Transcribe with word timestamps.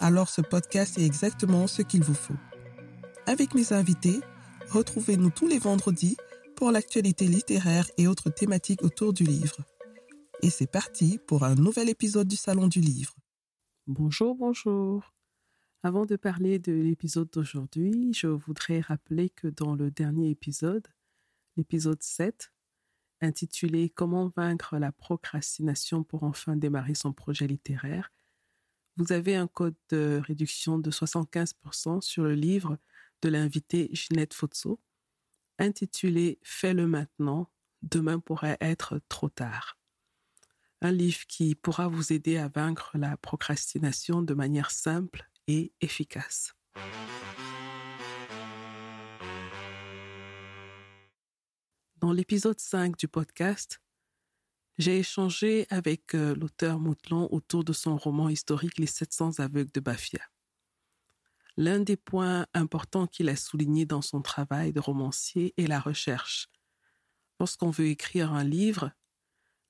alors 0.00 0.28
ce 0.28 0.40
podcast 0.40 0.98
est 0.98 1.06
exactement 1.06 1.66
ce 1.66 1.82
qu'il 1.82 2.02
vous 2.02 2.14
faut. 2.14 2.34
Avec 3.26 3.54
mes 3.54 3.72
invités, 3.72 4.20
Retrouvez-nous 4.70 5.30
tous 5.30 5.48
les 5.48 5.58
vendredis 5.58 6.16
pour 6.54 6.70
l'actualité 6.70 7.26
littéraire 7.26 7.90
et 7.98 8.06
autres 8.06 8.30
thématiques 8.30 8.84
autour 8.84 9.12
du 9.12 9.24
livre. 9.24 9.56
Et 10.42 10.50
c'est 10.50 10.70
parti 10.70 11.18
pour 11.26 11.42
un 11.42 11.56
nouvel 11.56 11.88
épisode 11.88 12.28
du 12.28 12.36
Salon 12.36 12.68
du 12.68 12.80
Livre. 12.80 13.16
Bonjour, 13.88 14.36
bonjour. 14.36 15.12
Avant 15.82 16.06
de 16.06 16.14
parler 16.14 16.60
de 16.60 16.70
l'épisode 16.70 17.28
d'aujourd'hui, 17.30 18.12
je 18.14 18.28
voudrais 18.28 18.78
rappeler 18.78 19.28
que 19.30 19.48
dans 19.48 19.74
le 19.74 19.90
dernier 19.90 20.30
épisode, 20.30 20.86
l'épisode 21.56 22.00
7, 22.00 22.52
intitulé 23.22 23.90
Comment 23.90 24.28
vaincre 24.28 24.78
la 24.78 24.92
procrastination 24.92 26.04
pour 26.04 26.22
enfin 26.22 26.54
démarrer 26.54 26.94
son 26.94 27.12
projet 27.12 27.48
littéraire, 27.48 28.12
vous 28.96 29.12
avez 29.12 29.36
un 29.36 29.46
code 29.46 29.76
de 29.90 30.20
réduction 30.24 30.78
de 30.78 30.90
75% 30.90 32.00
sur 32.00 32.24
le 32.24 32.34
livre 32.34 32.78
de 33.22 33.28
l'invité 33.28 33.88
Ginette 33.92 34.34
Fotso, 34.34 34.80
intitulé 35.58 36.38
Fais-le 36.42 36.86
maintenant, 36.86 37.50
demain 37.82 38.18
pourrait 38.18 38.58
être 38.60 39.00
trop 39.08 39.28
tard. 39.28 39.78
Un 40.82 40.92
livre 40.92 41.26
qui 41.28 41.54
pourra 41.54 41.88
vous 41.88 42.12
aider 42.12 42.38
à 42.38 42.48
vaincre 42.48 42.96
la 42.96 43.16
procrastination 43.18 44.22
de 44.22 44.34
manière 44.34 44.70
simple 44.70 45.28
et 45.46 45.72
efficace. 45.80 46.54
Dans 51.96 52.12
l'épisode 52.12 52.58
5 52.58 52.96
du 52.96 53.08
podcast, 53.08 53.82
j'ai 54.80 54.98
échangé 54.98 55.66
avec 55.68 56.14
euh, 56.14 56.34
l'auteur 56.34 56.80
Moutlon 56.80 57.28
autour 57.30 57.64
de 57.64 57.72
son 57.74 57.98
roman 57.98 58.30
historique 58.30 58.78
Les 58.78 58.86
700 58.86 59.38
aveugles 59.38 59.70
de 59.72 59.80
Bafia. 59.80 60.22
L'un 61.58 61.80
des 61.80 61.98
points 61.98 62.46
importants 62.54 63.06
qu'il 63.06 63.28
a 63.28 63.36
souligné 63.36 63.84
dans 63.84 64.00
son 64.00 64.22
travail 64.22 64.72
de 64.72 64.80
romancier 64.80 65.52
est 65.58 65.66
la 65.66 65.80
recherche. 65.80 66.48
Lorsqu'on 67.38 67.68
veut 67.68 67.88
écrire 67.88 68.32
un 68.32 68.42
livre, 68.42 68.90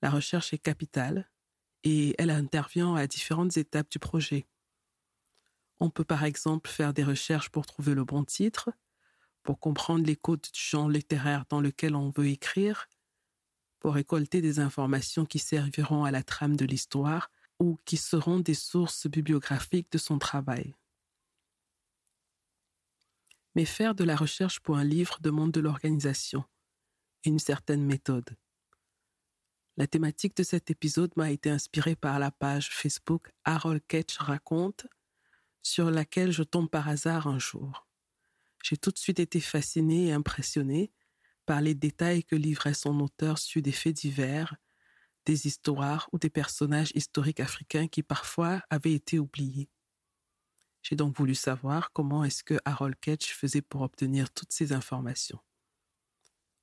la 0.00 0.10
recherche 0.10 0.52
est 0.52 0.58
capitale 0.58 1.28
et 1.82 2.14
elle 2.18 2.30
intervient 2.30 2.94
à 2.94 3.08
différentes 3.08 3.56
étapes 3.56 3.90
du 3.90 3.98
projet. 3.98 4.46
On 5.80 5.90
peut 5.90 6.04
par 6.04 6.22
exemple 6.22 6.70
faire 6.70 6.94
des 6.94 7.04
recherches 7.04 7.48
pour 7.48 7.66
trouver 7.66 7.94
le 7.94 8.04
bon 8.04 8.22
titre, 8.24 8.70
pour 9.42 9.58
comprendre 9.58 10.06
les 10.06 10.16
codes 10.16 10.46
du 10.52 10.60
genre 10.60 10.88
littéraire 10.88 11.46
dans 11.48 11.60
lequel 11.60 11.96
on 11.96 12.10
veut 12.10 12.28
écrire, 12.28 12.86
pour 13.80 13.94
récolter 13.94 14.40
des 14.40 14.60
informations 14.60 15.24
qui 15.24 15.38
serviront 15.38 16.04
à 16.04 16.10
la 16.10 16.22
trame 16.22 16.56
de 16.56 16.64
l'histoire 16.64 17.30
ou 17.58 17.78
qui 17.84 17.96
seront 17.96 18.38
des 18.38 18.54
sources 18.54 19.06
bibliographiques 19.06 19.90
de 19.90 19.98
son 19.98 20.18
travail. 20.18 20.74
Mais 23.56 23.64
faire 23.64 23.94
de 23.94 24.04
la 24.04 24.14
recherche 24.14 24.60
pour 24.60 24.76
un 24.76 24.84
livre 24.84 25.18
demande 25.20 25.50
de 25.50 25.60
l'organisation 25.60 26.44
une 27.24 27.38
certaine 27.38 27.84
méthode. 27.84 28.36
La 29.76 29.86
thématique 29.86 30.36
de 30.36 30.42
cet 30.42 30.70
épisode 30.70 31.12
m'a 31.16 31.30
été 31.30 31.50
inspirée 31.50 31.96
par 31.96 32.18
la 32.18 32.30
page 32.30 32.70
Facebook 32.70 33.30
Harold 33.44 33.82
Ketch 33.86 34.16
raconte, 34.18 34.86
sur 35.62 35.90
laquelle 35.90 36.32
je 36.32 36.42
tombe 36.42 36.70
par 36.70 36.88
hasard 36.88 37.26
un 37.26 37.38
jour. 37.38 37.86
J'ai 38.62 38.76
tout 38.76 38.90
de 38.90 38.98
suite 38.98 39.20
été 39.20 39.40
fascinée 39.40 40.06
et 40.06 40.12
impressionnée 40.12 40.90
par 41.50 41.60
les 41.60 41.74
détails 41.74 42.22
que 42.22 42.36
livrait 42.36 42.74
son 42.74 43.00
auteur 43.00 43.36
sur 43.36 43.60
des 43.60 43.72
faits 43.72 43.96
divers, 43.96 44.54
des 45.26 45.48
histoires 45.48 46.08
ou 46.12 46.18
des 46.20 46.30
personnages 46.30 46.92
historiques 46.94 47.40
africains 47.40 47.88
qui 47.88 48.04
parfois 48.04 48.62
avaient 48.70 48.92
été 48.92 49.18
oubliés. 49.18 49.68
J'ai 50.84 50.94
donc 50.94 51.16
voulu 51.16 51.34
savoir 51.34 51.90
comment 51.90 52.22
est-ce 52.22 52.44
que 52.44 52.56
Harold 52.64 52.94
Ketch 53.00 53.34
faisait 53.34 53.62
pour 53.62 53.80
obtenir 53.80 54.30
toutes 54.32 54.52
ces 54.52 54.72
informations. 54.72 55.40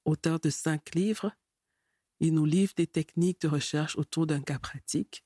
Auteur 0.05 0.39
de 0.39 0.49
cinq 0.49 0.95
livres, 0.95 1.33
il 2.21 2.33
nous 2.33 2.45
livre 2.45 2.71
des 2.77 2.87
techniques 2.87 3.41
de 3.41 3.49
recherche 3.49 3.97
autour 3.97 4.25
d'un 4.25 4.41
cas 4.41 4.57
pratique, 4.57 5.25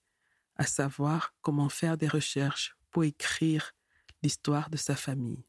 à 0.56 0.66
savoir 0.66 1.36
comment 1.42 1.70
faire 1.70 2.00
des 2.00 2.08
recherches 2.08 2.76
pour 2.90 3.04
écrire 3.04 3.76
l'histoire 4.24 4.72
de 4.72 4.78
sa 4.78 4.96
famille. 4.96 5.46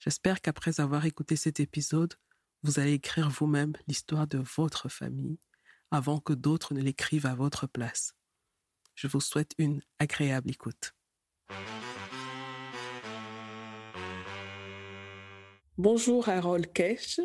J'espère 0.00 0.40
qu'après 0.40 0.80
avoir 0.80 1.06
écouté 1.06 1.36
cet 1.36 1.60
épisode, 1.60 2.16
vous 2.62 2.78
allez 2.78 2.92
écrire 2.92 3.28
vous-même 3.28 3.72
l'histoire 3.88 4.26
de 4.28 4.38
votre 4.56 4.88
famille 4.88 5.38
avant 5.90 6.20
que 6.20 6.32
d'autres 6.32 6.74
ne 6.74 6.80
l'écrivent 6.80 7.26
à 7.26 7.34
votre 7.34 7.66
place. 7.66 8.14
Je 8.94 9.08
vous 9.08 9.20
souhaite 9.20 9.52
une 9.58 9.82
agréable 9.98 10.50
écoute. 10.50 10.94
Bonjour 15.76 16.28
Harold 16.28 16.72
Kesch. 16.72 17.20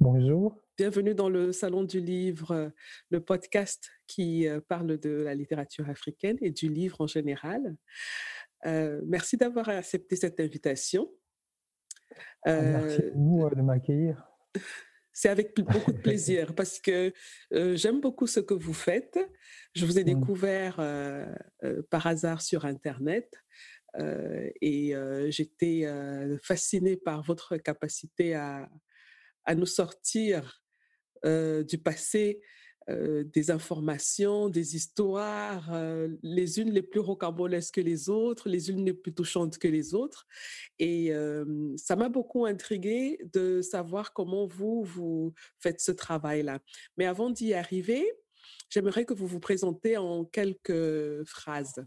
Bonjour. 0.00 0.60
Bienvenue 0.76 1.14
dans 1.14 1.30
le 1.30 1.50
Salon 1.52 1.82
du 1.82 2.00
Livre, 2.00 2.70
le 3.10 3.24
podcast 3.24 3.90
qui 4.06 4.46
euh, 4.46 4.60
parle 4.60 4.98
de 4.98 5.10
la 5.10 5.34
littérature 5.34 5.88
africaine 5.88 6.36
et 6.40 6.50
du 6.50 6.68
livre 6.68 7.00
en 7.00 7.06
général. 7.06 7.74
Euh, 8.66 9.00
merci 9.06 9.36
d'avoir 9.36 9.68
accepté 9.70 10.14
cette 10.14 10.38
invitation. 10.38 11.10
Ah, 12.44 12.60
merci 12.60 13.02
à 13.02 13.10
vous 13.14 13.50
de 13.50 13.62
m'accueillir. 13.62 14.27
C'est 15.12 15.28
avec 15.28 15.56
beaucoup 15.56 15.92
de 15.92 15.98
plaisir 15.98 16.54
parce 16.56 16.78
que 16.78 17.12
j'aime 17.50 18.00
beaucoup 18.00 18.26
ce 18.26 18.40
que 18.40 18.54
vous 18.54 18.74
faites. 18.74 19.18
Je 19.74 19.84
vous 19.84 19.98
ai 19.98 20.02
mmh. 20.02 20.14
découvert 20.20 20.76
par 21.90 22.06
hasard 22.06 22.40
sur 22.40 22.64
Internet 22.66 23.34
et 24.60 24.94
j'étais 25.28 25.86
fascinée 26.42 26.96
par 26.96 27.22
votre 27.24 27.56
capacité 27.56 28.34
à, 28.34 28.68
à 29.44 29.54
nous 29.56 29.66
sortir 29.66 30.62
du 31.24 31.78
passé 31.78 32.40
des 32.88 33.50
informations, 33.50 34.48
des 34.48 34.74
histoires, 34.74 35.70
les 36.22 36.60
unes 36.60 36.70
les 36.70 36.82
plus 36.82 37.00
rocambolesques 37.00 37.74
que 37.74 37.80
les 37.80 38.08
autres, 38.08 38.48
les 38.48 38.70
unes 38.70 38.84
les 38.84 38.94
plus 38.94 39.12
touchantes 39.12 39.58
que 39.58 39.68
les 39.68 39.94
autres. 39.94 40.26
Et 40.78 41.12
ça 41.76 41.96
m'a 41.96 42.08
beaucoup 42.08 42.46
intriguée 42.46 43.18
de 43.32 43.60
savoir 43.60 44.12
comment 44.12 44.46
vous, 44.46 44.82
vous 44.84 45.34
faites 45.58 45.80
ce 45.80 45.92
travail-là. 45.92 46.60
Mais 46.96 47.04
avant 47.04 47.30
d'y 47.30 47.52
arriver, 47.52 48.10
j'aimerais 48.70 49.04
que 49.04 49.14
vous 49.14 49.26
vous 49.26 49.40
présentez 49.40 49.96
en 49.96 50.24
quelques 50.24 51.24
phrases. 51.26 51.84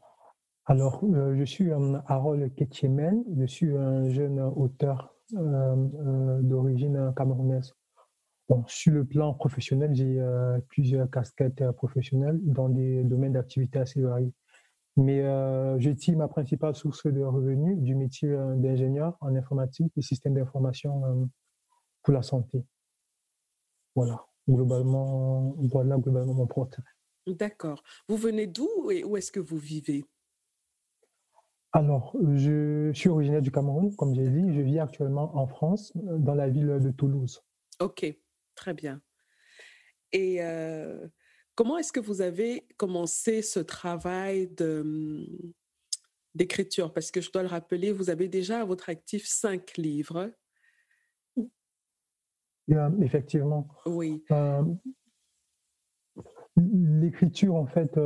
Alors, 0.65 1.03
je 1.35 1.43
suis 1.43 1.71
Harold 2.07 2.53
Ketchemen, 2.55 3.23
je 3.39 3.45
suis 3.45 3.75
un 3.75 4.09
jeune 4.09 4.39
auteur 4.39 5.15
d'origine 5.31 7.11
camerounaise 7.17 7.73
sur 8.67 8.93
le 8.93 9.05
plan 9.05 9.33
professionnel, 9.33 9.91
j'ai 9.93 10.19
euh, 10.19 10.59
plusieurs 10.69 11.09
casquettes 11.09 11.61
euh, 11.61 11.71
professionnelles 11.71 12.39
dans 12.43 12.69
des 12.69 13.03
domaines 13.03 13.33
d'activité 13.33 13.79
assez 13.79 14.01
variés. 14.01 14.33
Mais 14.97 15.21
euh, 15.21 15.79
je 15.79 15.89
tire 15.91 16.17
ma 16.17 16.27
principale 16.27 16.75
source 16.75 17.07
de 17.07 17.21
revenus 17.21 17.77
du 17.79 17.95
métier 17.95 18.29
d'ingénieur 18.57 19.17
en 19.21 19.35
informatique 19.35 19.93
et 19.95 20.01
système 20.01 20.33
d'information 20.33 21.29
pour 22.03 22.13
la 22.13 22.21
santé. 22.21 22.65
Voilà, 23.95 24.25
globalement, 24.49 25.55
voilà 25.57 25.97
globalement 25.97 26.33
mon 26.33 26.47
portrait. 26.47 26.83
D'accord. 27.25 27.81
Vous 28.09 28.17
venez 28.17 28.47
d'où 28.47 28.91
et 28.91 29.05
où 29.05 29.15
est-ce 29.15 29.31
que 29.31 29.39
vous 29.39 29.57
vivez? 29.57 30.03
Alors, 31.71 32.13
je 32.33 32.91
suis 32.93 33.07
originaire 33.07 33.41
du 33.41 33.51
Cameroun, 33.51 33.95
comme 33.95 34.13
j'ai 34.13 34.27
dit. 34.27 34.53
Je 34.53 34.59
vis 34.59 34.79
actuellement 34.79 35.37
en 35.37 35.47
France, 35.47 35.93
dans 35.95 36.35
la 36.35 36.49
ville 36.49 36.79
de 36.81 36.91
Toulouse. 36.91 37.41
OK. 37.79 38.13
Très 38.61 38.75
bien. 38.75 39.01
Et 40.11 40.39
comment 41.55 41.79
est-ce 41.79 41.91
que 41.91 41.99
vous 41.99 42.21
avez 42.21 42.67
commencé 42.77 43.41
ce 43.41 43.59
travail 43.59 44.49
de, 44.49 44.83
mmh, 44.83 45.53
d'écriture? 46.35 46.93
Parce 46.93 47.09
que 47.09 47.21
je 47.21 47.31
dois 47.31 47.41
le 47.41 47.47
rappeler, 47.47 47.91
vous 47.91 48.11
avez 48.11 48.27
déjà 48.27 48.61
à 48.61 48.65
votre 48.65 48.89
actif 48.89 49.25
cinq 49.25 49.77
livres. 49.77 50.31
effectivement. 53.01 53.67
Oui. 53.87 54.23
l'écriture, 56.55 57.55
en 57.55 57.65
fait, 57.65 57.99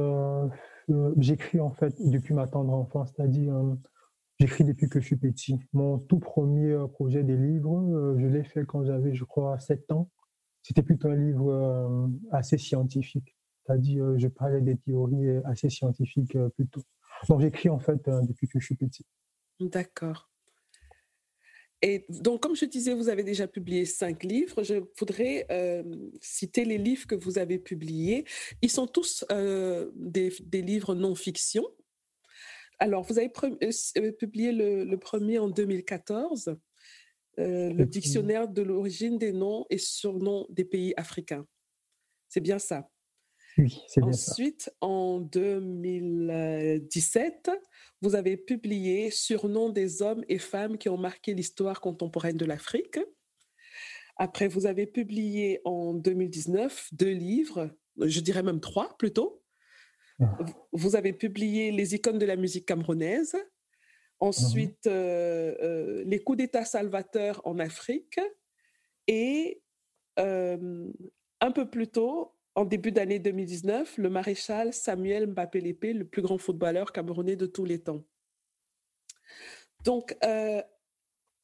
j'écris 1.17 1.59
en 1.59 1.73
fait 1.73 1.93
depuis 1.99 2.33
ma 2.33 2.47
tendre 2.47 2.71
enfance, 2.71 3.11
c'est-à-dire 3.13 3.53
J'écris 4.39 4.65
depuis 4.65 4.89
que 4.89 4.99
je 4.99 5.05
suis 5.05 5.15
petit. 5.15 5.59
Mon 5.71 5.97
tout 5.97 6.19
premier 6.19 6.77
projet 6.91 7.23
des 7.23 7.37
livres, 7.37 8.15
je 8.19 8.27
l'ai 8.27 8.43
fait 8.43 8.65
quand 8.65 8.83
j'avais, 8.83 9.13
je 9.13 9.23
crois, 9.23 9.57
7 9.59 9.91
ans. 9.93 10.09
C'était 10.65 10.81
plutôt 10.81 11.09
un 11.09 11.15
livre 11.15 12.09
assez 12.31 12.57
scientifique. 12.57 13.35
C'est-à-dire, 13.65 14.17
je 14.17 14.27
parlais 14.27 14.61
des 14.61 14.77
théories 14.77 15.37
assez 15.45 15.69
scientifiques 15.69 16.35
plutôt. 16.55 16.81
Donc, 17.29 17.41
j'écris 17.41 17.69
en 17.69 17.77
fait 17.77 18.01
depuis 18.07 18.47
que 18.47 18.59
je 18.59 18.65
suis 18.65 18.75
petit. 18.75 19.05
D'accord. 19.59 20.27
Et 21.81 22.03
donc, 22.09 22.41
comme 22.41 22.55
je 22.55 22.65
disais, 22.65 22.95
vous 22.95 23.09
avez 23.09 23.23
déjà 23.23 23.47
publié 23.47 23.85
cinq 23.85 24.23
livres. 24.23 24.63
Je 24.63 24.83
voudrais 24.97 25.45
euh, 25.51 25.83
citer 26.19 26.65
les 26.65 26.79
livres 26.79 27.05
que 27.05 27.13
vous 27.13 27.37
avez 27.37 27.59
publiés. 27.59 28.25
Ils 28.63 28.71
sont 28.71 28.87
tous 28.87 29.23
euh, 29.31 29.91
des, 29.93 30.31
livres 30.63 30.95
non-fiction. 30.95 31.63
Alors, 32.79 33.03
vous 33.03 33.19
avez 33.19 33.31
euh, 33.43 34.11
publié 34.13 34.51
le, 34.51 34.95
premier 34.95 35.37
en 35.37 35.47
2014, 35.47 36.57
le 37.37 37.85
dictionnaire 37.85 38.47
de 38.47 38.61
l'origine 38.61 39.17
des 39.17 39.31
noms 39.31 39.65
et 39.69 39.77
surnoms 39.77 40.45
des 40.49 40.65
pays 40.65 40.93
africains. 40.97 41.45
C'est 42.29 42.41
bien 42.41 42.59
ça. 42.59 42.89
Oui, 43.57 43.81
c'est 43.87 44.01
bien 44.01 44.09
Ensuite, 44.09 44.69
en 44.81 45.21
2017, 45.21 47.51
vous 48.01 48.15
avez 48.15 48.35
publié 48.35 49.11
Surnoms 49.11 49.69
des 49.69 50.01
hommes 50.01 50.25
et 50.27 50.39
femmes 50.39 50.77
qui 50.77 50.89
ont 50.89 50.97
marqué 50.97 51.33
l'histoire 51.33 51.79
contemporaine 51.79 52.35
de 52.35 52.43
l'Afrique. 52.45 52.99
Après, 54.17 54.49
vous 54.49 54.65
avez 54.65 54.87
publié 54.87 55.61
en 55.63 55.93
2019 55.93 56.89
deux 56.93 57.11
livres, 57.11 57.69
je 57.99 58.19
dirais 58.19 58.43
même 58.43 58.59
trois 58.59 58.97
plutôt. 58.97 59.41
Ah. 60.19 60.37
Vous 60.71 60.95
avez 60.95 61.11
publié 61.13 61.71
Les 61.71 61.95
icônes 61.95 62.19
de 62.19 62.25
la 62.25 62.35
musique 62.35 62.65
camerounaise. 62.65 63.35
Ensuite, 64.19 64.85
mhm. 64.85 64.91
euh, 64.93 65.55
euh, 65.61 66.03
Les 66.05 66.19
coups 66.19 66.37
d'État 66.37 66.65
salvateurs 66.65 67.41
en 67.45 67.59
Afrique. 67.59 68.19
Et 69.07 69.61
euh, 70.19 70.91
un 71.41 71.51
peu 71.51 71.69
plus 71.69 71.87
tôt, 71.87 72.33
en 72.55 72.65
début 72.65 72.91
d'année 72.91 73.19
2019, 73.19 73.97
le 73.97 74.09
maréchal 74.09 74.73
Samuel 74.73 75.27
Mbappé 75.27 75.59
Lépé, 75.59 75.93
le 75.93 76.05
plus 76.05 76.21
grand 76.21 76.37
footballeur 76.37 76.91
camerounais 76.91 77.35
de 77.35 77.45
tous 77.45 77.65
les 77.65 77.79
temps. 77.79 78.03
Donc, 79.83 80.15
euh, 80.23 80.61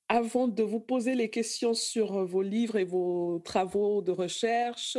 avant 0.07 0.47
de 0.47 0.63
vous 0.63 0.79
poser 0.79 1.15
les 1.15 1.29
questions 1.29 1.73
sur 1.73 2.25
vos 2.25 2.41
livres 2.41 2.75
et 2.77 2.83
vos 2.83 3.39
travaux 3.45 4.01
de 4.01 4.11
recherche, 4.11 4.97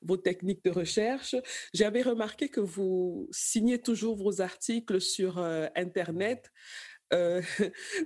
vos 0.00 0.16
techniques 0.16 0.64
de 0.64 0.70
recherche, 0.70 1.34
j'avais 1.74 2.00
remarqué 2.02 2.48
que 2.48 2.60
vous 2.60 3.28
signez 3.32 3.78
toujours 3.78 4.16
vos 4.16 4.40
articles 4.40 5.00
sur 5.00 5.38
euh, 5.38 5.66
Internet. 5.74 6.50
Euh, 7.12 7.40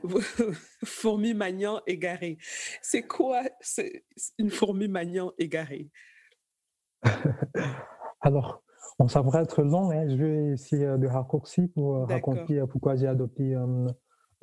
fourmi 0.85 1.33
magnan 1.35 1.81
égarée. 1.87 2.39
C'est 2.83 3.03
quoi 3.03 3.43
une 4.39 4.51
fourmi 4.51 4.89
magnan 4.89 5.33
égarée? 5.39 5.91
Alors, 8.21 8.63
on 8.99 9.09
ça 9.09 9.23
va 9.23 9.41
être 9.41 9.63
long. 9.63 9.91
Hein. 9.91 10.09
Je 10.09 10.17
vais 10.17 10.53
essayer 10.53 10.87
de 10.87 11.07
raccourcir 11.07 11.67
pour 11.75 11.97
euh, 11.97 12.05
raconter 12.05 12.61
euh, 12.61 12.67
pourquoi 12.67 12.97
j'ai 12.97 13.07
adopté, 13.07 13.57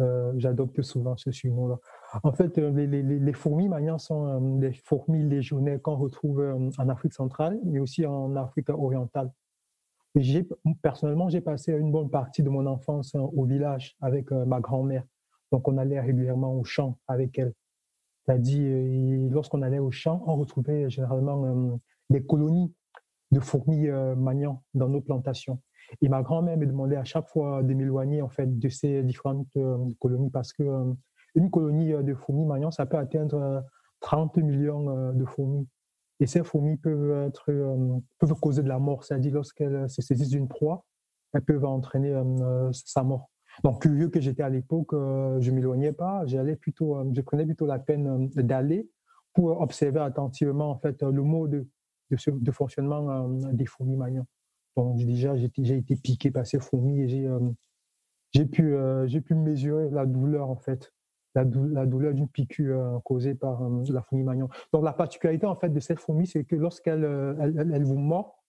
euh, 0.02 0.34
j'adopte 0.38 0.82
souvent 0.82 1.16
ce 1.16 1.32
surnom-là. 1.32 1.78
En 2.24 2.32
fait, 2.32 2.58
les, 2.58 3.34
fourmis 3.34 3.70
manières 3.70 4.00
sont 4.00 4.58
des 4.60 4.74
fourmis 4.74 5.24
légionnaires 5.24 5.82
qu'on 5.82 5.98
retrouve 5.98 6.72
en 6.78 6.90
Afrique 6.90 7.14
centrale, 7.14 7.60
mais 7.66 7.80
aussi 7.80 8.06
en 8.06 8.36
Afrique 8.36 8.70
orientale. 8.70 9.32
Personnellement, 10.82 11.30
j'ai 11.30 11.42
passé 11.42 11.74
une 11.74 11.92
bonne 11.92 12.10
partie 12.10 12.44
de 12.44 12.50
mon 12.50 12.66
enfance 12.66 13.16
au 13.16 13.46
village 13.46 13.96
avec 14.02 14.32
ma 14.32 14.60
grand-mère. 14.60 15.04
Donc, 15.52 15.68
on 15.68 15.78
allait 15.78 16.00
régulièrement 16.00 16.54
au 16.54 16.64
champ 16.64 16.98
avec 17.08 17.38
elle. 17.40 17.54
C'est-à-dire, 18.26 19.32
lorsqu'on 19.32 19.62
allait 19.62 19.80
au 19.80 19.92
champ, 19.92 20.24
on 20.28 20.36
retrouvait 20.36 20.90
généralement 20.90 21.80
des 22.10 22.24
colonies 22.26 22.74
de 23.32 23.40
fourmis 23.40 23.88
euh, 23.88 24.16
dans 24.74 24.90
nos 24.90 25.02
plantations. 25.02 25.60
Et 26.02 26.10
ma 26.10 26.22
grand-mère 26.22 26.58
me 26.58 26.66
demandait 26.66 26.98
à 26.98 27.04
chaque 27.04 27.28
fois 27.30 27.64
de 27.64 27.74
m'éloigner 27.74 28.22
en 28.22 28.30
fait 28.30 28.60
de 28.60 28.70
ces 28.70 29.04
différentes 29.04 29.48
euh, 29.56 29.78
colonies 30.00 30.30
parce 30.30 30.52
que 30.52 30.64
euh, 30.64 30.94
une 31.36 31.50
colonie 31.50 31.92
de 31.92 32.14
fourmis 32.14 32.46
maniants, 32.46 32.72
ça 32.72 32.86
peut 32.86 32.98
atteindre 32.98 33.64
30 34.00 34.38
millions 34.38 35.14
de 35.14 35.26
fourmis. 35.26 35.68
Et 36.20 36.26
ces 36.26 36.44
fourmis 36.44 36.78
peuvent 36.78 37.28
être 37.28 37.52
peuvent 38.18 38.34
causer 38.36 38.64
de 38.64 38.70
la 38.70 38.80
mort, 38.80 39.04
c'est-à-dire 39.04 39.34
lorsqu'elles 39.36 39.90
se 39.90 40.02
saisissent 40.02 40.30
d'une 40.30 40.48
proie, 40.48 40.84
elles 41.34 41.44
peuvent 41.44 41.66
entraîner 41.66 42.20
sa 42.72 43.04
mort. 43.04 43.30
Donc 43.64 43.84
curieux 43.84 44.10
que 44.10 44.20
j'étais 44.20 44.44
à 44.44 44.50
l'époque, 44.50 44.94
je 44.94 45.52
m'éloignais 45.52 45.94
pas, 45.94 46.26
j'allais 46.26 46.56
plutôt, 46.56 46.98
je 47.14 47.22
prenais 47.22 47.46
plutôt 47.46 47.68
la 47.68 47.78
peine 47.78 48.30
d'aller 48.30 48.90
pour 49.34 49.62
observer 49.62 50.00
attentivement 50.00 50.72
en 50.72 50.78
fait 50.80 51.04
le 51.04 51.22
mode 51.22 51.68
de, 52.10 52.52
fonctionnement 52.52 53.10
euh, 53.10 53.52
des 53.54 53.66
fourmis 53.66 53.96
magnons. 53.96 54.26
Donc 54.76 54.98
déjà, 54.98 55.36
j'ai 55.36 55.78
été 55.78 55.96
piqué 55.96 56.32
par 56.32 56.46
ces 56.46 56.60
fourmis 56.60 57.02
et 57.02 57.08
j'ai 57.08 57.28
euh, 57.28 58.46
pu, 58.46 58.74
euh, 58.74 59.22
pu 59.22 59.36
mesurer 59.36 59.90
la 59.90 60.06
douleur 60.06 60.50
en 60.50 60.56
fait, 60.56 60.94
la, 61.44 61.46
la 61.72 61.86
douleur 61.86 62.14
d'une 62.14 62.28
piqûre 62.28 63.02
causée 63.04 63.36
par 63.36 63.62
la 63.90 64.02
fourmi 64.02 64.24
magnon. 64.24 64.50
Donc 64.74 64.84
la 64.84 64.94
particularité 64.94 65.46
en 65.46 65.56
fait 65.56 65.70
de 65.70 65.80
cette 65.80 66.00
fourmi, 66.00 66.28
c'est 66.28 66.44
que 66.44 66.56
lorsqu'elle 66.56 67.04
elle, 67.40 67.72
elle, 67.74 67.84
vous 67.84 67.98
mord, 67.98 68.44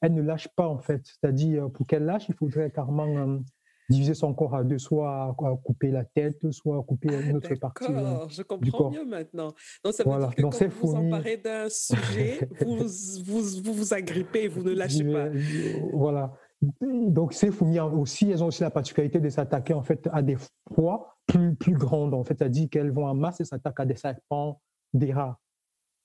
elle 0.00 0.14
ne 0.14 0.22
lâche 0.22 0.48
pas 0.56 0.68
en 0.68 0.78
fait. 0.78 1.02
C'est-à-dire 1.04 1.70
pour 1.70 1.86
qu'elle 1.86 2.04
lâche, 2.04 2.28
il 2.28 2.34
faudrait 2.34 2.70
carrément 2.70 3.40
diviser 3.88 4.14
son 4.14 4.34
corps 4.34 4.54
à 4.54 4.64
deux, 4.64 4.78
soit 4.78 5.24
à 5.24 5.56
couper 5.62 5.90
la 5.90 6.04
tête, 6.04 6.50
soit 6.52 6.78
à 6.78 6.82
couper 6.82 7.08
une 7.08 7.36
autre 7.36 7.54
partie 7.56 7.84
euh, 7.90 8.26
je 8.28 8.42
comprends 8.42 8.90
mieux 8.90 9.04
maintenant. 9.04 9.54
Donc 9.84 9.94
ça 9.94 10.04
veut 10.04 10.18
dire 10.18 10.34
que 10.34 10.42
Donc, 10.42 10.58
quand 10.58 10.68
vous 10.68 10.88
vous 10.88 10.94
emparez 10.94 11.36
d'un 11.36 11.68
sujet, 11.68 12.48
vous, 12.60 12.76
vous, 13.24 13.62
vous, 13.62 13.72
vous 13.72 13.94
agrippez, 13.94 14.48
vous 14.48 14.62
ne 14.62 14.72
lâchez 14.72 15.04
pas. 15.04 15.28
Voilà. 15.92 16.32
Donc 16.80 17.32
ces 17.32 17.50
fourmis 17.50 17.80
aussi, 17.80 18.30
elles 18.30 18.42
ont 18.42 18.46
aussi 18.46 18.62
la 18.62 18.70
particularité 18.70 19.20
de 19.20 19.28
s'attaquer 19.28 19.74
en 19.74 19.82
fait 19.82 20.08
à 20.12 20.22
des 20.22 20.36
proies 20.64 21.16
plus, 21.26 21.54
plus 21.54 21.74
grandes. 21.74 22.14
En 22.14 22.24
fait, 22.24 22.38
c'est-à-dire 22.38 22.68
qu'elles 22.70 22.90
vont 22.90 23.06
en 23.06 23.14
masse 23.14 23.40
et 23.40 23.44
s'attaquent 23.44 23.80
à 23.80 23.86
des 23.86 23.96
serpents, 23.96 24.60
des 24.92 25.12
rats. 25.12 25.38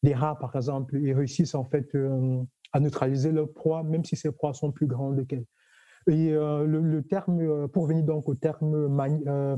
Des 0.03 0.13
rats, 0.13 0.37
par 0.39 0.55
exemple, 0.55 0.97
ils 0.97 1.13
réussissent 1.13 1.55
en 1.55 1.65
fait 1.65 1.93
euh, 1.95 2.41
à 2.71 2.79
neutraliser 2.79 3.31
leurs 3.31 3.51
proies, 3.51 3.83
même 3.83 4.05
si 4.05 4.15
ces 4.15 4.31
proies 4.31 4.53
sont 4.53 4.71
plus 4.71 4.87
grandes 4.87 5.25
qu'elles. 5.27 5.45
Et 6.07 6.31
euh, 6.31 6.65
le, 6.65 7.03
terme, 7.03 7.41
euh, 7.41 7.67
pour 7.67 7.85
venir 7.85 8.05
donc 8.05 8.29
au 8.29 8.35
terme 8.35 8.97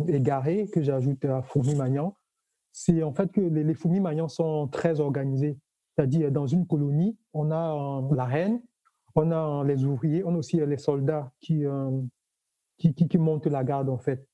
égaré 0.08 0.68
que 0.68 0.82
j'ajoute 0.82 1.24
à 1.26 1.44
fourmi 1.44 1.76
magnant, 1.76 2.18
c'est 2.72 3.04
en 3.04 3.14
fait 3.14 3.32
que 3.32 3.42
les, 3.42 3.74
fourmis 3.74 4.00
magnants 4.00 4.28
sont 4.28 4.68
très 4.68 5.00
organisées. 5.00 5.58
C'est-à-dire, 5.96 6.32
dans 6.32 6.48
une 6.48 6.66
colonie, 6.66 7.18
on 7.34 7.52
a 7.52 8.02
la 8.16 8.26
reine, 8.26 8.62
on 9.16 9.32
a 9.32 9.64
les 9.64 9.86
ouvriers, 9.86 10.24
on 10.24 10.36
a 10.36 10.38
aussi 10.38 10.58
les 10.58 10.78
soldats 10.78 11.32
qui, 11.40 11.64
qui, 12.78 12.94
qui, 12.94 13.18
montent 13.18 13.48
la 13.48 13.64
garde, 13.64 13.90
en 13.90 13.98
fait. 13.98 14.28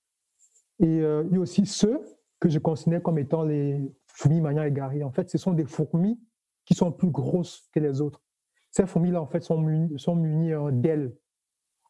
Et 0.79 0.97
il 0.97 1.29
y 1.31 1.35
a 1.35 1.39
aussi 1.39 1.65
ceux 1.65 2.01
que 2.39 2.49
je 2.49 2.59
considère 2.59 3.01
comme 3.01 3.17
étant 3.17 3.43
les 3.43 3.81
fourmis 4.07 4.41
magnants 4.41 4.63
égarées. 4.63 5.03
En 5.03 5.11
fait, 5.11 5.29
ce 5.29 5.37
sont 5.37 5.53
des 5.53 5.65
fourmis 5.65 6.19
qui 6.65 6.75
sont 6.75 6.91
plus 6.91 7.09
grosses 7.09 7.67
que 7.73 7.79
les 7.79 8.01
autres. 8.01 8.21
Ces 8.71 8.85
fourmis-là, 8.85 9.21
en 9.21 9.27
fait, 9.27 9.43
sont 9.43 9.59
munies, 9.59 9.97
sont 9.97 10.15
munies 10.15 10.53
d'ailes 10.73 11.15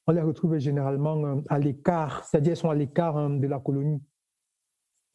on 0.08 0.13
les 0.13 0.22
retrouve 0.22 0.58
généralement 0.58 1.24
euh, 1.25 1.41
à 1.50 1.60
l'écart, 1.60 2.24
c'est-à-dire 2.24 2.51
elles 2.51 2.58
sont 2.58 2.70
à 2.70 2.75
l'écart 2.75 3.29
de 3.29 3.48
la 3.48 3.60
colonie. 3.60 4.01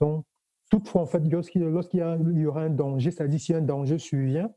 Donc, 0.01 0.25
toutefois, 0.71 1.03
en 1.03 1.07
fait, 1.07 1.21
lorsqu'il 1.21 1.63
y, 1.63 2.47
aura 2.47 2.63
un 2.63 2.71
danger, 2.71 3.11
c'est-à-dire 3.11 3.41
si 3.41 3.55
un 3.55 3.63
danger 3.63 3.99
survient, 3.99 4.51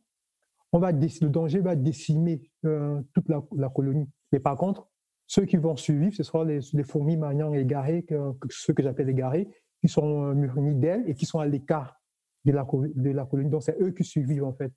on 0.75 0.79
va, 0.79 0.91
le 0.91 1.27
danger 1.27 1.59
va 1.59 1.75
décimer 1.75 2.41
euh, 2.65 3.01
toute 3.13 3.29
la, 3.29 3.69
colonie. 3.69 4.09
Mais 4.31 4.39
par 4.39 4.57
contre, 4.57 4.89
ceux 5.27 5.45
qui 5.45 5.57
vont 5.57 5.75
survivre, 5.75 6.13
ce 6.13 6.23
seront 6.23 6.43
les, 6.43 6.61
fourmis 6.83 7.17
maniant 7.17 7.53
égarées, 7.53 8.05
ceux 8.49 8.73
que 8.73 8.83
j'appelle 8.83 9.09
égarés, 9.09 9.47
qui 9.81 9.87
sont 9.87 10.29
euh, 10.29 10.33
munis 10.33 10.75
d'ailes 10.75 11.03
et 11.07 11.13
qui 11.13 11.25
sont 11.25 11.39
à 11.39 11.45
l'écart 11.45 11.99
de 12.45 12.51
la, 12.51 12.65
de 12.95 13.09
la 13.11 13.25
colonie. 13.25 13.49
Donc, 13.49 13.63
c'est 13.63 13.79
eux 13.81 13.91
qui 13.91 14.03
survivent, 14.03 14.43
en 14.43 14.53
fait. 14.53 14.71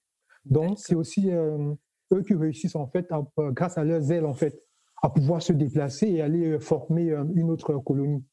Donc, 0.45 0.79
c'est 0.79 0.95
aussi 0.95 1.31
eux 1.31 2.23
qui 2.23 2.35
réussissent, 2.35 2.77
en 2.77 2.87
fait, 2.87 3.09
grâce 3.37 3.77
à 3.77 3.85
leurs 3.85 4.11
ailes, 4.13 4.25
en 4.25 4.35
fait, 4.35 4.63
à 5.03 5.11
pouvoir 5.11 5.43
se 5.43 5.53
déplacer 5.53 6.09
et 6.09 6.23
aller 6.23 6.47
euh, 6.47 6.59
former 6.59 7.11
euh, 7.11 7.25
une 7.35 7.51
autre 7.51 7.73
colonie. 7.79 8.25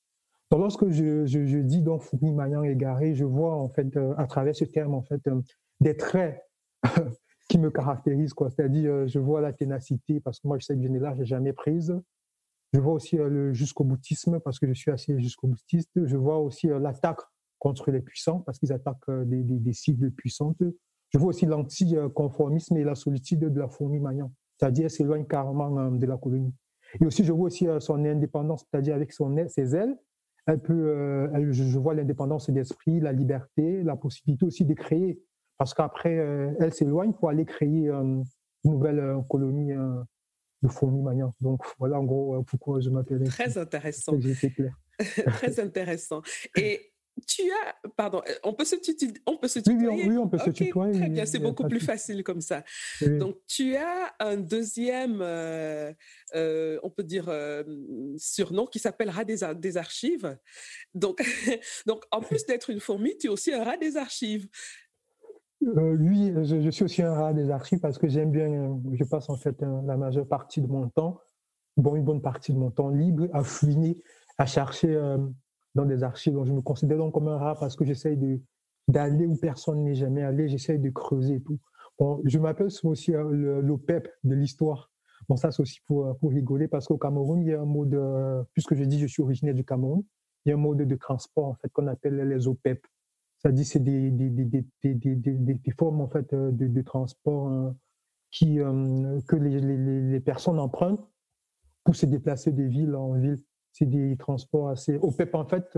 Donc, 0.51 0.61
lorsque 0.61 0.89
je, 0.89 1.25
je, 1.25 1.57
dis 1.59 1.81
donc 1.81 2.01
fourmi 2.01 2.31
maillant 2.31 2.63
égaré, 2.63 3.15
je 3.15 3.25
vois 3.25 3.55
en 3.55 3.69
fait 3.69 3.95
euh, 3.97 4.13
à 4.17 4.27
travers 4.27 4.55
ce 4.55 4.65
terme 4.65 4.93
en 4.93 5.01
fait 5.01 5.21
des 5.79 5.97
traits 5.97 6.41
qui 7.55 7.61
me 7.61 7.71
caractérisent 7.71 8.33
quoi. 8.33 8.49
C'est-à-dire 8.49 9.07
je 9.07 9.19
vois 9.19 9.41
la 9.41 9.53
ténacité 9.53 10.19
parce 10.19 10.39
que 10.39 10.47
moi 10.47 10.57
je 10.59 10.65
sais 10.65 10.75
que 10.75 10.83
je 10.83 10.87
n'ai 10.87 10.99
là 10.99 11.15
jamais 11.21 11.53
prise. 11.53 11.97
Je 12.73 12.79
vois 12.79 12.93
aussi 12.93 13.15
le 13.15 13.53
jusqu'au 13.53 13.85
boutisme 13.85 14.39
parce 14.41 14.59
que 14.59 14.67
je 14.67 14.73
suis 14.73 14.91
assez 14.91 15.17
jusqu'au 15.19 15.47
boutiste. 15.47 15.91
Je 16.05 16.17
vois 16.17 16.39
aussi 16.39 16.67
l'attaque 16.67 17.21
contre 17.59 17.91
les 17.91 18.01
puissants 18.01 18.41
parce 18.41 18.59
qu'ils 18.59 18.73
attaquent 18.73 19.09
des, 19.25 19.73
cibles 19.73 20.11
puissantes. 20.11 20.61
Je 21.09 21.17
vois 21.17 21.29
aussi 21.29 21.45
l'anticonformisme 21.45 22.75
et 22.75 22.83
la 22.83 22.95
solitude 22.95 23.39
de 23.39 23.59
la 23.59 23.69
fourmi 23.69 23.99
maillant 23.99 24.31
c'est-à-dire 24.57 24.89
s'éloigne 24.89 25.25
carrément 25.25 25.77
euh, 25.77 25.89
de 25.91 26.05
la 26.05 26.17
colonie. 26.17 26.53
Et 27.01 27.05
aussi, 27.05 27.23
je 27.23 27.31
vois 27.31 27.47
aussi 27.47 27.67
euh, 27.67 27.79
son 27.79 28.03
indépendance, 28.05 28.65
c'est-à-dire 28.69 28.95
avec 28.95 29.11
son, 29.11 29.35
ses 29.47 29.75
ailes, 29.75 29.97
elle 30.47 30.59
peut, 30.59 31.27
je, 31.49 31.79
vois 31.79 31.95
l'indépendance 31.95 32.51
d'esprit, 32.51 32.99
la 32.99 33.11
liberté, 33.11 33.81
la 33.81 33.95
possibilité 33.95 34.45
aussi 34.45 34.63
de 34.63 34.75
créer. 34.75 35.19
Parce 35.57 35.73
qu'après, 35.73 36.13
elle 36.59 36.73
s'éloigne 36.73 37.13
pour 37.13 37.29
aller 37.29 37.45
créer 37.45 37.89
une 37.89 38.25
nouvelle 38.63 39.17
colonie 39.29 39.73
de 40.61 40.67
fourmis 40.67 41.01
manière. 41.01 41.29
Donc 41.41 41.61
voilà 41.79 41.99
en 41.99 42.03
gros 42.03 42.43
pourquoi 42.43 42.81
je 42.81 42.89
m'appelle. 42.89 43.23
Très 43.23 43.57
intéressant. 43.57 44.17
Très 44.99 45.59
intéressant. 45.59 46.21
Et 46.55 46.93
tu 47.27 47.43
as, 47.49 47.89
pardon, 47.95 48.21
on 48.43 48.53
peut 48.53 48.65
se 48.65 48.75
tutoyer, 48.75 49.13
on 49.25 49.37
peut 49.37 49.47
se 49.47 49.59
tutoyer? 49.59 50.07
Oui, 50.07 50.17
on 50.17 50.27
peut 50.27 50.37
se 50.37 50.49
tutoyer. 50.49 50.99
Très 50.99 51.09
bien, 51.09 51.25
c'est 51.25 51.39
beaucoup 51.39 51.67
plus 51.67 51.79
facile 51.79 52.23
comme 52.23 52.41
ça. 52.41 52.63
Donc, 53.01 53.37
tu 53.47 53.75
as 53.75 54.13
un 54.19 54.37
deuxième, 54.37 55.19
euh, 55.21 55.93
euh, 56.35 56.77
on 56.83 56.89
peut 56.89 57.03
dire, 57.03 57.29
euh, 57.29 57.63
surnom 58.17 58.65
qui 58.65 58.79
s'appelle 58.79 59.09
rat 59.09 59.23
des, 59.23 59.37
des, 59.55 59.77
archives. 59.77 60.37
Donc, 60.93 61.21
donc, 61.85 62.03
en 62.11 62.21
plus 62.21 62.45
d'être 62.45 62.69
une 62.69 62.81
fourmi, 62.81 63.17
tu 63.17 63.27
es 63.27 63.29
aussi 63.29 63.53
un 63.53 63.63
rat 63.63 63.77
des 63.77 63.95
archives. 63.95 64.47
Oui, 65.73 66.33
je, 66.43 66.69
suis 66.69 66.85
aussi 66.85 67.01
un 67.01 67.13
rat 67.13 67.33
des 67.33 67.49
archives 67.49 67.79
parce 67.79 67.97
que 67.97 68.07
j'aime 68.07 68.31
bien, 68.31 68.79
je 68.93 69.03
passe 69.03 69.29
en 69.29 69.35
fait 69.35 69.61
la 69.61 69.97
majeure 69.97 70.27
partie 70.27 70.61
de 70.61 70.67
mon 70.67 70.89
temps, 70.89 71.19
bon, 71.77 71.95
une 71.95 72.03
bonne 72.03 72.21
partie 72.21 72.53
de 72.53 72.57
mon 72.57 72.71
temps 72.71 72.89
libre 72.89 73.27
à 73.33 73.43
fouiner, 73.43 74.01
à 74.37 74.45
chercher 74.45 75.17
dans 75.75 75.85
des 75.85 76.03
archives. 76.03 76.33
Donc, 76.33 76.45
je 76.45 76.53
me 76.53 76.61
considère 76.61 76.97
donc 76.97 77.13
comme 77.13 77.27
un 77.27 77.37
rat 77.37 77.55
parce 77.59 77.75
que 77.75 77.85
j'essaye 77.85 78.17
de, 78.17 78.39
d'aller 78.87 79.25
où 79.25 79.35
personne 79.35 79.83
n'est 79.83 79.95
jamais 79.95 80.23
allé. 80.23 80.47
J'essaye 80.47 80.79
de 80.79 80.89
creuser 80.89 81.35
et 81.35 81.41
tout. 81.41 81.59
Je 82.25 82.39
m'appelle 82.39 82.69
aussi 82.83 83.13
euh, 83.13 83.61
l'OPEP 83.61 84.09
de 84.23 84.35
l'histoire. 84.35 84.91
Bon, 85.29 85.37
ça, 85.37 85.51
c'est 85.51 85.61
aussi 85.61 85.79
pour, 85.85 86.07
euh, 86.07 86.13
pour 86.15 86.31
rigoler 86.31 86.67
parce 86.67 86.87
qu'au 86.87 86.97
Cameroun, 86.97 87.41
il 87.41 87.49
y 87.49 87.53
a 87.53 87.61
un 87.61 87.65
mode, 87.65 87.97
puisque 88.53 88.75
je 88.75 88.83
dis 88.83 88.99
je 88.99 89.07
suis 89.07 89.21
originaire 89.21 89.53
du 89.53 89.63
Cameroun, 89.63 90.03
il 90.45 90.49
y 90.49 90.51
a 90.51 90.55
un 90.55 90.59
mode 90.59 90.81
de 90.81 90.95
transport, 90.95 91.47
en 91.47 91.55
fait, 91.55 91.69
qu'on 91.69 91.87
appelle 91.87 92.15
les 92.15 92.47
OPEP. 92.47 92.85
C'est-à-dire, 93.37 93.65
c'est 93.65 93.83
des, 93.83 95.73
formes, 95.77 96.01
en 96.01 96.07
fait, 96.07 96.33
euh, 96.33 96.51
de, 96.51 96.81
transport 96.81 97.73
qui, 98.31 98.57
que 98.57 99.35
les, 99.35 100.19
personnes 100.19 100.59
empruntent 100.59 101.07
pour 101.83 101.95
se 101.95 102.05
déplacer 102.05 102.51
de 102.51 102.63
ville 102.63 102.95
en 102.95 103.13
ville 103.13 103.37
c'est 103.71 103.85
des 103.85 104.15
transports 104.15 104.69
assez. 104.69 104.95
Au 104.95 105.11
PEP, 105.11 105.35
en 105.35 105.45
fait, 105.45 105.77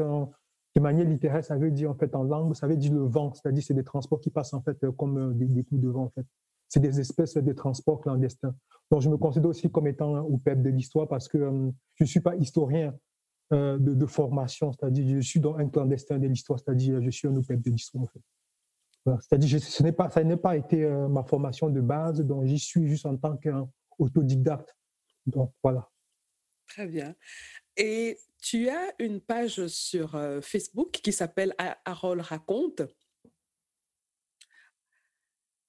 de 0.78 0.82
manière 0.82 1.06
littéraire, 1.06 1.44
ça 1.44 1.58
veut 1.58 1.72
dire 1.72 1.90
en 1.90 1.96
fait 1.96 2.14
en 2.16 2.22
langue, 2.22 2.54
ça 2.54 2.68
veut 2.68 2.78
dire 2.78 2.94
le 2.94 3.02
vent, 3.02 3.34
c'est-à-dire 3.34 3.64
c'est 3.64 3.74
des 3.74 3.84
transports 3.84 4.22
qui 4.22 4.30
passent 4.30 4.54
en 4.54 4.62
fait 4.62 4.78
comme 4.96 5.18
euh, 5.18 5.34
des, 5.34 5.64
coups 5.64 5.82
de 5.82 5.88
vent 5.88 6.04
en 6.04 6.10
fait. 6.10 6.26
C'est 6.68 6.80
des 6.80 7.00
espèces 7.00 7.36
de 7.36 7.54
transports 7.54 8.00
clandestins. 8.00 8.54
Donc 8.92 9.02
je 9.02 9.10
me 9.10 9.18
considère 9.18 9.50
aussi 9.50 9.72
comme 9.72 9.88
étant 9.88 10.20
au 10.20 10.38
PEP 10.38 10.62
de 10.62 10.70
l'histoire 10.70 11.08
parce 11.08 11.28
que 11.28 11.40
euh, 11.40 11.72
je 11.96 12.04
ne 12.04 12.08
suis 12.08 12.20
pas 12.20 12.36
historien 12.36 12.94
euh, 13.54 13.78
de, 13.80 14.06
formation, 14.06 14.72
c'est-à-dire 14.74 15.22
je 15.22 15.28
suis 15.28 15.40
dans 15.40 15.56
un 15.56 15.70
clandestin 15.70 16.18
de 16.18 16.28
l'histoire, 16.28 16.60
c'est-à-dire 16.60 17.02
je 17.02 17.10
suis 17.10 17.28
un 17.28 17.36
OPEP 17.36 17.62
de 17.62 17.70
l'histoire 17.72 18.04
en 18.04 18.08
fait. 18.08 18.22
C'est-à-dire 19.22 19.62
ce 19.62 19.84
n'est 19.84 19.94
pas, 19.94 20.10
ça 20.10 20.22
n'a 20.24 20.36
pas 20.36 20.58
été 20.58 20.86
ma 21.10 21.24
formation 21.24 21.70
de 21.70 21.80
base, 21.80 22.20
donc 22.22 22.46
j'y 22.46 22.60
suis 22.60 22.88
juste 22.90 23.06
en 23.06 23.16
tant 23.16 23.38
qu'autodidacte. 23.38 24.76
Donc 25.26 25.54
voilà. 25.64 25.90
Très 26.68 26.88
bien. 26.88 27.16
Et 27.78 28.18
tu 28.42 28.70
as 28.70 28.94
une 29.00 29.22
page 29.22 29.68
sur 29.68 30.16
euh, 30.16 30.42
Facebook 30.42 30.92
qui 30.92 31.14
s'appelle 31.14 31.56
Harold 31.86 32.22
raconte, 32.22 32.82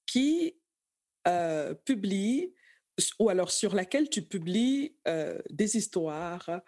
qui 0.07 0.59
euh, 1.27 1.75
publie, 1.75 2.55
ou 3.19 3.29
alors 3.29 3.51
sur 3.51 3.75
laquelle 3.75 4.09
tu 4.09 4.23
publies 4.23 4.97
euh, 5.07 5.41
des 5.51 5.77
histoires 5.77 6.63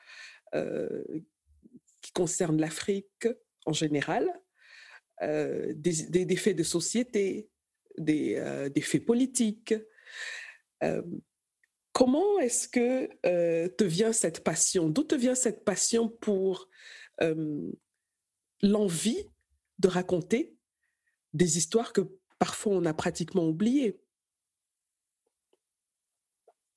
qui 0.53 2.13
concernent 2.13 2.61
l'Afrique 2.61 3.29
en 3.67 3.73
général, 3.73 4.29
des, 5.21 6.37
faits 6.37 6.57
de 6.57 6.63
société, 6.63 7.49
des, 7.99 8.71
des 8.75 8.81
faits 8.81 9.05
politiques. 9.05 9.75
Comment 11.93 12.39
est-ce 12.39 12.69
que 12.69 13.11
euh, 13.27 13.69
te 13.69 13.85
vient 13.85 14.13
cette 14.13 14.45
passion? 14.45 14.89
D'où 14.89 15.03
te 15.03 15.15
vient 15.15 15.35
cette 15.35 15.65
passion 15.65 16.09
pour 16.09 16.69
l'envie 18.63 19.27
de 19.79 19.89
raconter 19.89 20.57
des 21.35 21.59
histoires 21.59 21.93
que 21.93 22.03
parfois 22.39 22.73
on 22.73 22.85
a 22.87 22.95
pratiquement 22.95 23.47
oubliées? 23.47 24.01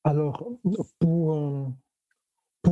Alors, 0.03 0.51
pour, 1.00 1.72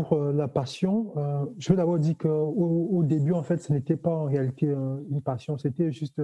pour 0.03 0.17
la 0.17 0.47
passion, 0.47 1.13
je 1.57 1.69
veux 1.71 1.77
d'abord 1.77 1.99
dire 1.99 2.17
qu'au 2.17 2.89
au 2.91 3.03
début, 3.03 3.33
en 3.33 3.43
fait, 3.43 3.57
ce 3.57 3.71
n'était 3.73 3.97
pas 3.97 4.15
en 4.15 4.25
réalité 4.25 4.67
une 4.67 5.21
passion, 5.21 5.57
c'était 5.57 5.91
juste 5.91 6.21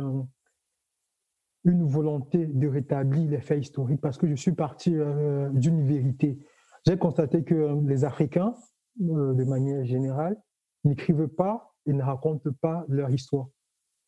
une 1.68 1.86
volonté 1.86 2.46
de 2.46 2.68
rétablir 2.68 3.30
les 3.30 3.42
faits 3.42 3.60
historiques 3.60 4.02
parce 4.02 4.18
que 4.18 4.28
je 4.28 4.36
suis 4.36 4.54
parti 4.54 4.96
euh, 4.96 5.50
d'une 5.50 5.86
vérité. 5.86 6.40
J'ai 6.86 6.98
constaté 6.98 7.44
que 7.44 7.78
les 7.86 8.06
Africains, 8.06 8.56
euh, 9.02 9.34
de 9.34 9.44
manière 9.44 9.84
générale, 9.84 10.42
n'écrivent 10.84 11.28
pas 11.28 11.76
et 11.86 11.94
ne 11.94 12.02
racontent 12.02 12.50
pas 12.62 12.86
leur 12.88 13.10
histoire. 13.10 13.48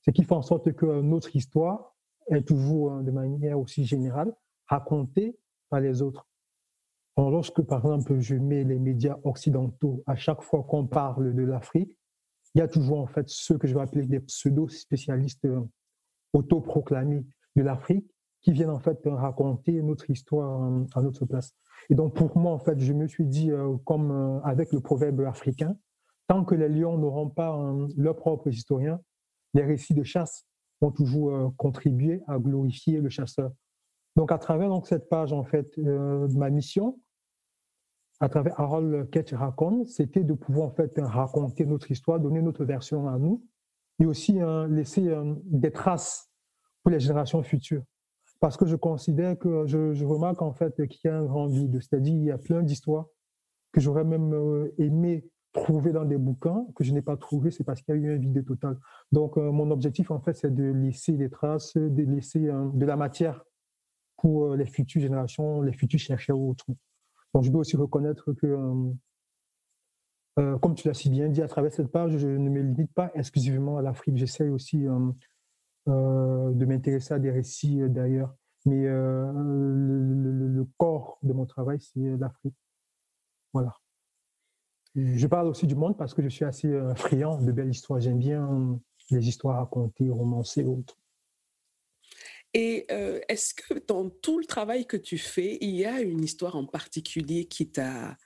Ce 0.02 0.12
qui 0.12 0.24
fait 0.24 0.34
en 0.34 0.42
sorte 0.42 0.72
que 0.74 1.02
notre 1.02 1.36
histoire 1.36 1.96
est 2.30 2.48
toujours, 2.48 2.94
euh, 2.94 3.02
de 3.02 3.12
manière 3.12 3.60
aussi 3.60 3.84
générale, 3.84 4.34
racontée 4.68 5.38
par 5.70 5.82
les 5.82 6.02
autres. 6.02 6.29
Lorsque, 7.28 7.62
par 7.62 7.80
exemple, 7.80 8.20
je 8.20 8.36
mets 8.36 8.64
les 8.64 8.80
médias 8.80 9.18
occidentaux, 9.24 10.04
à 10.06 10.16
chaque 10.16 10.42
fois 10.42 10.64
qu'on 10.64 10.88
parle 10.88 11.34
de 11.34 11.44
l'Afrique, 11.44 11.98
il 12.56 12.60
y 12.60 12.62
a 12.62 12.68
toujours 12.68 13.00
en 13.00 13.08
fait 13.08 13.28
ceux 13.28 13.58
que 13.58 13.68
je 13.68 13.76
vais 13.76 13.82
appeler 13.82 14.06
des 14.06 14.20
pseudo-spécialistes 14.20 15.48
autoproclamés 16.34 17.26
de 17.56 17.62
l'Afrique 17.62 18.10
qui 18.42 18.52
viennent 18.52 18.70
en 18.70 18.80
fait 18.80 19.00
raconter 19.06 19.82
notre 19.82 20.10
histoire 20.10 20.64
euh, 20.64 20.86
à 20.96 21.02
notre 21.02 21.26
place. 21.26 21.54
Et 21.90 21.96
donc 21.96 22.16
pour 22.16 22.38
moi, 22.38 22.54
en 22.54 22.60
fait, 22.60 22.80
je 22.80 22.94
me 22.94 23.08
suis 23.08 23.26
dit, 23.26 23.52
euh, 23.52 23.76
comme 23.86 24.12
euh, 24.12 24.40
avec 24.42 24.72
le 24.72 24.80
proverbe 24.80 25.22
africain, 25.22 25.76
tant 26.28 26.46
que 26.46 26.56
les 26.56 26.70
lions 26.70 26.98
n'auront 26.98 27.30
pas 27.30 27.60
leurs 27.98 28.16
propres 28.16 28.50
historiens, 28.50 29.00
les 29.56 29.64
récits 29.64 29.96
de 29.96 30.04
chasse 30.04 30.46
vont 30.80 30.92
toujours 30.92 31.54
contribuer 31.58 32.22
à 32.28 32.38
glorifier 32.38 33.02
le 33.02 33.10
chasseur. 33.10 33.52
Donc 34.16 34.32
à 34.32 34.38
travers 34.38 34.70
donc, 34.70 34.86
cette 34.86 35.10
page, 35.10 35.34
en 35.34 35.44
fait, 35.44 35.76
ma 35.78 36.52
mission, 36.52 37.00
à 38.20 38.30
travers 38.30 38.60
Harold 38.60 39.10
Ketch 39.12 39.34
raconte, 39.34 39.88
c'était 39.88 40.24
de 40.24 40.34
pouvoir 40.34 40.68
en 40.68 40.72
fait 40.72 40.92
raconter 40.98 41.66
notre 41.66 41.90
histoire, 41.92 42.20
donner 42.20 42.42
notre 42.42 42.66
version 42.66 43.08
à 43.08 43.18
nous, 43.18 43.44
et 44.00 44.06
aussi 44.06 44.40
laisser 44.70 45.14
des 45.46 45.72
traces 45.72 46.30
pour 46.84 46.92
les 46.92 47.00
générations 47.00 47.44
futures. 47.44 47.84
Parce 48.40 48.56
que 48.56 48.66
je 48.66 48.76
considère 48.76 49.38
que 49.38 49.66
je, 49.66 50.06
remarque 50.06 50.42
en 50.42 50.54
fait 50.54 50.88
qu'il 50.88 51.10
y 51.10 51.14
a 51.14 51.18
un 51.18 51.26
grand 51.26 51.48
vide, 51.48 51.80
c'est-à-dire 51.82 52.16
il 52.16 52.24
y 52.24 52.32
a 52.32 52.38
plein 52.38 52.64
d'histoires 52.64 53.08
que 53.74 53.82
j'aurais 53.82 54.06
même 54.06 54.34
euh, 54.34 54.74
aimé 54.78 55.30
trouver 55.52 55.92
dans 55.92 56.06
des 56.06 56.18
bouquins 56.18 56.66
que 56.76 56.84
je 56.84 56.94
n'ai 56.94 57.02
pas 57.02 57.18
trouvé, 57.18 57.52
c'est 57.52 57.64
parce 57.64 57.82
qu'il 57.82 57.96
y 57.96 57.98
a 57.98 58.02
eu 58.02 58.16
un 58.16 58.18
vide 58.18 58.46
total. 58.46 58.78
Donc 59.12 59.38
euh, 59.38 59.52
mon 59.52 59.70
objectif 59.72 60.10
en 60.10 60.20
fait 60.20 60.34
c'est 60.34 60.54
de 60.54 60.64
laisser 60.64 61.14
des 61.14 61.30
traces, 61.30 61.76
de 61.76 62.04
laisser 62.04 62.48
euh, 62.48 62.70
de 62.74 62.86
la 62.86 62.96
matière 62.96 63.44
pour 64.18 64.56
les 64.56 64.66
futures 64.66 65.02
générations, 65.02 65.62
les 65.62 65.74
futurs 65.74 66.00
chercheurs 66.00 66.40
ou 66.40 66.52
autres. 66.52 66.66
Donc 67.34 67.44
je 67.44 67.52
dois 67.52 67.62
aussi 67.62 67.78
reconnaître 67.78 68.34
que 68.34 68.92
comme 70.62 70.74
tu 70.74 70.88
l'as 70.88 70.94
si 70.94 71.10
bien 71.10 71.28
dit, 71.28 71.42
à 71.42 71.50
travers 71.50 71.74
cette 71.74 71.92
page, 71.92 72.18
je 72.18 72.28
ne 72.28 72.50
me 72.50 72.62
limite 72.62 72.94
pas 72.94 73.12
exclusivement 73.14 73.78
à 73.78 73.82
l'Afrique. 73.82 74.16
J'essaie 74.16 74.48
aussi 74.48 74.88
euh, 75.90 76.52
de 76.52 76.66
m'intéresser 76.66 77.14
à 77.14 77.20
des 77.20 77.32
récits 77.32 77.82
euh, 77.82 77.88
d'ailleurs. 77.88 78.36
Mais 78.66 78.86
euh, 78.86 79.32
le, 79.34 80.68
corps 80.78 81.18
de 81.24 81.34
mon 81.34 81.46
travail, 81.46 81.80
c'est 81.80 82.18
l'Afrique. 82.18 82.56
Voilà. 83.54 83.74
je 84.96 85.26
parle 85.26 85.48
aussi 85.48 85.66
du 85.66 85.76
monde 85.76 85.98
parce 85.98 86.14
que 86.14 86.22
je 86.22 86.28
suis 86.28 86.46
assez 86.46 86.70
friand 86.96 87.42
de 87.42 87.52
belles 87.52 87.70
histoires. 87.70 88.00
J'aime 88.00 88.20
bien 88.20 88.80
les 89.10 89.28
histoires 89.28 89.58
racontées, 89.58 90.10
romancées, 90.10 90.66
autres. 90.66 90.98
Et 92.54 92.88
est-ce 93.28 93.54
que 93.54 93.76
dans 93.86 94.10
tout 94.10 94.40
le 94.40 94.46
travail 94.46 94.88
que 94.88 94.98
tu 94.98 95.18
fais, 95.18 95.58
il 95.62 95.76
y 95.76 95.86
a 95.86 96.02
une 96.02 96.24
histoire 96.24 96.56
en 96.56 96.66
particulier 96.66 97.46
qui 97.46 97.70
t'a 97.70 98.18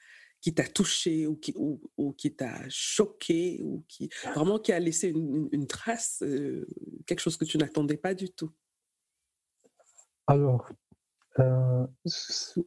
qui 0.43 0.53
t'a 0.53 0.67
touché 0.67 1.25
ou 1.25 1.37
qui, 1.37 1.55
ou, 1.55 2.11
qui 2.11 2.35
t'a 2.35 2.67
choqué 2.67 3.61
ou 3.63 3.85
qui 3.87 4.09
vraiment 4.35 4.59
qui 4.59 4.73
a 4.73 4.79
laissé 4.79 5.07
une, 5.07 5.67
trace, 5.67 6.21
euh, 6.21 6.67
quelque 7.05 7.21
chose 7.21 7.37
que 7.37 7.45
tu 7.45 7.57
n'attendais 7.57 7.95
pas 7.95 8.13
du 8.13 8.29
tout? 8.29 8.51
Alors, 10.27 10.69
euh, 11.39 11.87
ce 12.05 12.61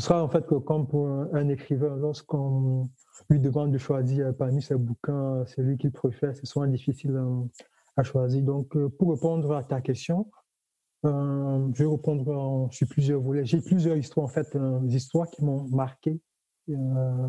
sera 0.00 0.24
en 0.24 0.30
fait 0.30 0.46
que 0.46 0.54
comme 0.54 0.88
pour 0.88 1.06
un 1.06 1.48
écrivain, 1.50 1.94
lorsqu'on 1.96 2.88
lui 3.28 3.38
demande 3.38 3.70
de 3.70 3.78
choisir 3.78 4.34
parmi 4.34 4.62
ses 4.62 4.76
bouquins 4.76 5.44
celui 5.48 5.76
qu'il 5.76 5.92
préfère, 5.92 6.34
c'est 6.34 6.46
souvent 6.46 6.66
difficile 6.66 7.12
euh, 7.98 8.00
à 8.00 8.02
choisir. 8.02 8.42
Donc, 8.42 8.76
pour 8.98 9.10
répondre 9.12 9.54
à 9.54 9.62
ta 9.64 9.80
question, 9.80 10.30
euh, 11.06 11.68
je 11.74 11.84
vais 11.84 11.90
répondre 11.90 12.68
sur 12.72 12.88
plusieurs 12.88 13.20
volets. 13.20 13.44
J'ai 13.44 13.60
plusieurs 13.60 13.96
histoires, 13.96 14.26
en 14.26 14.28
fait, 14.28 14.54
euh, 14.54 14.78
des 14.80 14.96
histoires 14.96 15.28
qui 15.30 15.44
m'ont 15.44 15.66
marqué. 15.68 16.20
Euh, 16.68 17.28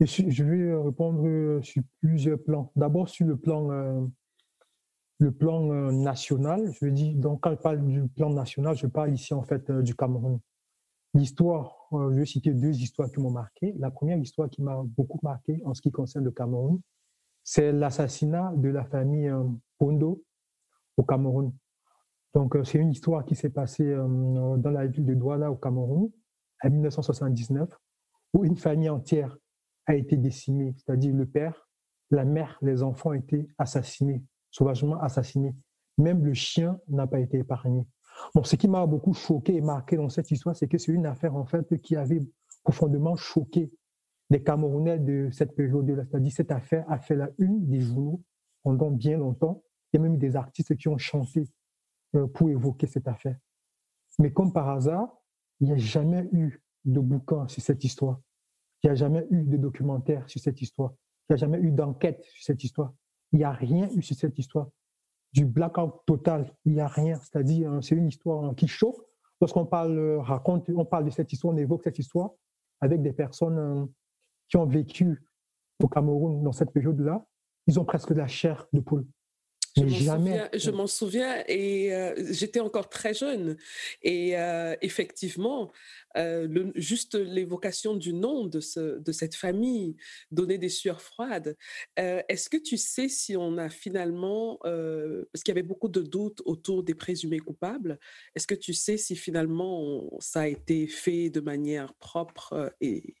je 0.00 0.44
vais 0.44 0.74
répondre 0.74 1.62
sur 1.62 1.82
plusieurs 2.00 2.42
plans. 2.42 2.72
D'abord 2.74 3.08
sur 3.08 3.24
le 3.24 3.36
plan, 3.36 3.68
le 5.20 5.30
plan 5.30 5.92
national. 5.92 6.72
Je 6.80 6.88
dis 6.88 7.14
donc 7.14 7.42
quand 7.42 7.52
je 7.52 7.56
parle 7.56 7.86
du 7.86 8.08
plan 8.08 8.30
national, 8.30 8.76
je 8.76 8.88
parle 8.88 9.14
ici 9.14 9.32
en 9.32 9.44
fait 9.44 9.70
du 9.70 9.94
Cameroun. 9.94 10.40
L'histoire, 11.14 11.86
je 11.92 12.18
vais 12.18 12.26
citer 12.26 12.52
deux 12.52 12.76
histoires 12.80 13.12
qui 13.12 13.20
m'ont 13.20 13.30
marqué. 13.30 13.76
La 13.78 13.92
première 13.92 14.18
histoire 14.18 14.50
qui 14.50 14.60
m'a 14.60 14.82
beaucoup 14.82 15.20
marqué 15.22 15.62
en 15.64 15.72
ce 15.72 15.80
qui 15.80 15.92
concerne 15.92 16.24
le 16.24 16.32
Cameroun, 16.32 16.80
c'est 17.44 17.72
l'assassinat 17.72 18.52
de 18.56 18.68
la 18.68 18.84
famille 18.84 19.32
Pondo 19.78 20.22
au 20.96 21.02
Cameroun. 21.02 21.52
Donc, 22.34 22.56
c'est 22.64 22.78
une 22.78 22.90
histoire 22.90 23.24
qui 23.24 23.34
s'est 23.34 23.50
passée 23.50 23.94
dans 23.94 24.70
la 24.70 24.86
ville 24.86 25.04
de 25.04 25.14
Douala 25.14 25.50
au 25.50 25.56
Cameroun 25.56 26.10
en 26.62 26.70
1979, 26.70 27.68
où 28.32 28.44
une 28.44 28.56
famille 28.56 28.88
entière 28.88 29.36
a 29.86 29.94
été 29.94 30.16
décimée, 30.16 30.74
c'est-à-dire 30.76 31.14
le 31.14 31.26
père, 31.26 31.68
la 32.10 32.24
mère, 32.24 32.58
les 32.62 32.82
enfants 32.82 33.10
ont 33.10 33.14
été 33.14 33.48
assassinés, 33.58 34.22
sauvagement 34.50 35.00
assassinés. 35.00 35.54
Même 35.98 36.24
le 36.24 36.34
chien 36.34 36.78
n'a 36.88 37.06
pas 37.06 37.20
été 37.20 37.38
épargné. 37.38 37.86
Bon, 38.34 38.44
ce 38.44 38.56
qui 38.56 38.68
m'a 38.68 38.86
beaucoup 38.86 39.14
choqué 39.14 39.56
et 39.56 39.60
marqué 39.60 39.96
dans 39.96 40.08
cette 40.08 40.30
histoire, 40.30 40.54
c'est 40.54 40.68
que 40.68 40.78
c'est 40.78 40.92
une 40.92 41.06
affaire 41.06 41.34
en 41.34 41.44
fait 41.44 41.80
qui 41.80 41.96
avait 41.96 42.20
profondément 42.62 43.16
choqué 43.16 43.72
les 44.32 44.42
Camerounais 44.42 44.98
de 44.98 45.28
cette 45.30 45.54
période-là. 45.54 46.04
C'est-à-dire 46.08 46.32
cette 46.32 46.52
affaire 46.52 46.90
a 46.90 46.98
fait 46.98 47.14
la 47.14 47.28
une 47.38 47.66
des 47.66 47.80
journaux 47.80 48.22
pendant 48.62 48.90
bien 48.90 49.18
longtemps. 49.18 49.62
Il 49.92 49.98
y 49.98 50.00
a 50.00 50.02
même 50.02 50.16
des 50.16 50.36
artistes 50.36 50.74
qui 50.76 50.88
ont 50.88 50.96
chanté 50.96 51.44
euh, 52.14 52.26
pour 52.26 52.48
évoquer 52.48 52.86
cette 52.86 53.08
affaire. 53.08 53.36
Mais 54.18 54.32
comme 54.32 54.52
par 54.52 54.70
hasard, 54.70 55.14
il 55.60 55.66
n'y 55.66 55.74
a 55.74 55.76
jamais 55.76 56.28
eu 56.32 56.62
de 56.86 56.98
bouquin 56.98 57.46
sur 57.48 57.62
cette 57.62 57.84
histoire. 57.84 58.20
Il 58.82 58.86
n'y 58.86 58.92
a 58.92 58.94
jamais 58.94 59.26
eu 59.30 59.44
de 59.44 59.56
documentaire 59.58 60.28
sur 60.28 60.40
cette 60.40 60.62
histoire. 60.62 60.94
Il 61.28 61.32
n'y 61.32 61.34
a 61.34 61.36
jamais 61.36 61.58
eu 61.58 61.70
d'enquête 61.70 62.22
sur 62.24 62.42
cette 62.42 62.64
histoire. 62.64 62.94
Il 63.32 63.38
n'y 63.38 63.44
a 63.44 63.52
rien 63.52 63.90
eu 63.94 64.02
sur 64.02 64.16
cette 64.16 64.38
histoire. 64.38 64.68
Du 65.32 65.44
blackout 65.44 65.92
total, 66.06 66.54
il 66.64 66.72
n'y 66.72 66.80
a 66.80 66.88
rien. 66.88 67.18
C'est-à-dire, 67.20 67.70
hein, 67.70 67.82
c'est 67.82 67.96
une 67.96 68.08
histoire 68.08 68.44
hein, 68.44 68.54
qui 68.54 68.66
choque. 68.66 68.96
Lorsqu'on 69.42 69.66
parle, 69.66 69.98
euh, 69.98 70.20
raconte, 70.20 70.70
on 70.74 70.86
parle 70.86 71.04
de 71.04 71.10
cette 71.10 71.32
histoire, 71.32 71.52
on 71.52 71.56
évoque 71.58 71.82
cette 71.84 71.98
histoire 71.98 72.30
avec 72.80 73.02
des 73.02 73.12
personnes 73.12 73.58
euh, 73.58 73.86
qui 74.52 74.58
ont 74.58 74.66
vécu 74.66 75.22
au 75.82 75.88
Cameroun 75.88 76.44
dans 76.44 76.52
cette 76.52 76.72
période-là. 76.72 77.24
Ils 77.66 77.80
ont 77.80 77.86
presque 77.86 78.12
de 78.12 78.18
la 78.18 78.28
chair 78.28 78.68
de 78.74 78.80
poule. 78.80 79.06
Je 79.74 80.70
m'en 80.70 80.86
souviens, 80.86 81.42
et 81.48 81.94
euh, 81.94 82.14
j'étais 82.30 82.60
encore 82.60 82.90
très 82.90 83.14
jeune. 83.14 83.56
Et 84.02 84.38
euh, 84.38 84.76
effectivement, 84.82 85.72
euh, 86.18 86.46
le, 86.46 86.70
juste 86.74 87.14
l'évocation 87.14 87.96
du 87.96 88.12
nom 88.12 88.46
de, 88.46 88.60
ce, 88.60 88.98
de 88.98 89.12
cette 89.12 89.34
famille 89.34 89.96
donnait 90.30 90.58
des 90.58 90.68
sueurs 90.68 91.00
froides. 91.00 91.56
Est-ce 91.96 92.50
que 92.50 92.58
tu 92.58 92.76
sais 92.76 93.08
si 93.08 93.34
on 93.34 93.56
a 93.56 93.70
finalement, 93.70 94.58
parce 94.62 95.42
qu'il 95.42 95.54
y 95.54 95.58
avait 95.58 95.62
beaucoup 95.62 95.88
de 95.88 96.02
doutes 96.02 96.42
autour 96.44 96.82
des 96.82 96.94
présumés 96.94 97.38
coupables, 97.38 97.98
est-ce 98.34 98.46
que 98.46 98.54
tu 98.54 98.74
sais 98.74 98.98
si 98.98 99.16
finalement 99.16 100.10
ça 100.20 100.42
a 100.42 100.46
été 100.48 100.86
fait 100.86 101.30
de 101.30 101.40
manière 101.40 101.94
propre 101.94 102.74
et, 102.82 103.14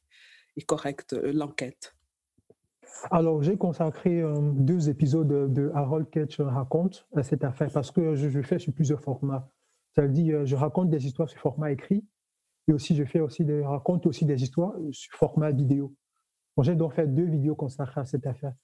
et 0.56 0.62
correcte, 0.62 1.12
l'enquête 1.12 1.94
alors, 3.10 3.42
j'ai 3.42 3.56
consacré 3.56 4.20
euh, 4.20 4.34
deux 4.54 4.88
épisodes 4.88 5.52
de, 5.52 5.70
Harold 5.74 6.08
Ketch 6.10 6.40
raconte 6.40 7.06
à 7.14 7.22
cette 7.22 7.44
affaire 7.44 7.70
parce 7.72 7.90
que 7.90 8.14
je, 8.14 8.42
fais 8.42 8.58
sur 8.58 8.72
plusieurs 8.72 9.00
formats. 9.00 9.48
C'est-à-dire, 9.94 10.40
euh, 10.40 10.44
je 10.44 10.56
raconte 10.56 10.90
des 10.90 11.06
histoires 11.06 11.28
sur 11.28 11.40
format 11.40 11.72
écrit 11.72 12.04
et 12.68 12.72
aussi 12.72 12.94
je 12.94 13.04
fais 13.04 13.20
aussi 13.20 13.44
des, 13.44 13.62
raconte 13.62 14.06
aussi 14.06 14.24
des 14.24 14.42
histoires 14.42 14.74
sur 14.92 15.16
format 15.16 15.50
vidéo. 15.50 15.94
j'ai 16.60 16.76
donc 16.76 16.94
fait 16.94 17.08
deux 17.08 17.24
vidéos 17.24 17.56
consacrées 17.56 18.02
à 18.02 18.04
cette 18.04 18.26
affaire. 18.26 18.54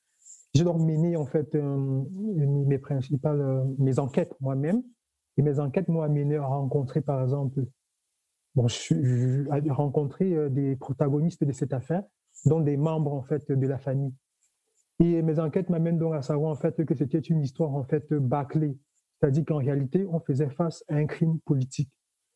J'ai 0.54 0.64
donc 0.64 0.80
mené 0.80 1.16
en 1.16 1.26
fait 1.26 1.54
euh, 1.54 2.04
mes 2.36 2.78
principales, 2.78 3.66
mes 3.78 3.98
enquêtes 3.98 4.34
moi-même 4.40 4.82
et 5.36 5.42
mes 5.42 5.58
enquêtes 5.58 5.88
m'ont 5.88 6.02
amené 6.02 6.36
à 6.36 6.46
rencontrer 6.46 7.00
par 7.00 7.22
exemple, 7.22 7.64
bon, 8.54 8.68
je, 8.68 9.48
à 9.50 9.74
rencontrer 9.74 10.50
des 10.50 10.76
protagonistes 10.76 11.44
de 11.44 11.52
cette 11.52 11.72
affaire 11.72 12.02
dont 12.44 12.60
des 12.60 12.76
membres 12.76 13.12
en 13.12 13.22
fait 13.22 13.50
de 13.50 13.66
la 13.66 13.78
famille. 13.78 14.14
Et 15.00 15.22
mes 15.22 15.38
enquêtes 15.38 15.70
m'amènent 15.70 15.98
donc 15.98 16.14
à 16.14 16.22
savoir 16.22 16.50
en 16.50 16.56
fait 16.56 16.84
que 16.84 16.94
c'était 16.94 17.18
une 17.18 17.40
histoire 17.40 17.74
en 17.74 17.84
fait 17.84 18.12
bâclée, 18.12 18.76
c'est-à-dire 19.20 19.44
qu'en 19.44 19.58
réalité 19.58 20.06
on 20.10 20.20
faisait 20.20 20.50
face 20.50 20.84
à 20.88 20.96
un 20.96 21.06
crime 21.06 21.38
politique. 21.40 21.90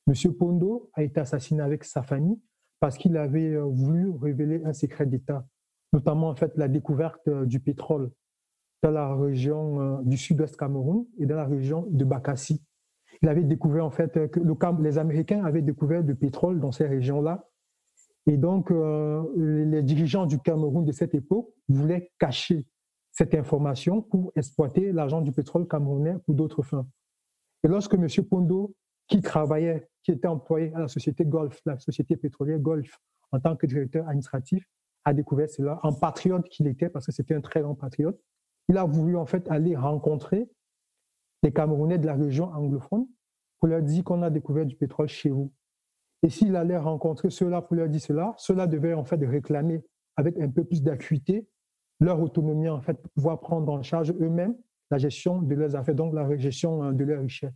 Monsieur 0.07 0.33
Pondo 0.33 0.91
a 0.95 1.03
été 1.03 1.21
assassiné 1.21 1.63
avec 1.63 1.85
sa 1.85 2.03
famille 2.03 2.41
parce 2.81 2.99
qu'il 2.99 3.17
avait 3.17 3.55
euh, 3.55 3.63
voulu 3.63 4.11
révéler 4.11 4.61
un 4.65 4.73
secret 4.73 5.07
d'État, 5.07 5.47
notamment 5.93 6.29
en 6.29 6.35
fait 6.35 6.57
la 6.57 6.67
découverte 6.67 7.29
euh, 7.29 7.47
du 7.47 7.61
pétrole 7.61 8.11
dans 8.83 8.91
la 8.91 9.15
région 9.15 9.81
euh, 9.81 10.03
du 10.03 10.17
sud-ouest 10.17 10.57
Cameroun 10.57 11.07
et 11.19 11.27
dans 11.27 11.37
la 11.37 11.47
région 11.47 11.87
de 11.91 12.05
Bakassi. 12.05 12.61
Il 13.23 13.29
avait 13.29 13.45
découvert 13.45 13.87
en 13.87 13.91
fait 13.91 14.31
que 14.31 14.41
les 14.83 14.99
Américains 14.99 15.45
avaient 15.45 15.63
découvert 15.63 16.03
du 16.03 16.15
pétrole 16.15 16.61
dans 16.61 16.73
ces 16.73 16.87
régions-là 16.87 17.47
et 18.27 18.37
donc, 18.37 18.71
euh, 18.71 19.25
les 19.37 19.83
dirigeants 19.83 20.27
du 20.27 20.39
Cameroun 20.39 20.85
de 20.85 20.93
cette 20.93 21.15
époque 21.15 21.49
voulaient 21.69 22.13
cacher 22.19 22.67
cette 23.11 23.35
information 23.35 24.01
pour 24.01 24.33
exploiter 24.37 24.93
l'argent 24.93 25.21
du 25.21 25.33
pétrole 25.33 25.67
camerounais 25.67 26.17
pour 26.25 26.35
d'autres 26.35 26.63
fins. 26.63 26.87
Et 27.65 27.69
lorsque 27.69 27.95
M. 27.95 28.07
Pondo, 28.29 28.75
qui 29.09 29.21
travaillait, 29.21 29.89
qui 30.03 30.13
était 30.13 30.29
employé 30.29 30.73
à 30.75 30.81
la 30.81 30.89
société 30.89 31.25
Golf, 31.25 31.61
la 31.67 31.79
société 31.79 32.17
pétrolière 32.17 32.59
Golf, 32.59 32.99
en 33.33 33.41
tant 33.41 33.57
que 33.57 33.67
directeur 33.67 34.07
administratif, 34.07 34.65
a 35.05 35.13
découvert 35.13 35.51
cela, 35.51 35.81
en 35.83 35.93
patriote 35.93 36.49
qu'il 36.49 36.69
était, 36.69 36.89
parce 36.89 37.07
que 37.07 37.13
c'était 37.13 37.35
un 37.35 37.41
très 37.41 37.61
grand 37.61 37.75
patriote, 37.75 38.19
il 38.69 38.79
a 38.79 38.85
voulu 38.85 39.17
en 39.17 39.27
fait 39.27 39.51
aller 39.51 39.75
rencontrer 39.75 40.49
les 41.43 41.53
Camerounais 41.53 41.99
de 41.99 42.07
la 42.07 42.15
région 42.15 42.47
anglophone 42.47 43.07
pour 43.59 43.69
leur 43.69 43.83
dire 43.83 44.05
qu'on 44.05 44.23
a 44.23 44.31
découvert 44.31 44.67
du 44.67 44.77
pétrole 44.77 45.09
chez 45.09 45.31
vous. 45.31 45.53
Et 46.23 46.31
s'il 46.31 46.55
allait 46.57 46.79
rencontrer 46.79 47.31
ceux-là 47.31 47.63
pour 47.63 47.77
leur 47.77 47.89
dire 47.89 48.01
cela, 48.01 48.35
cela 48.39 48.67
devait 48.67 48.95
en 48.95 49.05
fait 49.05 49.25
réclamer 49.25 49.85
avec 50.17 50.39
un 50.39 50.49
peu 50.49 50.65
plus 50.65 50.83
d'acuité 50.83 51.49
leur 52.01 52.21
autonomie, 52.21 52.69
en 52.69 52.81
fait, 52.81 52.95
pour 52.95 53.11
pouvoir 53.13 53.41
prendre 53.41 53.73
en 53.73 53.83
charge 53.83 54.13
eux-mêmes 54.13 54.57
la 54.91 54.99
gestion 54.99 55.41
de 55.41 55.55
leurs 55.55 55.75
affaires, 55.75 55.95
donc 55.95 56.15
la 56.15 56.37
gestion 56.37 56.85
euh, 56.85 56.93
de 56.93 57.05
leur 57.05 57.23
richesse. 57.23 57.53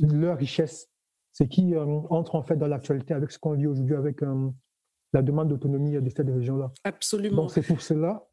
Leur 0.00 0.38
richesse, 0.38 0.88
ce 1.32 1.44
qui 1.44 1.74
euh, 1.74 1.84
entre 1.84 2.36
en 2.36 2.42
fait 2.42 2.56
dans 2.56 2.68
l'actualité 2.68 3.12
avec 3.12 3.30
ce 3.32 3.38
qu'on 3.38 3.52
vit 3.52 3.66
aujourd'hui 3.66 3.94
avec 3.96 4.22
euh, 4.22 4.50
la 5.12 5.20
demande 5.20 5.48
d'autonomie 5.48 5.92
de 5.92 6.08
cette 6.08 6.28
région-là. 6.28 6.72
Absolument. 6.84 7.36
Donc 7.36 7.50
c'est 7.50 7.62
pour 7.62 7.82
cela 7.82 8.24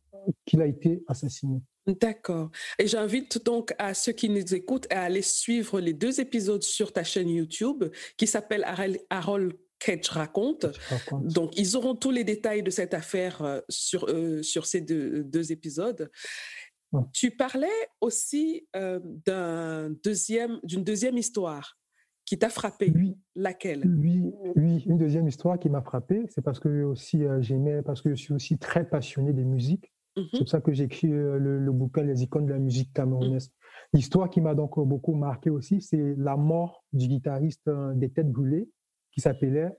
qu'il 0.45 0.61
a 0.61 0.65
été 0.65 1.03
assassiné. 1.07 1.61
D'accord. 1.87 2.51
Et 2.77 2.87
j'invite 2.87 3.43
donc 3.43 3.73
à 3.79 3.93
ceux 3.93 4.11
qui 4.11 4.29
nous 4.29 4.53
écoutent 4.53 4.87
à 4.91 5.03
aller 5.03 5.23
suivre 5.23 5.79
les 5.79 5.93
deux 5.93 6.19
épisodes 6.21 6.61
sur 6.61 6.93
ta 6.93 7.03
chaîne 7.03 7.29
YouTube 7.29 7.85
qui 8.17 8.27
s'appelle 8.27 8.65
Harold 9.09 9.53
Ketch 9.79 10.09
raconte. 10.09 10.67
Donc, 11.23 11.57
ils 11.57 11.75
auront 11.75 11.95
tous 11.95 12.11
les 12.11 12.23
détails 12.23 12.63
de 12.63 12.69
cette 12.69 12.93
affaire 12.93 13.41
euh, 13.41 13.61
sur, 13.67 14.05
euh, 14.09 14.43
sur 14.43 14.65
ces 14.65 14.81
deux, 14.81 15.23
deux 15.23 15.51
épisodes. 15.51 16.09
Tu 17.13 17.31
parlais 17.31 17.67
aussi 17.99 18.67
euh, 18.75 18.99
d'un 19.03 19.89
deuxième, 20.03 20.59
d'une 20.63 20.83
deuxième 20.83 21.17
histoire 21.17 21.79
qui 22.25 22.37
t'a 22.37 22.49
frappé. 22.49 22.91
Oui. 22.93 23.17
Laquelle? 23.35 23.83
Oui, 23.85 24.21
oui, 24.55 24.83
une 24.85 24.97
deuxième 24.97 25.27
histoire 25.27 25.57
qui 25.57 25.69
m'a 25.69 25.81
frappé, 25.81 26.25
c'est 26.29 26.43
parce 26.43 26.59
que 26.59 26.83
aussi 26.83 27.23
j'aimais, 27.39 27.81
parce 27.81 28.01
que 28.01 28.09
je 28.09 28.21
suis 28.21 28.33
aussi 28.33 28.57
très 28.57 28.87
passionné 28.87 29.33
des 29.33 29.45
musiques. 29.45 29.90
C'est 30.15 30.29
pour 30.31 30.39
mhm. 30.41 30.47
ça 30.47 30.61
que 30.61 30.73
j'ai 30.73 30.83
écrit 30.85 31.11
euh, 31.11 31.37
le, 31.37 31.71
bouquin 31.71 32.03
Les 32.03 32.23
icônes 32.23 32.45
de 32.45 32.53
la 32.53 32.59
musique 32.59 32.93
camerounaise. 32.93 33.47
Mhm. 33.47 33.53
L'histoire 33.93 34.29
qui 34.29 34.41
m'a 34.41 34.55
donc 34.55 34.79
beaucoup 34.79 35.13
marqué 35.13 35.49
aussi, 35.49 35.81
c'est 35.81 36.15
la 36.17 36.35
mort 36.35 36.83
du 36.91 37.07
guitariste 37.07 37.67
euh, 37.67 37.93
des 37.93 38.09
Têtes 38.09 38.31
Brûlées 38.31 38.69
qui 39.11 39.21
s'appelait 39.21 39.71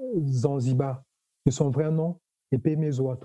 euh, 0.00 0.26
Zanzibar. 0.26 1.02
De 1.46 1.50
son 1.50 1.70
vrai 1.70 1.90
nom, 1.90 2.20
Epemezoa 2.52 3.18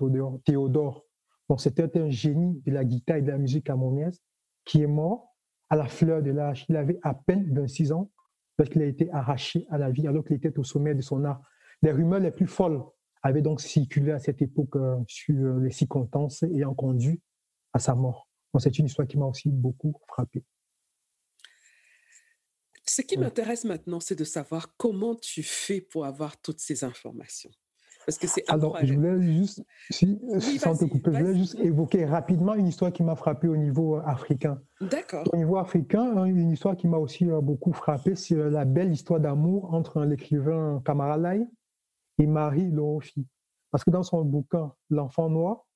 Théodore. 0.44 1.04
Donc 1.48 1.60
c'était 1.60 1.98
un 1.98 2.08
génie 2.08 2.62
de 2.64 2.72
la 2.72 2.84
guitare 2.84 3.18
et 3.18 3.22
de 3.22 3.30
la 3.30 3.38
musique 3.38 3.66
camerounaise 3.66 4.22
qui 4.64 4.82
est 4.82 4.86
mort 4.86 5.34
à 5.68 5.76
la 5.76 5.86
fleur 5.86 6.22
de 6.22 6.30
l'âge. 6.30 6.64
Il 6.70 6.76
avait 6.76 6.98
à 7.02 7.12
peine 7.14 7.52
26 7.52 7.92
ans 7.92 8.10
lorsqu'il 8.58 8.80
a 8.80 8.86
été 8.86 9.10
arraché 9.10 9.66
à 9.70 9.76
la 9.76 9.90
vie 9.90 10.06
alors 10.06 10.24
qu'il 10.24 10.36
était 10.36 10.58
au 10.58 10.64
sommet 10.64 10.94
de 10.94 11.02
son 11.02 11.24
art. 11.24 11.42
Les 11.82 11.92
rumeurs 11.92 12.20
les 12.20 12.30
plus 12.30 12.46
folles 12.46 12.80
avait 13.24 13.42
donc 13.42 13.60
circulé 13.60 14.12
à 14.12 14.18
cette 14.18 14.42
époque 14.42 14.76
euh, 14.76 14.96
sur 15.08 15.34
euh, 15.34 15.60
les 15.60 15.70
circonstances 15.70 16.42
ayant 16.42 16.74
conduit 16.74 17.20
à 17.72 17.78
sa 17.78 17.94
mort. 17.94 18.28
c'est 18.58 18.78
une 18.78 18.86
histoire 18.86 19.08
qui 19.08 19.18
m'a 19.18 19.24
aussi 19.24 19.48
beaucoup 19.48 19.94
frappé. 20.06 20.44
Ce 22.86 23.00
qui 23.00 23.16
m'intéresse 23.16 23.64
maintenant, 23.64 23.98
c'est 23.98 24.14
de 24.14 24.24
savoir 24.24 24.76
comment 24.76 25.14
tu 25.14 25.42
fais 25.42 25.80
pour 25.80 26.04
avoir 26.04 26.36
toutes 26.40 26.60
ces 26.60 26.84
informations. 26.84 27.50
Parce 28.04 28.18
que 28.18 28.26
c'est 28.26 28.44
Alors, 28.48 28.76
je 28.84 28.92
voulais 28.92 29.22
juste, 29.22 29.64
si, 29.88 30.20
sans 30.58 30.76
te 30.76 30.84
couper, 30.84 31.10
je 31.14 31.18
voulais 31.20 31.38
juste 31.38 31.58
évoquer 31.60 32.04
rapidement 32.04 32.54
une 32.54 32.66
histoire 32.66 32.92
qui 32.92 33.02
m'a 33.02 33.16
frappé 33.16 33.48
au 33.48 33.56
niveau 33.56 33.96
euh, 33.96 34.02
africain. 34.04 34.60
D'accord. 34.82 35.26
Au 35.32 35.36
niveau 35.38 35.56
africain, 35.56 36.14
hein, 36.14 36.26
une 36.26 36.50
histoire 36.50 36.76
qui 36.76 36.86
m'a 36.86 36.98
aussi 36.98 37.24
beaucoup 37.24 37.72
frappé, 37.72 38.14
c'est 38.16 38.36
la 38.36 38.66
belle 38.66 38.92
histoire 38.92 39.18
d'amour 39.18 39.72
entre 39.72 40.04
l'écrivain 40.04 40.82
Kamara 40.84 41.16
Lai 41.16 41.46
et 42.18 42.26
Marie 42.26 42.70
Lorofi. 42.70 43.26
parce 43.70 43.84
que 43.84 43.90
dans 43.90 44.02
son 44.02 44.24
bouquin, 44.24 44.72
L'enfant 44.90 45.28
noir, 45.28 45.66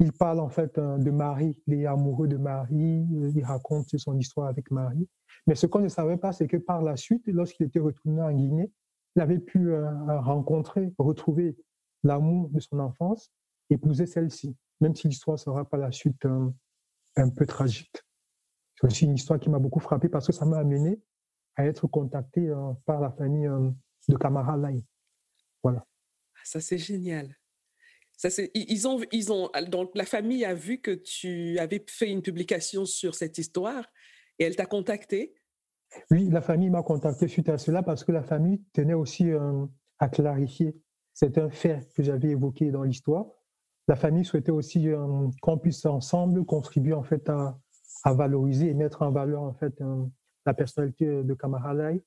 il 0.00 0.12
parle 0.12 0.40
en 0.40 0.48
fait 0.48 0.78
de 0.78 1.10
Marie, 1.10 1.60
il 1.66 1.74
est 1.74 1.86
amoureux 1.86 2.28
de 2.28 2.36
Marie, 2.36 3.06
il 3.34 3.44
raconte 3.44 3.96
son 3.96 4.16
histoire 4.16 4.46
avec 4.46 4.70
Marie. 4.70 5.08
Mais 5.46 5.54
ce 5.54 5.66
qu'on 5.66 5.80
ne 5.80 5.88
savait 5.88 6.16
pas, 6.16 6.32
c'est 6.32 6.46
que 6.46 6.56
par 6.56 6.82
la 6.82 6.96
suite, 6.96 7.22
lorsqu'il 7.26 7.66
était 7.66 7.80
retourné 7.80 8.22
en 8.22 8.32
Guinée, 8.32 8.70
il 9.16 9.22
avait 9.22 9.40
pu 9.40 9.74
rencontrer, 10.06 10.94
retrouver 10.98 11.56
l'amour 12.04 12.48
de 12.50 12.60
son 12.60 12.78
enfance, 12.78 13.32
épouser 13.70 14.06
celle-ci, 14.06 14.54
même 14.80 14.94
si 14.94 15.08
l'histoire 15.08 15.38
sera 15.38 15.64
par 15.64 15.80
la 15.80 15.90
suite 15.90 16.24
un 17.16 17.30
peu 17.30 17.46
tragique. 17.46 17.96
C'est 18.80 18.86
aussi 18.86 19.04
une 19.06 19.14
histoire 19.14 19.40
qui 19.40 19.50
m'a 19.50 19.58
beaucoup 19.58 19.80
frappé 19.80 20.08
parce 20.08 20.26
que 20.26 20.32
ça 20.32 20.44
m'a 20.44 20.58
amené 20.58 21.00
à 21.56 21.66
être 21.66 21.88
contacté 21.88 22.48
euh, 22.48 22.72
par 22.86 23.00
la 23.00 23.10
famille 23.10 23.48
euh, 23.48 23.70
de 24.08 24.16
Kamara 24.16 24.56
Lai. 24.56 24.80
Voilà. 25.70 25.86
Ah, 26.34 26.40
ça, 26.44 26.60
c'est 26.60 26.78
génial. 26.78 27.36
Ça, 28.16 28.28
ils 28.54 28.88
ont, 28.88 29.00
ils 29.12 29.32
ont, 29.32 29.48
donc 29.68 29.92
la 29.94 30.04
famille 30.04 30.44
a 30.44 30.52
vu 30.52 30.80
que 30.80 30.90
tu 30.90 31.56
avais 31.58 31.84
fait 31.88 32.10
une 32.10 32.22
publication 32.22 32.84
sur 32.84 33.14
cette 33.14 33.38
histoire 33.38 33.86
et 34.38 34.44
elle 34.44 34.56
t'a 34.56 34.66
contacté? 34.66 35.34
Oui, 36.10 36.28
la 36.28 36.40
famille 36.40 36.68
m'a 36.68 36.82
contacté 36.82 37.28
suite 37.28 37.48
à 37.48 37.58
cela 37.58 37.82
parce 37.82 38.02
que 38.02 38.10
la 38.10 38.24
famille 38.24 38.60
tenait 38.72 38.94
aussi 38.94 39.30
euh, 39.30 39.64
à 40.00 40.08
clarifier. 40.08 40.76
C'est 41.14 41.38
un 41.38 41.48
fait 41.48 41.88
que 41.94 42.02
j'avais 42.02 42.30
évoqué 42.30 42.70
dans 42.72 42.82
l'histoire. 42.82 43.26
La 43.86 43.96
famille 43.96 44.24
souhaitait 44.24 44.50
aussi 44.50 44.88
qu'on 45.40 45.58
puisse 45.58 45.86
ensemble 45.86 46.44
contribuer 46.44 46.94
en 46.94 47.04
fait 47.04 47.28
à, 47.28 47.58
à 48.04 48.12
valoriser 48.12 48.68
et 48.68 48.74
mettre 48.74 49.02
en 49.02 49.10
valeur 49.10 49.42
en 49.42 49.54
fait 49.54 49.74
la 50.44 50.54
personnalité 50.54 51.22
de 51.22 51.34
Kamara 51.34 51.72
Lai 51.72 52.02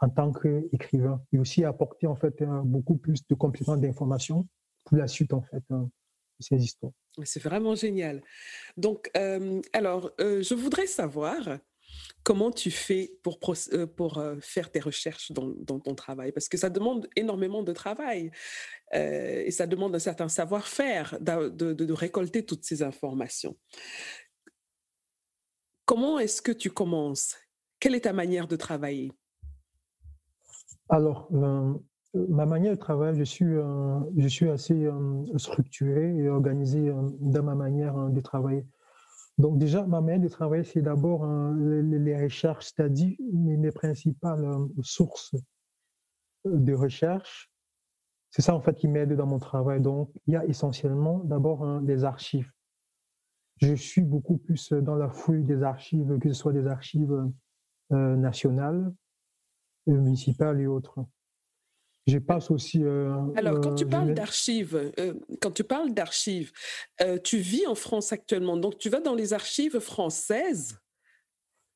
en 0.00 0.10
tant 0.10 0.32
qu'écrivain 0.32 1.22
et 1.32 1.38
aussi 1.38 1.64
apporter 1.64 2.06
en 2.06 2.16
fait 2.16 2.42
beaucoup 2.64 2.96
plus 2.96 3.26
de 3.28 3.34
compléments 3.34 3.76
d'information 3.76 4.46
pour 4.84 4.96
la 4.96 5.06
suite 5.06 5.32
en 5.32 5.42
fait 5.42 5.62
de 5.70 5.86
ces 6.40 6.56
histoires. 6.56 6.92
C'est 7.22 7.42
vraiment 7.42 7.74
génial. 7.74 8.22
Donc, 8.76 9.10
euh, 9.16 9.60
alors, 9.72 10.10
euh, 10.20 10.42
je 10.42 10.54
voudrais 10.54 10.86
savoir 10.86 11.58
comment 12.24 12.50
tu 12.50 12.70
fais 12.70 13.12
pour, 13.22 13.38
euh, 13.72 13.86
pour 13.86 14.22
faire 14.40 14.72
tes 14.72 14.80
recherches 14.80 15.30
dans, 15.30 15.48
dans, 15.58 15.78
ton 15.78 15.94
travail, 15.94 16.32
parce 16.32 16.48
que 16.48 16.56
ça 16.56 16.70
demande 16.70 17.08
énormément 17.14 17.62
de 17.62 17.72
travail 17.72 18.30
et 18.92 19.50
ça 19.50 19.66
demande 19.66 19.94
un 19.96 20.00
certain 20.00 20.28
savoir-faire 20.28 21.18
de, 21.20 21.48
de, 21.48 21.92
récolter 21.92 22.44
toutes 22.44 22.64
ces 22.64 22.82
informations. 22.82 23.56
Comment 25.84 26.20
est-ce 26.20 26.40
que 26.40 26.52
tu 26.52 26.70
commences? 26.70 27.36
Quelle 27.80 27.96
est 27.96 28.02
ta 28.02 28.12
manière 28.12 28.46
de 28.46 28.54
travailler? 28.54 29.10
Alors, 30.88 31.28
euh, 31.32 31.74
ma 32.14 32.46
manière 32.46 32.72
de 32.72 32.78
travailler, 32.78 33.18
je 33.18 33.24
suis, 33.24 33.46
euh, 33.46 34.52
assez 34.52 34.84
euh, 34.84 35.38
structuré 35.38 36.16
et 36.16 36.28
organisé 36.28 36.92
dans 37.20 37.42
ma 37.42 37.54
manière 37.54 37.96
de 38.10 38.20
travailler. 38.20 38.66
Donc 39.38 39.58
déjà, 39.58 39.84
ma 39.86 40.00
manière 40.00 40.20
de 40.20 40.28
travailler, 40.28 40.64
c'est 40.64 40.82
d'abord 40.82 41.26
les, 41.56 42.22
recherches, 42.22 42.66
c'est-à-dire 42.66 43.16
mes, 43.32 43.72
principales 43.72 44.46
sources 44.82 45.34
de 46.44 46.72
recherche. 46.74 47.50
C'est 48.30 48.42
ça 48.42 48.54
en 48.54 48.60
fait 48.60 48.74
qui 48.74 48.86
m'aide 48.86 49.12
dans 49.14 49.26
mon 49.26 49.38
travail. 49.38 49.80
Donc 49.80 50.10
il 50.26 50.34
y 50.34 50.36
a 50.36 50.44
essentiellement 50.44 51.18
d'abord 51.24 51.80
des 51.80 52.04
archives 52.04 52.50
je 53.60 53.74
suis 53.74 54.02
beaucoup 54.02 54.36
plus 54.36 54.72
dans 54.72 54.96
la 54.96 55.08
fouille 55.08 55.44
des 55.44 55.62
archives, 55.62 56.18
que 56.18 56.28
ce 56.28 56.34
soit 56.34 56.52
des 56.52 56.66
archives 56.66 57.30
nationales, 57.90 58.92
municipales 59.86 60.60
et 60.60 60.66
autres. 60.66 61.04
Je 62.06 62.18
passe 62.18 62.50
aussi. 62.50 62.84
Euh, 62.84 63.32
Alors, 63.34 63.60
quand 63.60 63.74
tu 63.74 63.86
parles 63.86 64.12
d'archives, 64.12 64.92
quand 65.40 65.52
tu 65.52 65.64
parles 65.64 65.94
d'archives, 65.94 66.52
tu 67.22 67.38
vis 67.38 67.66
en 67.66 67.74
France 67.74 68.12
actuellement, 68.12 68.56
donc 68.56 68.78
tu 68.78 68.90
vas 68.90 69.00
dans 69.00 69.14
les 69.14 69.32
archives 69.32 69.78
françaises? 69.78 70.78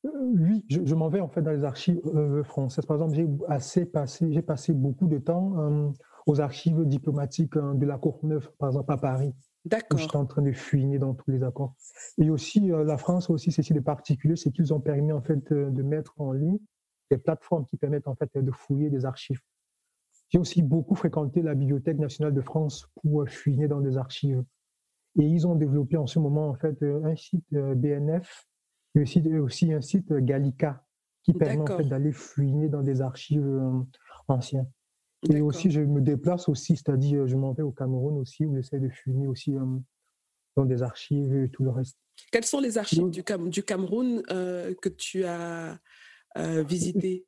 Oui, 0.05 0.65
je, 0.69 0.95
m'en 0.95 1.09
vais 1.09 1.21
en 1.21 1.29
fait 1.29 1.43
dans 1.43 1.51
les 1.51 1.65
archives 1.65 2.01
françaises. 2.45 2.85
Par 2.85 2.99
exemple, 2.99 3.15
j'ai 3.15 3.27
assez 3.49 3.87
passé, 3.87 4.31
j'ai 4.31 4.43
passé 4.43 4.75
beaucoup 4.75 5.09
de 5.09 5.19
temps 5.19 5.93
aux 6.27 6.41
archives 6.41 6.85
diplomatiques 6.85 7.55
de 7.57 7.87
la 7.87 7.97
Courneuve, 7.97 8.51
par 8.59 8.69
exemple 8.69 8.93
à 8.93 8.99
Paris. 8.99 9.33
D'accord. 9.65 9.99
J'étais 9.99 10.17
en 10.17 10.27
train 10.27 10.43
de 10.43 10.53
fuiner 10.53 10.99
dans 10.99 11.15
tous 11.15 11.31
les 11.31 11.43
accords. 11.43 11.75
Et 12.19 12.31
aussi, 12.31 12.73
euh, 12.73 12.85
la 12.85 12.97
France 12.97 13.29
aussi, 13.29 13.53
c'est 13.53 13.75
de 13.75 13.81
particulier, 13.81 14.37
c'est 14.37 14.51
qu'ils 14.51 14.73
ont 14.73 14.81
permis 14.81 15.13
en 15.13 15.21
fait 15.21 15.53
de, 15.53 15.83
mettre 15.83 16.15
en 16.19 16.33
ligne 16.33 16.59
des 17.11 17.19
plateformes 17.19 17.67
qui 17.67 17.77
permettent 17.77 18.09
en 18.09 18.15
fait 18.15 18.31
de 18.37 18.51
fouiller 18.51 18.91
des 18.91 19.05
archives. 19.05 19.41
J'ai 20.31 20.39
aussi 20.39 20.63
beaucoup 20.63 20.95
fréquenté 20.95 21.43
la 21.43 21.55
Bibliothèque 21.55 21.99
nationale 21.99 22.35
de 22.35 22.41
France 22.41 22.89
pour 22.97 23.29
fuiner 23.29 23.67
dans 23.67 23.81
des 23.81 23.97
archives. 23.97 24.45
Et 25.19 25.25
ils 25.25 25.47
ont 25.47 25.55
développé 25.55 25.97
en 25.97 26.07
ce 26.07 26.19
moment 26.19 26.49
en 26.49 26.55
fait 26.55 26.83
un 26.83 27.17
site 27.17 27.47
euh, 27.55 27.75
BNF 27.75 28.47
et 28.95 29.01
aussi, 29.01 29.21
aussi 29.39 29.73
un 29.73 29.81
site 29.81 30.13
Gallica 30.13 30.85
qui 31.23 31.33
permet 31.33 31.71
en 31.71 31.77
fait 31.77 31.85
d'aller 31.85 32.13
fouiner 32.13 32.69
dans 32.69 32.83
des 32.83 33.01
archives 33.01 33.47
euh, 33.47 33.81
anciennes. 34.29 34.71
Et 35.31 35.41
aussi, 35.41 35.71
je 35.71 35.81
me 35.81 36.01
déplace 36.01 36.49
aussi, 36.49 36.77
c'est-à-dire, 36.77 37.27
je 37.27 37.37
m'en 37.37 37.53
vais 37.53 37.63
au 37.63 37.73
Cameroun 37.73 38.19
aussi, 38.19 38.47
où 38.47 38.55
j'essaie 38.55 38.79
de 38.79 38.89
fumer 38.89 39.27
aussi 39.27 39.55
euh, 39.57 39.65
dans 40.57 40.65
des 40.65 40.83
archives 40.83 41.35
et 41.35 41.49
tout 41.51 41.65
le 41.65 41.71
reste. 41.71 41.99
Quelles 42.31 42.45
sont 42.45 42.61
les 42.61 42.79
archives 42.79 43.11
du, 43.11 43.23
du, 43.51 43.63
Cameroun 43.63 44.23
euh, 44.31 44.75
que 44.81 44.89
tu 44.89 45.25
as 45.25 45.79
euh, 46.37 46.63
visitées 46.63 47.27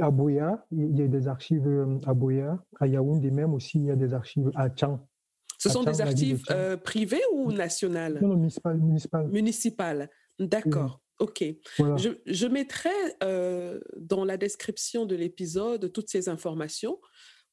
À 0.00 0.10
Boya, 0.10 0.66
il 0.72 0.98
y 0.98 1.02
a 1.02 1.06
des 1.06 1.28
archives 1.28 1.68
à 2.06 2.14
Boya. 2.14 2.62
À 2.80 2.86
Yaoundé 2.86 3.30
même 3.30 3.54
aussi, 3.54 3.78
il 3.78 3.84
y 3.86 3.90
a 3.90 3.96
des 3.96 4.14
archives 4.14 4.50
à 4.54 4.68
Tchang. 4.70 5.00
Ce 5.58 5.68
sont 5.68 5.82
des 5.82 6.00
archives 6.00 6.44
privées 6.84 7.22
ou 7.32 7.52
nationales? 7.52 8.20
Non, 8.22 8.28
non, 8.28 8.36
municipales. 8.36 9.28
Municipales. 9.28 10.10
D'accord. 10.38 11.00
Ok. 11.18 11.44
Je, 11.76 12.46
mettrai 12.46 12.90
euh, 13.24 13.80
dans 13.96 14.24
la 14.24 14.36
description 14.36 15.04
de 15.04 15.16
l'épisode 15.16 15.92
toutes 15.92 16.08
ces 16.08 16.28
informations 16.28 17.00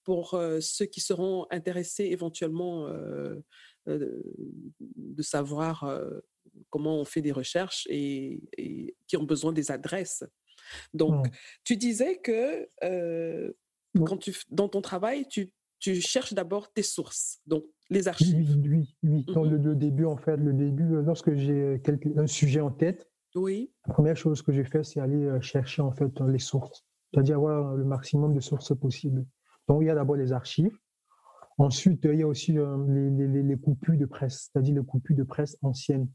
pour 0.04 0.36
euh, 0.36 0.60
ceux 0.62 0.86
qui 0.86 1.02
seront 1.02 1.48
intéressés 1.50 2.06
éventuellement 2.06 2.86
euh, 2.88 3.42
de 3.88 5.22
savoir 5.24 5.88
comment 6.70 7.00
on 7.00 7.06
fait 7.06 7.22
des 7.22 7.32
recherches 7.32 7.88
et, 7.90 8.42
qui 9.08 9.18
ont 9.18 9.24
besoin 9.24 9.52
des 9.52 9.72
adresses. 9.72 10.24
Donc, 10.94 11.28
tu 11.64 11.78
disais 11.78 12.18
que 12.18 12.70
quand 14.06 14.18
tu, 14.18 14.36
dans 14.50 14.70
ton 14.70 14.82
travail, 14.82 15.28
tu, 15.28 15.52
tu 15.80 16.02
cherches 16.02 16.34
d'abord 16.34 16.72
tes 16.74 16.84
sources, 16.84 17.42
donc 17.46 17.64
les 17.90 18.08
archives. 18.08 18.36
Oui, 18.36 18.70
oui, 18.70 18.96
oui. 19.04 19.26
Dans 19.34 19.44
le, 19.44 19.58
mmh 19.58 19.76
début, 19.76 20.06
en 20.06 20.18
fait, 20.18 20.38
le 20.38 20.54
début, 20.54 21.02
lorsque 21.04 21.34
j'ai 21.36 21.82
un 22.18 22.28
sujet 22.28 22.62
en 22.62 22.72
tête, 22.72 23.08
oui. 23.36 23.70
La 23.86 23.94
première 23.94 24.16
chose 24.16 24.42
que 24.42 24.52
j'ai 24.52 24.64
fait, 24.64 24.84
c'est 24.84 25.02
aller 25.02 25.26
euh, 25.26 25.42
chercher 25.42 25.82
en 25.82 25.92
fait 25.92 26.20
les 26.22 26.40
sources, 26.40 26.86
c'est-à-dire 27.14 27.36
avoir 27.36 27.76
le 27.76 27.84
maximum 27.84 28.34
de 28.34 28.40
sources 28.40 28.74
possibles. 28.76 29.26
Donc 29.68 29.82
il 29.82 29.88
y 29.88 29.90
a 29.90 29.96
d'abord 29.96 30.16
les 30.16 30.32
archives. 30.32 30.76
Ensuite, 31.58 32.02
il 32.06 32.20
y 32.20 32.24
a 32.24 32.28
aussi 32.28 32.58
euh, 32.58 32.78
les, 32.88 33.44
les, 33.44 33.58
coupures 33.58 33.98
de 33.98 34.06
presse, 34.06 34.50
c'est-à-dire 34.52 34.76
les 34.76 34.86
coupures 34.86 35.16
de 35.16 35.24
presse 35.24 35.58
anciennes, 35.62 36.10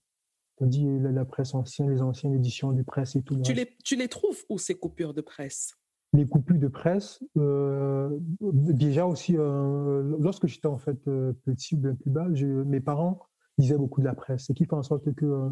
c'est-à-dire 0.61 1.01
la, 1.01 1.25
presse 1.25 1.55
ancienne, 1.55 1.91
les 1.91 2.03
anciennes 2.03 2.35
éditions 2.35 2.73
de 2.73 2.83
presse 2.83 3.17
et 3.17 3.23
tout. 3.23 3.41
Tu 3.41 3.55
les, 3.55 3.77
tu 3.83 3.97
les 3.97 4.09
trouves 4.09 4.45
où 4.51 4.59
ces 4.59 4.75
coupures 4.75 5.15
de 5.15 5.23
presse? 5.23 5.75
Les 6.13 6.27
coupures 6.27 6.59
de 6.59 6.69
presse, 6.69 7.21
euh, 7.39 8.11
déjà 8.41 9.07
aussi, 9.07 9.35
lorsque 9.35 10.47
j'étais 10.47 10.67
en 10.67 10.79
fait 10.79 10.99
petit 11.45 11.77
ou 11.77 11.79
bien 11.79 11.95
plus 11.95 12.11
bas, 12.11 12.29
mes 12.29 12.81
parents 12.81 13.21
lisaient 13.59 13.79
beaucoup 13.79 14.01
de 14.01 14.07
la 14.07 14.15
presse, 14.15 14.47
ce 14.47 14.53
qui 14.53 14.65
fait 14.65 14.75
en 14.75 14.83
sorte 14.83 15.15
que 15.15 15.51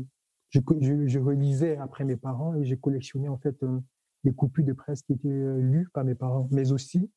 je, 0.51 0.61
je, 1.07 1.19
relisais 1.19 1.77
après 1.77 2.05
mes 2.05 2.17
parents 2.17 2.55
et 2.55 2.65
j'ai 2.65 2.77
collectionné 2.77 3.29
en 3.29 3.39
fait 3.39 3.63
euh, 3.63 3.81
les 4.25 4.33
coupures 4.33 4.65
de 4.65 4.73
presse 4.73 5.03
qui 5.03 5.13
étaient 5.13 5.29
euh, 5.29 5.61
lues 5.61 5.89
par 5.93 6.05
mes 6.05 6.15
parents. 6.15 6.49
Mais 6.51 6.73
aussi, 6.73 7.11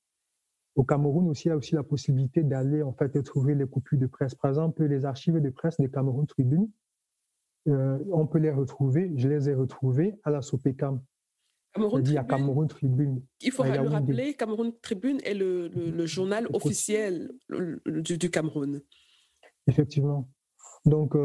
au 0.76 0.84
Cameroun 0.84 1.30
aussi, 1.30 1.48
il 1.48 1.50
y 1.50 1.52
a 1.52 1.58
aussi 1.58 1.76
la 1.76 1.84
possibilité 1.84 2.44
d'aller 2.44 2.84
en 2.84 2.94
fait 2.94 3.22
trouver 3.24 3.56
les 3.56 3.66
coupures 3.66 4.00
de 4.00 4.08
presse. 4.08 4.36
Par 4.36 4.50
exemple, 4.50 4.84
les 4.84 5.06
archives 5.06 5.40
de 5.40 5.50
presse 5.50 5.78
des 5.80 5.90
Cameroun 5.90 6.28
Tribune, 6.28 6.70
euh, 7.68 8.00
on 8.12 8.28
peut 8.28 8.40
les 8.40 8.52
retrouver. 8.52 9.12
Je 9.16 9.28
les 9.28 9.50
ai 9.50 9.54
retrouvées 9.54 10.16
à 10.24 10.32
la 10.32 10.42
Sopecam. 10.42 11.02
Cameroun 11.74 12.04
Tribune. 12.04 12.18
À 12.18 12.24
Cameroun 12.24 12.68
Tribune. 12.68 13.22
Il 13.42 13.52
faut 13.52 13.64
le 13.64 13.88
rappeler, 13.88 14.34
Cameroun 14.34 14.74
Tribune 14.82 15.20
est 15.24 15.34
le, 15.34 15.70
le, 15.70 16.06
journal 16.06 16.48
officiel 16.52 17.32
du, 17.86 18.18
du, 18.18 18.30
Cameroun. 18.30 18.82
Effectivement. 19.68 20.28
Donc, 20.84 21.16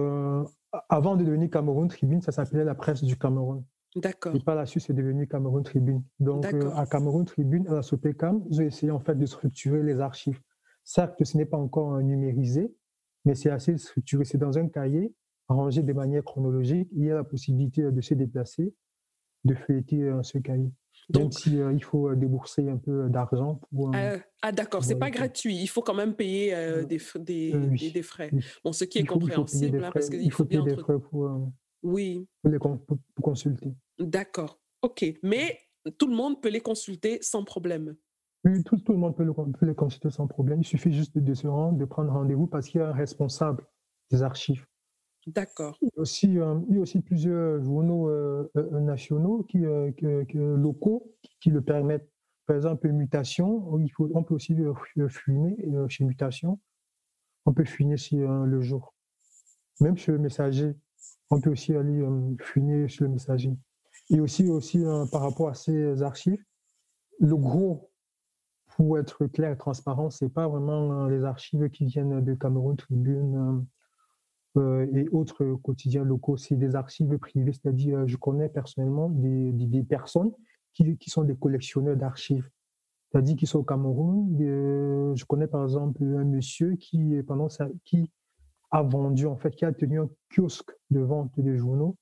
avant 0.89 1.17
de 1.17 1.25
devenir 1.25 1.51
Cameroun 1.51 1.89
Tribune, 1.89 2.21
ça 2.21 2.33
s'appelait 2.33 2.65
la 2.65 2.75
presse 2.75 3.03
du 3.03 3.17
Cameroun. 3.17 3.65
D'accord. 3.97 4.35
Et 4.37 4.41
par 4.41 4.55
la 4.55 4.67
suite, 4.67 4.85
c'est 4.87 4.93
devenu 4.93 5.27
Cameroun 5.27 5.63
Tribune. 5.63 6.03
Donc, 6.21 6.45
euh, 6.53 6.71
à 6.75 6.87
Cameroun 6.87 7.25
Tribune, 7.25 7.67
à 7.69 7.75
la 7.75 7.83
SOPECAM, 7.83 8.45
ils 8.51 8.61
ont 8.61 8.65
essayé 8.65 8.93
en 8.93 9.01
fait 9.01 9.15
de 9.15 9.25
structurer 9.25 9.83
les 9.83 10.01
archives. 10.01 10.41
Certes, 10.85 11.23
ce 11.25 11.37
n'est 11.37 11.47
pas 11.47 11.57
encore 11.57 11.99
numérisé, 12.03 12.75
mais 13.25 13.35
c'est 13.35 13.51
assez 13.51 13.77
structuré. 13.79 14.25
C'est 14.25 14.39
dans 14.39 14.59
un 14.59 14.69
cahier, 14.69 15.15
rangé 15.49 15.83
de 15.83 15.93
manière 15.93 16.25
chronologique. 16.25 16.89
Il 16.93 17.05
y 17.05 17.11
a 17.11 17.15
la 17.15 17.25
possibilité 17.25 17.83
de 17.83 18.01
se 18.01 18.15
déplacer, 18.15 18.75
de 19.45 19.55
feuilleter 19.55 20.03
euh, 20.03 20.23
ce 20.23 20.39
cahier. 20.39 20.71
Donc, 21.11 21.23
même 21.23 21.33
si 21.33 21.57
il 21.57 21.85
faut 21.85 22.15
débourser 22.15 22.69
un 22.69 22.79
peu 22.79 23.09
d'argent 23.09 23.61
pour. 23.71 23.93
ah 24.43 24.53
d'accord, 24.53 24.83
c'est 24.83 24.99
pas 24.99 25.11
gratuit. 25.11 25.57
Il 25.57 25.69
faut 25.69 25.83
quand 25.83 25.95
même 25.95 26.15
payer 26.15 26.53
des, 26.89 26.99
des, 27.21 27.91
des, 27.93 28.03
frais. 28.03 28.31
Bon, 28.65 28.73
ce 28.73 28.85
qui 28.85 28.99
est 28.99 29.05
compréhensible, 29.05 29.85
hein, 29.85 29.91
parce 29.93 30.09
qu'il 30.09 30.33
faut, 30.33 30.45
payer 30.45 30.63
des 30.63 30.77
frais 30.77 30.99
pour. 30.99 31.53
oui. 31.83 32.27
les, 32.45 32.59
pour 32.59 32.79
consulter. 33.23 33.73
D'accord. 33.99 34.59
Ok, 34.83 35.05
mais 35.23 35.61
tout 35.99 36.09
le 36.09 36.17
monde 36.17 36.41
peut 36.41 36.49
les 36.49 36.61
consulter 36.61 37.19
sans 37.23 37.45
problème. 37.45 37.97
Oui, 38.45 38.63
tout, 38.63 38.77
le 38.89 38.97
monde 38.97 39.17
peut, 39.17 39.67
les 39.67 39.75
consulter 39.75 40.11
sans 40.11 40.27
problème. 40.27 40.61
Il 40.61 40.65
suffit 40.65 40.93
juste 40.93 41.19
de 41.19 41.35
se 41.35 41.47
rendre, 41.47 41.79
de 41.79 41.85
prendre 41.85 42.13
rendez-vous 42.13 42.47
parce 42.47 42.69
qu'il 42.69 42.81
y 42.81 42.85
a 42.85 42.89
un 42.89 42.93
responsable 42.93 43.67
des 44.11 44.23
archives. 44.23 44.65
D'accord. 45.27 45.77
Il, 45.83 45.89
y 45.89 45.99
a 45.99 46.01
aussi, 46.01 46.39
euh, 46.39 46.61
il 46.69 46.77
y 46.77 46.79
a 46.79 46.83
aussi 46.83 47.01
plusieurs 47.01 47.61
journaux 47.61 48.09
euh, 48.09 48.49
euh, 48.57 48.81
nationaux 48.81 49.43
qui, 49.43 49.59
locaux 50.35 51.13
qui, 51.41 51.51
le 51.51 51.61
permettent. 51.63 52.09
Par 52.47 52.55
exemple, 52.55 52.89
Mutation, 52.93 53.77
il 53.79 53.89
faut, 53.89 54.09
on 54.15 54.23
peut 54.23 54.35
aussi 54.35 54.57
fuiner 55.09 55.57
chez 55.89 56.05
Mutation. 56.05 56.61
On 57.45 57.53
peut 57.53 57.65
fuiner 57.65 57.97
si, 57.97 58.19
le 58.19 58.61
jour. 58.61 58.95
Même 59.81 59.97
chez 59.97 60.13
le 60.13 60.19
messager, 60.19 60.77
on 61.31 61.41
peut 61.41 61.51
aussi 61.51 61.75
aller 61.75 62.07
fuiner 62.41 62.87
chez 62.87 63.03
le 63.03 63.11
messager. 63.11 63.53
Et 64.11 64.21
aussi, 64.21 64.49
aussi 64.49 64.85
par 65.11 65.23
rapport 65.23 65.49
à 65.49 65.55
ces 65.55 66.03
archives, 66.03 66.43
le 67.19 67.37
gros 67.37 67.91
pour 68.77 68.97
être 68.97 69.27
clair 69.27 69.51
et 69.51 69.57
transparent, 69.57 70.11
c'est 70.11 70.29
pas 70.29 70.47
vraiment 70.47 71.09
les 71.09 71.25
archives 71.25 71.69
qui 71.71 71.87
viennent 71.87 72.23
de 72.23 72.35
Cameroun 72.35 72.77
Tribune 72.77 73.67
et 74.93 75.09
autres 75.11 75.45
quotidiens 75.63 76.05
locaux, 76.05 76.37
c'est 76.37 76.57
des 76.57 76.75
archives 76.75 77.17
privées, 77.19 77.53
c'est-à-dire 77.53 78.07
je 78.07 78.17
connais 78.17 78.49
personnellement 78.49 79.11
des, 79.11 79.53
des, 79.53 79.83
personnes 79.83 80.33
qui, 80.73 80.97
qui, 80.97 81.11
sont 81.11 81.25
des 81.25 81.37
collectionneurs 81.37 81.97
d'archives, 81.97 82.49
c'est-à-dire 83.11 83.37
qui 83.37 83.47
sont 83.47 83.59
au 83.59 83.65
Cameroun. 83.65 84.37
je 84.39 85.25
connais 85.25 85.47
par 85.47 85.63
exemple 85.65 86.03
un 86.03 86.25
monsieur 86.25 86.77
qui 86.77 87.23
pendant 87.27 87.49
qui 87.85 88.11
a 88.71 88.83
vendu 88.83 89.27
en 89.27 89.37
fait, 89.37 89.51
qui 89.51 89.65
a 89.65 89.73
tenu 89.73 90.01
un 90.01 90.09
kiosque 90.31 90.71
de 90.91 91.01
vente 91.01 91.39
de 91.39 91.55
journaux 91.55 91.97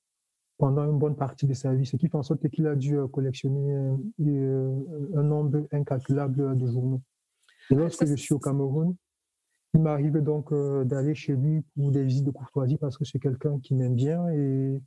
pendant 0.57 0.85
une 0.85 0.97
bonne 0.97 1.15
partie 1.15 1.45
de 1.45 1.53
sa 1.53 1.73
vie, 1.73 1.85
ce 1.85 1.97
qui 1.97 2.07
fait 2.07 2.15
en 2.15 2.23
sorte 2.23 2.47
qu'il 2.49 2.67
a 2.67 2.75
dû 2.75 2.97
euh, 2.97 3.07
collectionner 3.07 3.73
euh, 3.73 3.95
euh, 4.21 4.85
un 5.15 5.23
nombre 5.23 5.67
incalculable 5.71 6.57
de 6.57 6.67
journaux. 6.67 7.01
Et 7.71 7.75
lorsque 7.75 8.05
je 8.05 8.15
suis 8.15 8.33
au 8.33 8.39
Cameroun, 8.39 8.95
il 9.75 9.81
m'arrive 9.81 10.17
donc 10.19 10.53
d'aller 10.85 11.13
chez 11.13 11.35
lui 11.35 11.61
pour 11.75 11.91
des 11.91 12.03
visites 12.03 12.25
de 12.25 12.31
courtoisie 12.31 12.77
parce 12.77 12.97
que 12.97 13.05
c'est 13.05 13.19
quelqu'un 13.19 13.59
qui 13.59 13.75
m'aime 13.75 13.95
bien 13.95 14.27
et, 14.29 14.81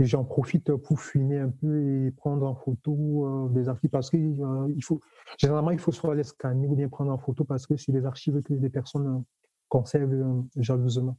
j'en 0.00 0.24
profite 0.24 0.74
pour 0.74 1.00
fuiner 1.00 1.38
un 1.38 1.50
peu 1.50 1.80
et 1.80 2.10
prendre 2.10 2.46
en 2.46 2.56
photo 2.56 3.48
des 3.50 3.68
archives 3.68 3.90
parce 3.90 4.10
que 4.10 4.16
il 4.16 4.82
faut 4.82 5.00
généralement 5.38 5.70
il 5.70 5.78
faut 5.78 5.92
soit 5.92 6.16
les 6.16 6.24
scanner 6.24 6.66
ou 6.66 6.74
bien 6.74 6.88
prendre 6.88 7.12
en 7.12 7.18
photo 7.18 7.44
parce 7.44 7.64
que 7.66 7.76
c'est 7.76 7.92
des 7.92 8.04
archives 8.04 8.42
que 8.42 8.54
les 8.54 8.70
personnes 8.70 9.24
conservent 9.68 10.44
jalousement. 10.56 11.16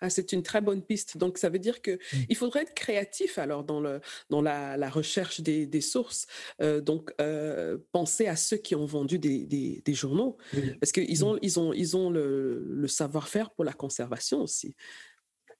Ah, 0.00 0.10
c'est 0.10 0.32
une 0.32 0.42
très 0.42 0.60
bonne 0.60 0.82
piste. 0.82 1.18
Donc, 1.18 1.38
ça 1.38 1.48
veut 1.48 1.58
dire 1.58 1.82
qu'il 1.82 1.98
mmh. 2.30 2.34
faudrait 2.34 2.62
être 2.62 2.74
créatif 2.74 3.38
alors 3.38 3.64
dans, 3.64 3.80
le, 3.80 4.00
dans 4.30 4.40
la, 4.40 4.90
recherche 4.90 5.40
des, 5.40 5.80
sources. 5.80 6.26
Euh, 6.62 6.80
donc, 6.80 7.12
euh, 7.20 7.78
penser 7.92 8.26
à 8.26 8.36
ceux 8.36 8.56
qui 8.56 8.74
ont 8.74 8.86
vendu 8.86 9.18
des, 9.18 9.44
des, 9.84 9.94
journaux, 9.94 10.36
parce 10.80 10.92
qu'ils 10.92 11.24
ont, 11.24 11.38
ils 11.42 11.58
ont, 11.58 11.72
ils 11.72 11.96
ont 11.96 12.10
le, 12.10 12.86
savoir-faire 12.86 13.50
pour 13.50 13.64
la 13.64 13.72
conservation 13.72 14.40
aussi. 14.40 14.74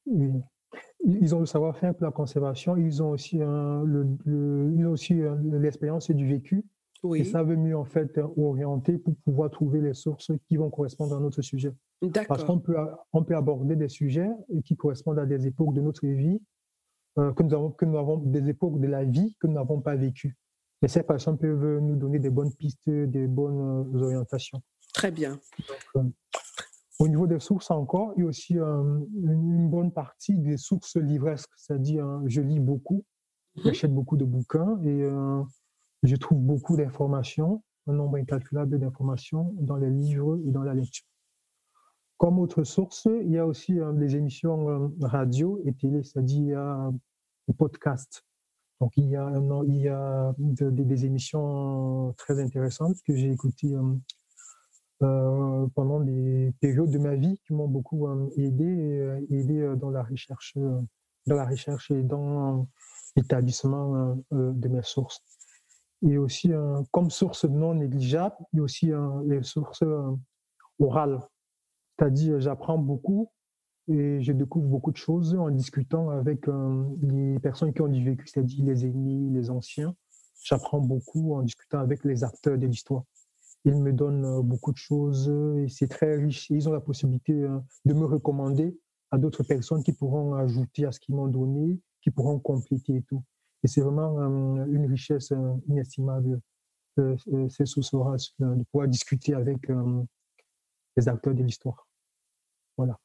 Oui. 0.06 0.30
Ils 1.04 1.34
ont 1.34 1.40
le 1.40 1.46
savoir-faire 1.46 1.94
pour 1.94 2.04
la 2.04 2.12
conservation, 2.12 2.76
ils 2.76 3.02
ont 3.02 3.10
aussi, 3.10 3.40
aussi 3.42 5.14
l'expérience 5.52 6.10
et 6.10 6.14
du 6.14 6.26
vécu. 6.26 6.64
Et 7.14 7.24
ça 7.24 7.42
veut 7.42 7.56
mieux 7.56 7.76
en 7.76 7.84
fait 7.84 8.20
orienter 8.36 8.98
pour 8.98 9.14
pouvoir 9.24 9.50
trouver 9.50 9.80
les 9.80 9.94
sources 9.94 10.32
qui 10.46 10.56
vont 10.56 10.70
correspondre 10.70 11.16
à 11.16 11.20
notre 11.20 11.40
sujet. 11.40 11.72
Parce 12.28 12.44
qu'on 12.44 12.58
peut, 12.58 12.76
on 13.12 13.24
peut 13.24 13.36
aborder 13.36 13.76
des 13.76 13.88
sujets 13.88 14.30
qui 14.64 14.76
correspondent 14.76 15.18
à 15.18 15.26
des 15.26 15.46
époques 15.46 15.74
de 15.74 15.80
notre 15.80 16.06
vie, 16.06 16.40
euh, 17.18 17.32
que, 17.32 17.42
nous 17.42 17.54
avons, 17.54 17.70
que 17.70 17.84
nous 17.84 17.98
avons 17.98 18.18
des 18.18 18.48
époques 18.48 18.80
de 18.80 18.86
la 18.86 19.04
vie 19.04 19.34
que 19.40 19.46
nous 19.46 19.54
n'avons 19.54 19.80
pas 19.80 19.96
vécues. 19.96 20.36
Mais 20.82 20.88
ces 20.88 21.02
personnes 21.02 21.38
peuvent 21.38 21.78
nous 21.80 21.96
donner 21.96 22.18
des 22.18 22.30
bonnes 22.30 22.52
pistes, 22.52 22.88
des 22.88 23.26
bonnes 23.26 23.94
euh, 23.94 24.02
orientations. 24.02 24.62
Très 24.94 25.10
bien. 25.10 25.38
Euh, 25.96 26.02
au 26.98 27.08
niveau 27.08 27.26
des 27.26 27.40
sources 27.40 27.70
encore, 27.70 28.12
il 28.16 28.20
y 28.20 28.22
a 28.24 28.28
aussi 28.28 28.54
une 28.54 29.70
bonne 29.70 29.90
partie 29.90 30.36
des 30.36 30.58
sources 30.58 30.96
livresques, 30.96 31.50
c'est-à-dire 31.56 32.06
je 32.26 32.42
lis 32.42 32.60
beaucoup, 32.60 33.04
mhm. 33.56 33.62
j'achète 33.64 33.94
beaucoup 33.94 34.18
de 34.18 34.24
bouquins 34.26 34.78
et 34.84 35.08
je 36.02 36.16
trouve 36.16 36.38
beaucoup 36.38 36.76
d'informations, 36.76 37.62
un 37.86 37.92
nombre 37.92 38.16
incalculable 38.16 38.78
d'informations 38.78 39.54
dans 39.58 39.76
les 39.76 39.90
livres 39.90 40.38
et 40.46 40.50
dans 40.50 40.62
la 40.62 40.74
lecture. 40.74 41.06
Comme 42.20 42.38
autre 42.38 42.64
source, 42.64 43.08
il 43.22 43.30
y 43.30 43.38
a 43.38 43.46
aussi 43.46 43.80
euh, 43.80 43.92
des 43.92 44.14
émissions 44.14 44.68
euh, 44.68 44.88
radio 45.00 45.58
et 45.64 45.72
télé, 45.72 46.02
c'est-à-dire 46.02 46.92
des 47.48 47.54
podcasts. 47.54 48.24
Donc 48.78 48.92
il 48.96 49.08
y 49.08 49.16
a, 49.16 50.34
des 50.38 51.04
émissions 51.04 52.14
très 52.16 52.40
intéressantes 52.40 52.96
que 53.06 53.14
j'ai 53.14 53.30
écoutées 53.30 53.74
euh, 55.02 55.66
pendant 55.74 56.00
des 56.00 56.52
périodes 56.60 56.90
de 56.90 56.98
ma 56.98 57.14
vie 57.14 57.38
qui 57.46 57.52
m'ont 57.52 57.68
beaucoup 57.68 58.08
aidé, 58.38 59.18
aidé 59.30 59.74
dans 59.78 59.90
la 59.90 60.02
recherche, 60.02 60.56
dans 61.26 61.36
la 61.36 61.44
recherche 61.44 61.90
et 61.90 62.02
dans 62.02 62.68
l'établissement 63.16 64.16
de 64.30 64.68
mes 64.68 64.82
sources. 64.82 65.22
Et 66.02 66.16
aussi, 66.16 66.50
comme 66.92 67.10
source 67.10 67.44
non 67.44 67.74
négligeable, 67.74 68.34
il 68.52 68.56
y 68.56 68.60
a 68.60 68.62
aussi 68.62 68.90
les 69.26 69.42
sources 69.42 69.82
euh, 69.82 70.16
orales. 70.78 71.20
C'est-à-dire, 71.98 72.40
j'apprends 72.40 72.78
beaucoup 72.78 73.30
et 73.88 74.22
je 74.22 74.32
découvre 74.32 74.66
beaucoup 74.66 74.92
de 74.92 74.96
choses 74.96 75.34
en 75.34 75.50
discutant 75.50 76.08
avec 76.10 76.48
euh, 76.48 76.84
les 77.02 77.38
personnes 77.40 77.72
qui 77.74 77.82
ont 77.82 77.88
du 77.88 78.02
vécu, 78.02 78.26
c'est-à-dire 78.26 78.64
les 78.64 78.86
aînés, 78.86 79.28
les 79.30 79.50
anciens. 79.50 79.94
J'apprends 80.42 80.80
beaucoup 80.80 81.34
en 81.34 81.42
discutant 81.42 81.80
avec 81.80 82.04
les 82.04 82.24
acteurs 82.24 82.56
de 82.56 82.66
l'histoire. 82.66 83.02
Ils 83.66 83.76
me 83.76 83.92
donnent 83.92 84.24
euh, 84.24 84.42
beaucoup 84.42 84.72
de 84.72 84.78
choses 84.78 85.28
et 85.58 85.68
c'est 85.68 85.88
très 85.88 86.16
riche. 86.16 86.48
ils 86.48 86.66
ont 86.68 86.72
la 86.72 86.80
possibilité 86.80 87.34
de 87.34 87.92
me 87.92 88.06
recommander 88.06 88.78
à 89.10 89.18
d'autres 89.18 89.42
personnes 89.42 89.82
qui 89.82 89.92
pourront 89.92 90.34
ajouter 90.34 90.86
à 90.86 90.92
ce 90.92 91.00
qu'ils 91.00 91.14
m'ont 91.14 91.28
donné, 91.28 91.78
qui 92.00 92.10
pourront 92.10 92.38
compléter 92.38 92.96
et 92.96 93.02
tout. 93.02 93.22
Et 93.62 93.68
c'est 93.68 93.80
vraiment 93.80 94.18
euh, 94.18 94.66
une 94.66 94.86
richesse 94.86 95.32
euh, 95.32 95.54
inestimable, 95.68 96.40
euh, 96.98 97.16
ces 97.48 97.66
sources 97.66 97.92
de 98.38 98.64
pouvoir 98.70 98.88
discuter 98.88 99.34
avec 99.34 99.68
les 100.96 101.08
acteurs 101.08 101.34
de 101.34 101.42
l'histoire. 101.42 101.86
Voilà. 102.76 102.98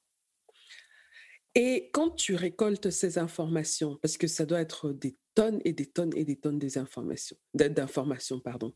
Et 1.54 1.90
quand 1.94 2.12
tu 2.12 2.36
récoltes 2.36 2.90
ces 2.90 3.18
informations, 3.18 3.98
parce 4.02 4.18
que 4.18 4.28
ça 4.28 4.46
doit 4.46 4.60
être 4.60 4.92
des 4.92 5.18
tonnes 5.36 5.62
et 5.64 5.72
des 5.72 5.86
tonnes 5.86 6.12
et 6.16 6.26
des 6.26 6.38
tonnes 6.38 6.60
d'informations, 6.60 7.38
d'informations, 7.54 8.40
pardon. 8.40 8.74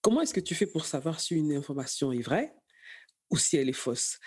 Comment 0.00 0.20
est-ce 0.20 0.34
que 0.34 0.40
tu 0.40 0.54
fais 0.54 0.66
pour 0.66 0.84
savoir 0.84 1.18
si 1.18 1.34
une 1.34 1.52
information 1.52 2.12
est 2.12 2.20
vraie 2.20 2.54
ou 3.30 3.38
si 3.38 3.56
elle 3.56 3.68
est 3.68 3.72
fausse? 3.72 4.20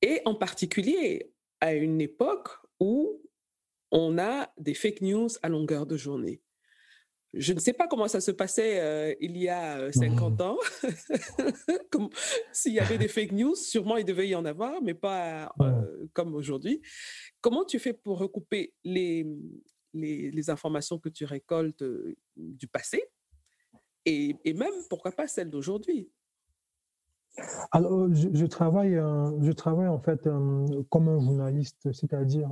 Et 0.00 0.22
en 0.24 0.34
particulier 0.34 1.34
à 1.60 1.74
une 1.74 2.00
époque 2.00 2.48
où 2.80 3.20
on 3.90 4.18
a 4.18 4.48
des 4.58 4.74
fake 4.74 5.00
news 5.00 5.28
à 5.42 5.48
longueur 5.48 5.86
de 5.86 5.96
journée. 5.96 6.40
Je 7.36 7.52
ne 7.52 7.58
sais 7.58 7.74
pas 7.74 7.86
comment 7.86 8.08
ça 8.08 8.20
se 8.20 8.30
passait 8.30 8.80
euh, 8.80 9.14
il 9.20 9.36
y 9.36 9.48
a 9.48 9.92
50 9.92 10.40
euh, 10.40 10.44
ans. 10.44 10.56
S'il 12.52 12.72
y 12.72 12.80
avait 12.80 12.98
des 12.98 13.08
fake 13.08 13.32
news, 13.32 13.54
sûrement 13.54 13.98
il 13.98 14.04
devait 14.04 14.28
y 14.28 14.34
en 14.34 14.46
avoir, 14.46 14.80
mais 14.82 14.94
pas 14.94 15.52
euh, 15.60 16.06
comme 16.14 16.34
aujourd'hui. 16.34 16.80
Comment 17.42 17.64
tu 17.64 17.78
fais 17.78 17.92
pour 17.92 18.18
recouper 18.18 18.72
les, 18.84 19.26
les, 19.92 20.50
informations 20.50 20.98
que 20.98 21.10
tu 21.10 21.24
récoltes 21.24 21.84
du 22.36 22.68
passé 22.68 23.04
et, 24.06 24.36
même, 24.54 24.72
pourquoi 24.88 25.10
pas, 25.10 25.26
celles 25.26 25.50
d'aujourd'hui? 25.50 26.08
Alors, 27.72 28.08
je, 28.14 28.46
travaille, 28.46 28.94
je 28.94 29.52
travaille 29.52 29.88
en 29.88 29.98
fait 30.00 30.28
comme 30.88 31.08
un 31.08 31.20
journaliste, 31.20 31.92
c'est-à-dire 31.92 32.48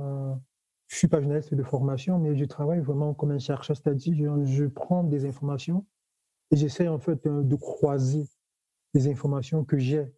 je 0.87 0.97
suis 0.97 1.07
pas 1.07 1.19
journaliste 1.19 1.53
de 1.53 1.63
formation, 1.63 2.19
mais 2.19 2.35
je 2.35 2.45
travaille 2.45 2.79
vraiment 2.79 3.13
comme 3.13 3.31
un 3.31 3.39
chercheur, 3.39 3.75
c'est-à-dire 3.75 4.45
je, 4.45 4.65
prends 4.65 5.03
des 5.03 5.25
informations 5.25 5.85
et 6.51 6.55
j'essaie 6.55 6.87
en 6.87 6.99
fait 6.99 7.25
euh, 7.25 7.43
de 7.43 7.55
croiser 7.55 8.27
les 8.93 9.07
informations 9.07 9.65
que 9.65 9.77
j'ai 9.77 10.13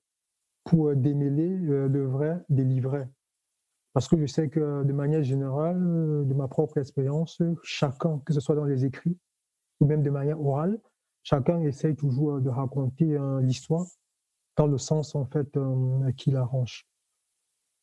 pour 0.65 0.89
euh, 0.89 0.95
démêler 0.95 1.49
euh, 1.49 1.87
le 1.87 2.05
vrai 2.05 2.43
des 2.49 2.65
livrets. 2.65 3.09
Parce 3.93 4.07
que 4.07 4.17
je 4.17 4.25
sais 4.25 4.49
que 4.49 4.83
de 4.83 4.93
manière 4.93 5.23
générale, 5.23 5.79
de 6.27 6.33
ma 6.35 6.47
propre 6.47 6.77
expérience, 6.77 7.41
chacun, 7.63 8.19
que 8.25 8.33
ce 8.33 8.39
soit 8.39 8.55
dans 8.55 8.65
les 8.65 8.85
écrits 8.85 9.17
ou 9.79 9.87
même 9.87 10.03
de 10.03 10.11
manière 10.11 10.39
orale, 10.39 10.79
chacun 11.23 11.59
essaie 11.61 11.95
toujours 11.95 12.39
de 12.39 12.49
raconter 12.49 13.17
l'histoire 13.41 13.87
dans 14.55 14.67
le 14.67 14.77
sens 14.77 15.15
en 15.15 15.25
fait 15.25 15.49
qu'il 16.15 16.37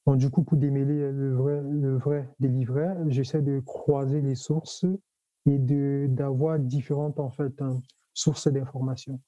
arrange 0.06 0.18
du 0.18 0.30
coup, 0.30 0.42
pour 0.42 0.56
démêler 0.58 1.12
le 1.12 1.34
vrai, 1.34 1.62
le 1.62 1.96
vrai 1.96 2.28
des 2.40 2.48
livrets, 2.48 2.96
j'essaie 3.08 3.42
de 3.42 3.60
croiser 3.60 4.20
les 4.20 4.34
sources 4.34 4.84
et 5.46 5.58
d'avoir 6.08 6.58
différentes 6.58 7.20
en 7.20 7.30
fait 7.30 7.52
sources 8.12 8.48
d'informations. 8.48 9.20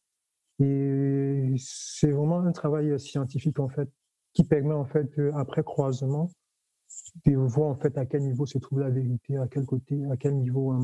Et 0.58 1.54
c'est 1.58 2.10
vraiment 2.10 2.40
un 2.40 2.52
travail 2.52 2.98
scientifique, 2.98 3.58
en 3.58 3.68
fait, 3.68 3.88
qui 4.32 4.44
permet, 4.44 4.74
en 4.74 4.86
fait, 4.86 5.10
après 5.34 5.62
croisement, 5.62 6.30
de 7.26 7.36
voir, 7.36 7.68
en 7.68 7.76
fait, 7.76 7.98
à 7.98 8.06
quel 8.06 8.22
niveau 8.22 8.46
se 8.46 8.58
trouve 8.58 8.80
la 8.80 8.90
vérité, 8.90 9.36
à 9.36 9.48
quel 9.48 9.66
côté, 9.66 10.02
à 10.10 10.16
quel 10.16 10.36
niveau 10.36 10.74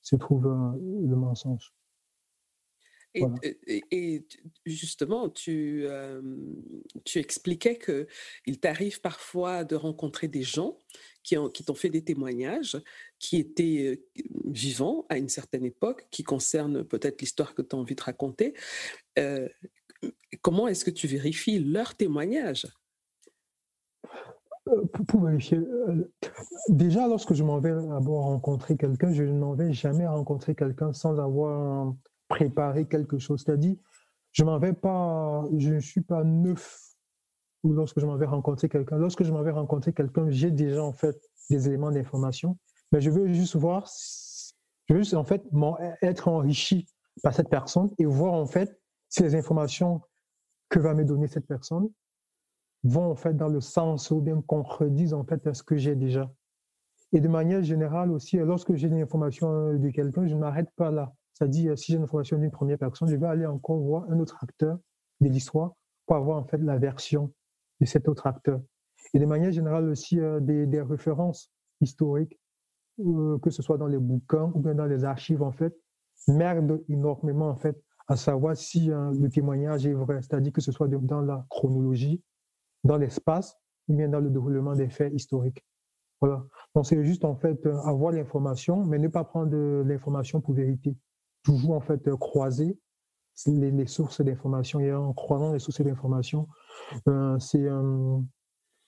se 0.00 0.16
trouve 0.16 0.44
le 0.44 1.14
mensonge. 1.14 1.74
Et, 3.14 4.24
justement, 4.64 5.28
tu, 5.28 5.86
tu 7.04 7.18
expliquais 7.18 7.78
qu'il 7.78 8.60
t'arrive 8.60 9.00
parfois 9.00 9.64
de 9.64 9.76
rencontrer 9.76 10.28
des 10.28 10.42
gens 10.42 10.78
qui, 11.22 11.36
qui 11.52 11.64
t'ont 11.64 11.74
fait 11.74 11.90
des 11.90 12.02
témoignages, 12.02 12.80
qui 13.18 13.36
étaient 13.36 14.02
vivants 14.46 15.06
à 15.08 15.18
une 15.18 15.28
certaine 15.28 15.64
époque, 15.64 16.06
qui 16.10 16.22
concernent 16.22 16.84
peut-être 16.84 17.20
l'histoire 17.20 17.54
que 17.54 17.62
tu 17.62 17.76
as 17.76 17.78
envie 17.78 17.94
de 17.94 18.02
raconter. 18.02 18.54
comment 20.40 20.68
est-ce 20.68 20.84
que 20.84 20.90
tu 20.90 21.06
vérifies 21.06 21.58
leurs 21.58 21.94
témoignages? 21.94 22.66
Pour, 25.08 25.24
vérifier, 25.24 25.58
déjà 26.68 27.08
lorsque 27.08 27.34
je 27.34 27.42
m'en 27.42 27.58
vais 27.58 27.70
avoir 27.70 28.24
rencontrer 28.24 28.76
quelqu'un, 28.76 29.12
je 29.12 29.24
ne 29.24 29.38
m'en 29.38 29.54
vais 29.54 29.72
jamais 29.72 30.06
rencontrer 30.06 30.54
quelqu'un 30.54 30.92
sans 30.92 31.18
avoir 31.18 31.92
préparer 32.32 32.86
quelque 32.86 33.18
chose. 33.18 33.42
C'est-à-dire, 33.44 33.76
je 34.32 34.42
m'en 34.42 34.58
vais 34.58 34.72
pas, 34.72 35.44
je 35.58 35.74
ne 35.74 35.80
suis 35.80 36.00
pas 36.00 36.24
neuf 36.24 36.94
ou 37.62 37.74
lorsque 37.74 38.00
je 38.00 38.06
m'en 38.06 38.16
vais 38.16 38.26
rencontrer 38.26 38.70
quelqu'un. 38.70 38.96
Lorsque 38.96 39.22
je 39.22 39.30
m'en 39.30 39.42
vais 39.42 39.50
rencontrer 39.50 39.92
quelqu'un, 39.92 40.30
j'ai 40.30 40.50
déjà 40.50 40.82
en 40.82 40.94
fait 40.94 41.20
des 41.50 41.68
éléments 41.68 41.90
d'information, 41.90 42.56
mais 42.90 43.02
je 43.02 43.10
veux 43.10 43.30
juste 43.34 43.56
voir, 43.56 43.86
je 44.88 44.94
veux 44.94 45.00
juste 45.00 45.12
en 45.12 45.24
fait 45.24 45.42
être 46.00 46.28
enrichi 46.28 46.86
par 47.22 47.34
cette 47.34 47.50
personne 47.50 47.90
et 47.98 48.06
voir 48.06 48.32
en 48.32 48.46
fait 48.46 48.80
si 49.10 49.22
les 49.22 49.34
informations 49.34 50.00
que 50.70 50.78
va 50.78 50.94
me 50.94 51.04
donner 51.04 51.28
cette 51.28 51.46
personne 51.46 51.90
vont 52.82 53.10
en 53.10 53.14
fait 53.14 53.36
dans 53.36 53.48
le 53.48 53.60
sens 53.60 54.10
ou 54.10 54.22
bien 54.22 54.40
contredisent 54.40 55.12
en 55.12 55.24
fait 55.24 55.52
ce 55.52 55.62
que 55.62 55.76
j'ai 55.76 55.96
déjà. 55.96 56.32
Et 57.12 57.20
de 57.20 57.28
manière 57.28 57.62
générale 57.62 58.10
aussi, 58.10 58.38
lorsque 58.38 58.74
j'ai 58.74 58.88
une 58.88 59.02
information 59.02 59.74
de 59.74 59.90
quelqu'un, 59.90 60.26
je 60.26 60.34
ne 60.34 60.40
m'arrête 60.40 60.70
pas 60.76 60.90
là. 60.90 61.12
C'est-à-dire, 61.34 61.78
si 61.78 61.92
j'ai 61.92 61.98
une 61.98 62.04
information 62.04 62.38
d'une 62.38 62.50
première 62.50 62.78
personne, 62.78 63.08
je 63.08 63.16
vais 63.16 63.26
aller 63.26 63.46
encore 63.46 63.78
voir 63.78 64.04
un 64.10 64.18
autre 64.20 64.38
acteur 64.42 64.78
de 65.20 65.28
l'histoire 65.28 65.72
pour 66.06 66.16
avoir 66.16 66.38
en 66.38 66.44
fait 66.44 66.58
la 66.58 66.78
version 66.78 67.32
de 67.80 67.86
cet 67.86 68.08
autre 68.08 68.26
acteur. 68.26 68.60
Et 69.14 69.18
de 69.18 69.26
manière 69.26 69.52
générale 69.52 69.88
aussi 69.88 70.20
euh, 70.20 70.40
des, 70.40 70.80
références 70.80 71.50
historiques, 71.80 72.38
euh, 73.00 73.38
que 73.38 73.50
ce 73.50 73.62
soit 73.62 73.78
dans 73.78 73.86
les 73.86 73.98
bouquins 73.98 74.52
ou 74.54 74.60
bien 74.60 74.74
dans 74.74 74.86
les 74.86 75.04
archives 75.04 75.42
en 75.42 75.52
fait, 75.52 75.74
m'aident 76.28 76.82
énormément 76.88 77.48
en 77.48 77.56
fait 77.56 77.82
à 78.08 78.16
savoir 78.16 78.56
si 78.56 78.90
euh, 78.90 79.12
le 79.12 79.28
témoignage 79.28 79.86
est 79.86 79.92
vrai, 79.92 80.20
c'est-à-dire 80.22 80.52
que 80.52 80.60
ce 80.60 80.72
soit 80.72 80.88
dans 80.88 81.20
la 81.20 81.46
chronologie, 81.48 82.22
dans 82.84 82.96
l'espace 82.96 83.56
ou 83.88 83.96
bien 83.96 84.08
dans 84.08 84.20
le 84.20 84.30
déroulement 84.30 84.74
des 84.74 84.88
faits 84.88 85.12
historiques. 85.14 85.64
Voilà. 86.20 86.44
Donc 86.74 86.86
c'est 86.86 87.02
juste 87.04 87.24
en 87.24 87.34
fait 87.34 87.66
avoir 87.84 88.12
l'information, 88.12 88.84
mais 88.84 88.98
ne 88.98 89.08
pas 89.08 89.24
prendre 89.24 89.56
l'information 89.82 90.40
pour 90.40 90.54
vérité 90.54 90.96
toujours 91.42 91.72
en 91.72 91.80
fait 91.80 92.06
euh, 92.08 92.16
croiser 92.16 92.78
les, 93.46 93.86
sources 93.86 94.20
d'information 94.20 94.80
et 94.80 94.92
en 94.92 95.12
croisant 95.12 95.52
les 95.52 95.58
sources 95.58 95.80
d'information, 95.80 96.48
euh, 97.08 97.38
c'est 97.38 97.64
euh, 97.64 98.18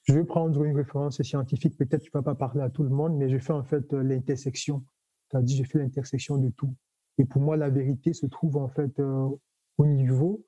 je 0.05 0.15
vais 0.15 0.25
prendre 0.25 0.63
une 0.63 0.77
référence 0.77 1.21
scientifique, 1.23 1.77
peut-être 1.79 2.03
tu 2.03 2.11
ne 2.15 2.19
vas 2.19 2.23
pas 2.23 2.35
parler 2.35 2.63
à 2.63 2.71
tout 2.71 2.83
le 2.83 2.91
monde, 2.91 3.17
mais 3.17 3.29
je 3.31 3.39
fais 3.39 3.55
en 3.55 3.65
fait 3.65 3.93
l'intersection, 3.93 4.85
c'est-à-dire 5.31 5.65
je 5.65 5.71
fais 5.71 5.79
l'intersection 5.79 6.37
de 6.37 6.51
tout. 6.51 6.75
Et 7.17 7.25
pour 7.25 7.41
moi, 7.41 7.57
la 7.57 7.71
vérité 7.71 8.13
se 8.13 8.27
trouve 8.27 8.59
en 8.59 8.69
fait 8.69 9.01
au 9.01 9.87
niveau 9.87 10.45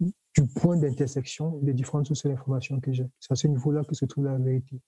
du 0.00 0.46
point 0.54 0.76
d'intersection 0.76 1.58
des 1.62 1.72
différentes 1.72 2.06
sources 2.06 2.26
d'information 2.26 2.78
que 2.80 2.92
j'ai. 2.92 3.06
C'est 3.20 3.32
à 3.32 3.36
ce 3.36 3.46
niveau-là 3.46 3.84
que 3.84 3.94
se 3.94 4.04
trouve 4.04 4.24
la 4.24 4.36
vérité. 4.36 4.80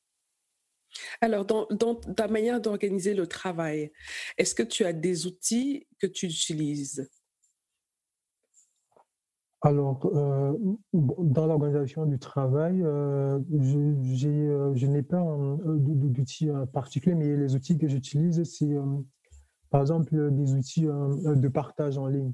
Alors, 1.21 1.45
dans, 1.45 1.67
ta 1.95 2.29
manière 2.29 2.61
d'organiser 2.61 3.15
le 3.15 3.27
travail, 3.27 3.93
est-ce 4.39 4.55
que 4.55 4.63
tu 4.63 4.85
as 4.85 4.93
des 4.93 5.27
outils 5.27 5.87
que 5.99 6.07
tu 6.07 6.27
utilises? 6.27 7.09
Alors, 9.63 10.07
euh, 10.15 10.53
dans 10.93 11.47
l'organisation 11.47 12.07
du 12.07 12.19
travail, 12.19 12.83
euh, 12.83 13.41
euh, 13.53 14.75
je, 14.75 14.87
n'ai 14.87 15.03
pas 15.03 15.25
d'outils 15.65 16.51
particuliers, 16.73 17.17
mais 17.17 17.37
les 17.37 17.55
outils 17.55 17.77
que 17.77 17.89
j'utilise, 17.89 18.45
c'est 18.45 18.77
par 19.71 19.81
exemple 19.81 20.31
des 20.31 20.55
outils 20.55 20.85
de 20.85 21.49
partage 21.49 21.99
en 21.99 22.07
ligne, 22.07 22.33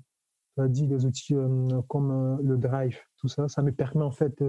des 0.58 1.06
outils 1.06 1.34
comme 1.88 2.38
le 2.42 2.58
Drive, 2.58 2.98
tout 3.16 3.28
ça. 3.28 3.48
Ça 3.48 3.62
me 3.62 3.72
permet 3.72 4.04
en 4.04 4.10
fait 4.10 4.42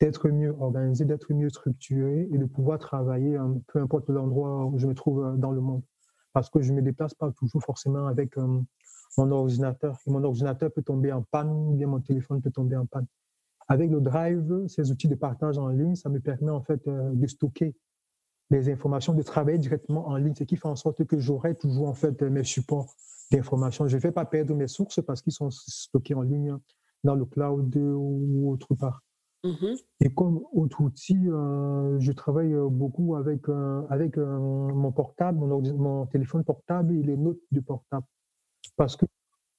d'être 0.00 0.28
mieux 0.28 0.54
organisé, 0.60 1.04
d'être 1.04 1.32
mieux 1.32 1.48
structuré 1.48 2.28
et 2.30 2.38
de 2.38 2.44
pouvoir 2.44 2.78
travailler, 2.78 3.38
peu 3.68 3.80
importe 3.80 4.08
l'endroit 4.10 4.66
où 4.66 4.78
je 4.78 4.86
me 4.86 4.94
trouve 4.94 5.24
euh, 5.24 5.36
dans 5.36 5.52
le 5.52 5.60
monde. 5.60 5.82
Parce 6.32 6.50
que 6.50 6.60
je 6.60 6.70
ne 6.72 6.76
me 6.76 6.82
déplace 6.82 7.14
pas 7.14 7.30
toujours 7.32 7.62
forcément 7.62 8.06
avec 8.06 8.36
euh, 8.36 8.60
mon 9.16 9.30
ordinateur. 9.30 9.98
Et 10.06 10.10
mon 10.10 10.22
ordinateur 10.22 10.70
peut 10.70 10.82
tomber 10.82 11.12
en 11.12 11.22
panne, 11.22 11.50
ou 11.50 11.74
bien 11.74 11.86
mon 11.86 12.00
téléphone 12.00 12.42
peut 12.42 12.50
tomber 12.50 12.76
en 12.76 12.84
panne. 12.84 13.06
Avec 13.68 13.90
le 13.90 14.00
Drive, 14.00 14.66
ces 14.68 14.90
outils 14.90 15.08
de 15.08 15.14
partage 15.14 15.58
en 15.58 15.68
ligne, 15.68 15.94
ça 15.94 16.10
me 16.10 16.20
permet 16.20 16.50
en 16.50 16.62
fait 16.62 16.86
euh, 16.88 17.10
de 17.14 17.26
stocker 17.26 17.74
les 18.50 18.70
informations, 18.70 19.12
de 19.12 19.22
travailler 19.22 19.58
directement 19.58 20.06
en 20.06 20.16
ligne, 20.16 20.34
ce 20.34 20.44
qui 20.44 20.56
fait 20.56 20.68
en 20.68 20.76
sorte 20.76 21.04
que 21.04 21.18
j'aurai 21.18 21.56
toujours 21.56 21.88
en 21.88 21.94
fait 21.94 22.22
mes 22.22 22.44
supports 22.44 22.94
d'informations. 23.32 23.88
Je 23.88 23.96
ne 23.96 24.00
vais 24.00 24.12
pas 24.12 24.24
perdre 24.24 24.54
mes 24.54 24.68
sources 24.68 25.00
parce 25.04 25.20
qu'ils 25.20 25.32
sont 25.32 25.50
stockés 25.50 26.14
en 26.14 26.22
ligne 26.22 26.56
dans 27.02 27.16
le 27.16 27.24
cloud 27.24 27.74
ou 27.76 28.52
autre 28.52 28.74
part. 28.76 29.05
Mmh 29.44 29.76
et 30.00 30.10
comme 30.10 30.42
autre 30.52 30.80
outil, 30.82 31.18
euh, 31.28 31.98
je 32.00 32.12
travaille 32.12 32.52
euh, 32.52 32.68
beaucoup 32.68 33.16
avec, 33.16 33.48
euh, 33.48 33.82
avec 33.88 34.16
mon 34.18 34.92
portable, 34.92 35.38
mon, 35.38 36.06
téléphone 36.06 36.44
portable 36.44 36.94
et 36.94 37.02
les 37.02 37.16
notes 37.16 37.40
du 37.50 37.62
portable. 37.62 38.06
Parce 38.76 38.96
que 38.96 39.06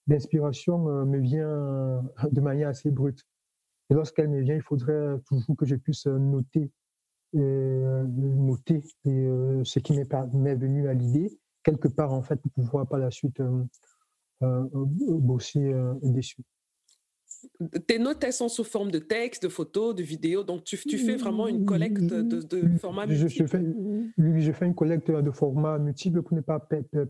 l'inspiration 0.08 1.06
me 1.06 1.20
vient 1.20 2.04
de 2.32 2.42
manière 2.42 2.70
assez 2.70 2.92
brute. 2.92 3.24
Et 3.90 3.94
lorsqu'elle 3.94 4.30
me 4.30 4.42
vient, 4.42 4.56
il 4.56 4.62
faudrait 4.62 5.20
toujours 5.26 5.56
que 5.58 5.66
je 5.66 5.76
puisse 5.76 6.06
noter, 6.06 6.72
noter 7.34 8.84
ce 9.04 9.80
qui 9.80 9.94
m'est 9.94 10.56
venu 10.56 10.88
à 10.88 10.94
l'idée, 10.94 11.40
quelque 11.64 11.88
part 11.88 12.14
en 12.14 12.22
fait, 12.22 12.36
pour 12.38 12.52
pouvoir 12.52 12.88
par 12.88 13.00
la 13.00 13.12
suite 13.12 13.42
bosser 14.42 15.74
dessus 16.04 16.44
tes 17.88 18.00
notes, 18.00 18.24
elles 18.24 18.34
sont 18.34 18.50
sous 18.50 18.64
forme 18.64 18.92
de 18.92 19.00
texte, 19.00 19.44
de 19.44 19.50
photos, 19.50 19.96
de 19.96 20.04
vidéos. 20.04 20.44
Donc, 20.44 20.64
tu, 20.64 20.78
tu 20.78 20.98
fais 20.98 21.16
vraiment 21.16 21.48
une 21.48 21.66
collecte 21.66 22.02
de, 22.02 22.22
de 22.22 22.78
formats 22.78 23.06
multiples. 23.06 23.32
Je, 23.32 23.46
fais, 23.46 23.64
oui, 24.18 24.42
je 24.42 24.52
fais 24.52 24.66
une 24.66 24.76
collecte 24.76 25.10
de 25.10 25.32
formats 25.32 25.80
multiples 25.80 26.22
pour 26.22 26.36
ne 26.36 26.42
pas 26.42 26.60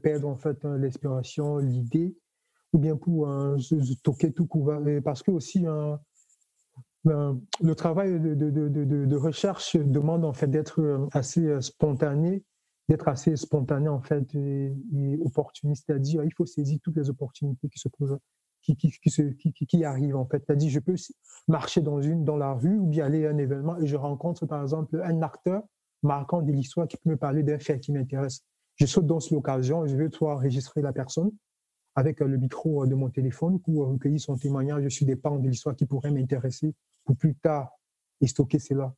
perdre 0.02 0.28
en 0.28 0.38
fait 0.38 0.64
hein, 0.64 0.78
l'inspiration, 0.78 1.58
l'idée, 1.58 2.16
ou 2.74 2.80
bien 2.80 2.96
pour 2.96 3.30
euh, 3.30 3.58
stocker 3.58 4.32
tout 4.32 4.48
couvert. 4.48 4.82
Parce 5.04 5.24
que 5.24 5.32
aussi, 5.32 5.66
hein, 5.66 6.00
ben, 7.04 7.40
le 7.62 7.76
travail 7.76 8.20
de, 8.20 8.34
de, 8.34 8.70
de, 9.06 9.16
recherche 9.16 9.76
demande 9.78 10.26
en 10.26 10.34
fait 10.34 10.48
d'être 10.48 10.82
euh, 10.82 11.08
assez 11.14 11.46
euh, 11.46 11.62
spontané, 11.62 12.44
d'être 12.90 13.08
assez 13.08 13.36
spontané 13.36 13.88
en 13.88 14.02
fait 14.02 14.34
et, 14.36 14.74
et 14.94 15.18
opportuniste, 15.22 15.86
c'est-à-dire 15.88 16.24
il 16.24 16.34
faut 16.34 16.46
saisir 16.46 16.80
toutes 16.84 16.98
les 16.98 17.10
opportunités 17.10 17.70
qui 17.70 17.80
se 17.80 17.90
présentent 17.90 18.22
qui, 18.76 18.92
qui, 18.92 19.54
qui, 19.54 19.66
qui, 19.66 19.86
arrive 19.86 20.16
en 20.16 20.26
fait. 20.26 20.44
C'est-à-dire, 20.46 20.70
je 20.70 20.80
peux 20.80 20.96
marcher 21.48 21.82
dans, 21.82 22.02
une, 22.02 22.26
dans 22.26 22.38
la 22.38 22.54
rue 22.54 22.78
ou 22.78 22.86
bien 22.86 23.06
aller 23.06 23.26
à 23.26 23.30
un 23.30 23.38
événement 23.38 23.78
et 23.80 23.88
je 23.88 23.96
rencontre 23.96 24.46
par 24.46 24.62
exemple 24.62 25.02
un 25.04 25.22
acteur 25.22 25.64
marquant 26.04 26.42
de 26.42 26.52
l'histoire 26.52 26.88
qui 26.88 26.98
peut 26.98 27.10
me 27.10 27.18
parler 27.18 27.44
d'un 27.44 27.60
fait 27.60 27.80
qui 27.80 27.92
m'intéresse. 27.92 28.42
Je 28.76 28.86
saute 28.86 29.08
dans 29.08 29.20
l'occasion 29.32 29.86
je 29.88 29.96
vais 29.96 30.10
soit 30.12 30.34
enregistrer 30.34 30.82
la 30.82 30.94
personne 30.94 31.32
avec 31.96 32.22
euh, 32.22 32.28
le 32.28 32.38
micro 32.38 32.84
euh, 32.84 32.88
de 32.88 32.96
mon 32.96 33.10
téléphone 33.10 33.60
pour 33.60 33.88
recueillir 33.88 34.20
son 34.20 34.38
témoignage 34.38 34.88
suis 34.90 35.06
des 35.06 35.16
pans 35.16 35.38
de 35.38 35.48
l'histoire 35.48 35.76
qui 35.76 35.86
pourraient 35.86 36.12
m'intéresser 36.12 36.74
pour 37.04 37.18
plus 37.18 37.36
tard 37.36 37.70
et 38.22 38.28
stocker 38.28 38.60
cela. 38.60 38.94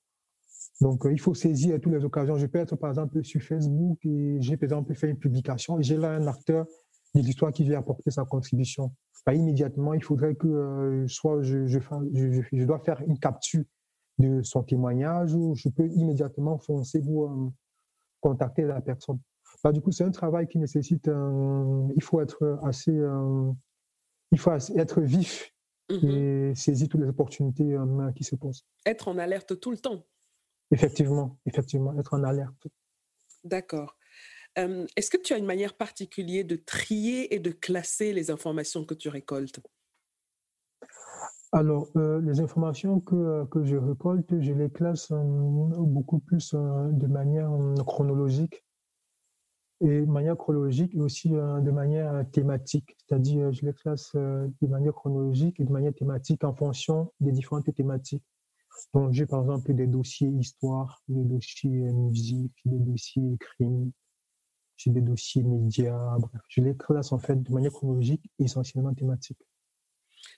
Donc, 0.82 1.06
euh, 1.06 1.12
il 1.12 1.20
faut 1.20 1.34
saisir 1.34 1.80
toutes 1.80 1.94
les 1.94 2.04
occasions. 2.04 2.38
Je 2.38 2.46
peux 2.46 2.60
être, 2.60 2.76
par 2.76 2.90
exemple, 2.90 3.24
sur 3.24 3.42
Facebook 3.42 4.06
et 4.06 4.38
j'ai, 4.42 4.58
par 4.58 4.66
exemple, 4.66 4.94
fait 4.96 5.10
une 5.10 5.18
publication 5.18 5.80
et 5.80 5.84
j'ai 5.84 5.98
là 5.98 6.12
un 6.12 6.28
acteur 6.28 6.66
de 7.16 7.22
l'histoire 7.22 7.52
qui 7.52 7.64
vient 7.64 7.80
apporter 7.80 8.12
sa 8.12 8.24
contribution 8.26 8.92
immédiatement, 9.34 9.94
il 9.94 10.04
faudrait 10.04 10.36
que 10.36 10.48
euh, 10.48 11.08
soit 11.08 11.42
je, 11.42 11.68
je, 11.68 11.80
je, 12.52 12.64
dois 12.66 12.80
faire 12.80 13.02
une 13.08 13.20
capture 13.20 13.64
de 14.18 14.42
son 14.44 14.64
témoignage 14.64 15.34
ou 15.34 15.56
je 15.56 15.70
peux 15.70 15.88
immédiatement 15.88 16.58
foncer 16.58 17.02
pour 17.02 17.32
euh, 17.32 17.50
contacter 18.22 18.64
la 18.64 18.82
personne. 18.82 19.20
Bah, 19.64 19.72
du 19.72 19.82
coup, 19.82 19.92
c'est 19.92 20.04
un 20.04 20.12
travail 20.12 20.48
qui 20.48 20.58
nécessite, 20.58 21.08
il 21.08 22.04
faut 22.04 22.22
être 22.22 22.60
assez, 22.64 22.96
euh, 22.96 23.52
il 24.32 24.40
faut 24.40 24.52
être 24.52 25.02
vif 25.02 25.54
mmh 25.90 26.08
et 26.08 26.54
saisir 26.54 26.88
toutes 26.88 27.02
les 27.02 27.08
opportunités 27.08 27.76
qui 28.16 28.24
se 28.24 28.36
posent. 28.36 28.64
Être 28.86 29.08
en 29.08 29.18
alerte 29.18 29.60
tout 29.60 29.72
le 29.72 29.78
temps. 29.78 30.06
Effectivement, 30.70 31.40
effectivement, 31.48 31.98
être 32.00 32.14
en 32.14 32.24
alerte. 32.24 32.68
D'accord. 33.44 33.98
Est-ce 34.96 35.10
que 35.10 35.18
tu 35.18 35.34
as 35.34 35.38
une 35.38 35.46
manière 35.46 35.74
particulière 35.76 36.46
de 36.46 36.56
trier 36.56 37.34
et 37.34 37.40
de 37.40 37.52
classer 37.52 38.14
les 38.14 38.32
informations 38.32 38.86
que 38.86 38.94
tu 38.94 39.10
récoltes? 39.10 39.60
Alors, 41.52 41.88
les 41.96 42.40
informations 42.42 43.00
que, 43.00 43.48
je 43.64 43.76
récolte, 43.76 44.40
je 44.40 44.54
les 44.54 44.70
classe 44.70 45.12
beaucoup 45.12 46.20
plus 46.20 46.54
de 46.54 47.08
manière 47.08 47.50
chronologique 47.86 48.64
et 49.82 50.02
manière 50.06 50.38
chronologique 50.38 50.94
et 50.94 51.00
aussi 51.00 51.30
de 51.30 51.72
manière 51.72 52.24
thématique. 52.32 52.96
C'est-à-dire, 53.00 53.52
je 53.52 53.66
les 53.66 53.74
classe 53.74 54.12
de 54.14 54.68
manière 54.68 54.94
chronologique 54.94 55.60
et 55.60 55.64
de 55.64 55.72
manière 55.72 55.94
thématique 55.94 56.44
en 56.44 56.54
fonction 56.54 57.12
des 57.20 57.32
différentes 57.32 57.74
thématiques. 57.74 58.24
Donc, 58.94 59.14
j'ai 59.14 59.26
par 59.26 59.42
exemple 59.42 59.74
des 59.74 59.88
dossiers 59.88 60.28
histoire, 60.28 61.02
des 61.08 61.24
dossiers 61.24 61.70
musique, 61.70 62.54
des 62.66 62.78
dossiers 62.78 63.38
crime, 63.40 63.92
j'ai 64.80 64.92
des 64.92 65.02
dossiers 65.02 65.44
médias, 65.44 66.18
bref. 66.20 66.42
Je 66.48 66.62
les 66.62 66.76
classe 66.76 67.12
en 67.12 67.20
fait 67.20 67.36
de 67.36 67.52
manière 67.52 67.72
chronologique 67.72 68.24
et 68.40 68.46
essentiellement 68.46 68.94
thématique. 68.94 69.40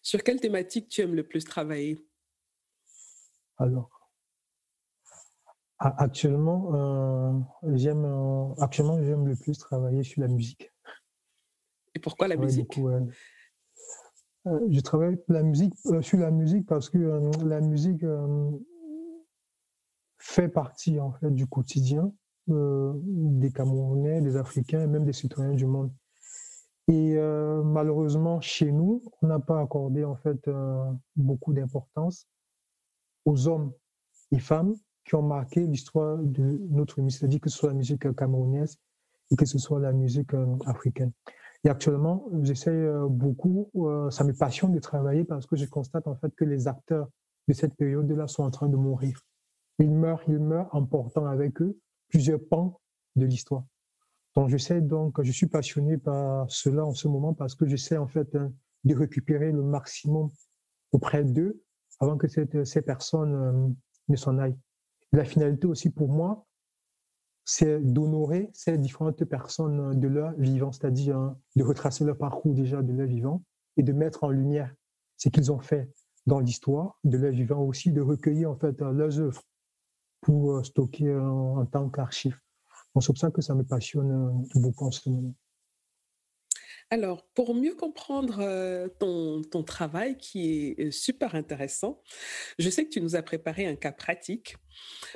Sur 0.01 0.23
quelle 0.23 0.39
thématique 0.39 0.89
tu 0.89 1.01
aimes 1.01 1.13
le 1.13 1.23
plus 1.23 1.43
travailler? 1.43 2.03
Alors, 3.57 4.09
actuellement, 5.77 6.73
euh, 6.73 7.39
j'aime 7.75 8.05
euh, 8.05 8.53
actuellement 8.59 9.01
j'aime 9.03 9.27
le 9.27 9.35
plus 9.35 9.59
travailler 9.59 10.01
sur 10.01 10.21
la 10.21 10.27
musique. 10.27 10.71
Et 11.93 11.99
pourquoi 11.99 12.27
la 12.27 12.35
musique? 12.35 12.79
euh, 12.79 13.05
je 14.71 14.79
travaille 14.79 15.21
la 15.27 15.43
musique, 15.43 15.75
sur 16.01 16.17
la 16.17 16.31
musique 16.31 16.65
parce 16.65 16.89
que 16.89 16.97
la 17.45 17.61
musique 17.61 18.03
fait 20.17 20.49
partie 20.49 20.99
en 20.99 21.11
fait 21.11 21.29
du 21.29 21.45
quotidien 21.45 22.11
des 22.47 23.51
Camerounais, 23.51 24.21
des 24.21 24.35
Africains 24.35 24.81
et 24.81 24.87
même 24.87 25.05
des 25.05 25.13
citoyens 25.13 25.53
du 25.53 25.65
monde. 25.65 25.91
Et 26.87 27.15
malheureusement, 27.63 28.41
chez 28.41 28.71
nous, 28.71 29.01
on 29.21 29.27
n'a 29.27 29.39
pas 29.39 29.61
accordé 29.61 30.03
en 30.03 30.15
fait 30.15 30.49
beaucoup 31.15 31.53
d'importance 31.53 32.27
aux 33.25 33.47
hommes 33.47 33.71
et 34.31 34.39
femmes 34.39 34.75
qui 35.05 35.15
ont 35.15 35.21
marqué 35.21 35.65
l'histoire 35.65 36.17
de 36.17 36.61
notre 36.69 37.01
musique, 37.01 37.19
c'est-à-dire 37.19 37.39
que 37.39 37.49
ce 37.49 37.57
soit 37.57 37.69
la 37.69 37.75
musique 37.75 38.13
camerounaise 38.15 38.77
et 39.31 39.35
que 39.35 39.45
ce 39.45 39.57
soit 39.57 39.79
la 39.79 39.93
musique 39.93 40.33
africaine. 40.65 41.11
Et 41.63 41.69
actuellement, 41.69 42.27
j'essaie 42.41 42.71
euh, 42.71 43.07
beaucoup, 43.07 43.69
euh, 43.75 44.09
ça 44.09 44.23
me 44.23 44.33
passionne 44.33 44.71
de 44.71 44.79
travailler 44.79 45.23
parce 45.23 45.45
que 45.45 45.55
je 45.55 45.65
constate 45.65 46.07
en 46.07 46.15
fait 46.15 46.33
que 46.35 46.43
les 46.43 46.67
acteurs 46.67 47.07
de 47.47 47.53
cette 47.53 47.75
période-là 47.75 48.27
sont 48.27 48.43
en 48.43 48.49
train 48.49 48.67
de 48.67 48.75
mourir. 48.75 49.21
Ils 49.77 49.91
meurent, 49.91 50.23
ils 50.27 50.39
meurent 50.39 50.73
en 50.73 50.85
portant 50.85 51.25
avec 51.25 51.61
eux 51.61 51.77
plusieurs 52.11 52.39
pans 52.39 52.79
de 53.15 53.25
l'histoire. 53.25 53.63
Donc 54.35 54.49
j'essaie 54.49 54.81
donc, 54.81 55.21
je 55.21 55.31
suis 55.31 55.47
passionné 55.47 55.97
par 55.97 56.49
cela 56.49 56.85
en 56.85 56.93
ce 56.93 57.07
moment 57.07 57.33
parce 57.33 57.55
que 57.55 57.65
j'essaie 57.65 57.97
en 57.97 58.07
fait 58.07 58.35
hein, 58.35 58.53
de 58.83 58.95
récupérer 58.95 59.51
le 59.51 59.63
maximum 59.63 60.29
auprès 60.91 61.23
d'eux 61.23 61.61
avant 61.99 62.17
que 62.17 62.27
cette, 62.27 62.63
ces 62.65 62.81
personnes 62.81 63.35
euh, 63.35 63.67
ne 64.09 64.15
s'en 64.15 64.37
aillent. 64.37 64.57
La 65.11 65.25
finalité 65.25 65.67
aussi 65.67 65.89
pour 65.89 66.09
moi, 66.09 66.45
c'est 67.43 67.79
d'honorer 67.79 68.49
ces 68.53 68.77
différentes 68.77 69.23
personnes 69.25 69.99
de 69.99 70.07
leur 70.07 70.33
vivant, 70.33 70.71
c'est-à-dire 70.71 71.17
hein, 71.17 71.37
de 71.55 71.63
retracer 71.63 72.05
leur 72.05 72.17
parcours 72.17 72.53
déjà 72.53 72.81
de 72.81 72.93
leur 72.93 73.07
vivant 73.07 73.43
et 73.77 73.83
de 73.83 73.91
mettre 73.91 74.23
en 74.23 74.29
lumière 74.29 74.73
ce 75.17 75.29
qu'ils 75.29 75.51
ont 75.51 75.59
fait 75.59 75.89
dans 76.25 76.39
l'histoire 76.39 76.97
de 77.03 77.17
leur 77.17 77.31
vivant 77.31 77.61
aussi, 77.61 77.91
de 77.91 78.01
recueillir 78.01 78.51
en 78.51 78.55
fait 78.55 78.79
leurs 78.79 79.19
œuvres 79.19 79.43
pour 80.21 80.53
euh, 80.53 80.63
stocker 80.63 81.15
en, 81.15 81.65
tant 81.65 81.89
qu'archive. 81.89 82.37
C'est 82.99 83.07
pour 83.07 83.17
ça 83.17 83.31
que 83.31 83.41
ça 83.41 83.55
me 83.55 83.63
passionne 83.63 84.11
euh, 84.11 84.59
beaucoup 84.59 84.85
en 84.85 84.91
ce 84.91 85.09
moment. 85.09 85.33
Alors, 86.93 87.25
pour 87.35 87.55
mieux 87.55 87.73
comprendre 87.73 88.39
euh, 88.41 88.89
ton, 88.99 89.43
ton, 89.43 89.63
travail 89.63 90.17
qui 90.17 90.75
est 90.77 90.91
super 90.91 91.35
intéressant, 91.35 92.03
je 92.59 92.69
sais 92.69 92.83
que 92.83 92.89
tu 92.89 92.99
nous 92.99 93.15
as 93.15 93.21
préparé 93.21 93.65
un 93.65 93.77
cas 93.77 93.93
pratique. 93.93 94.57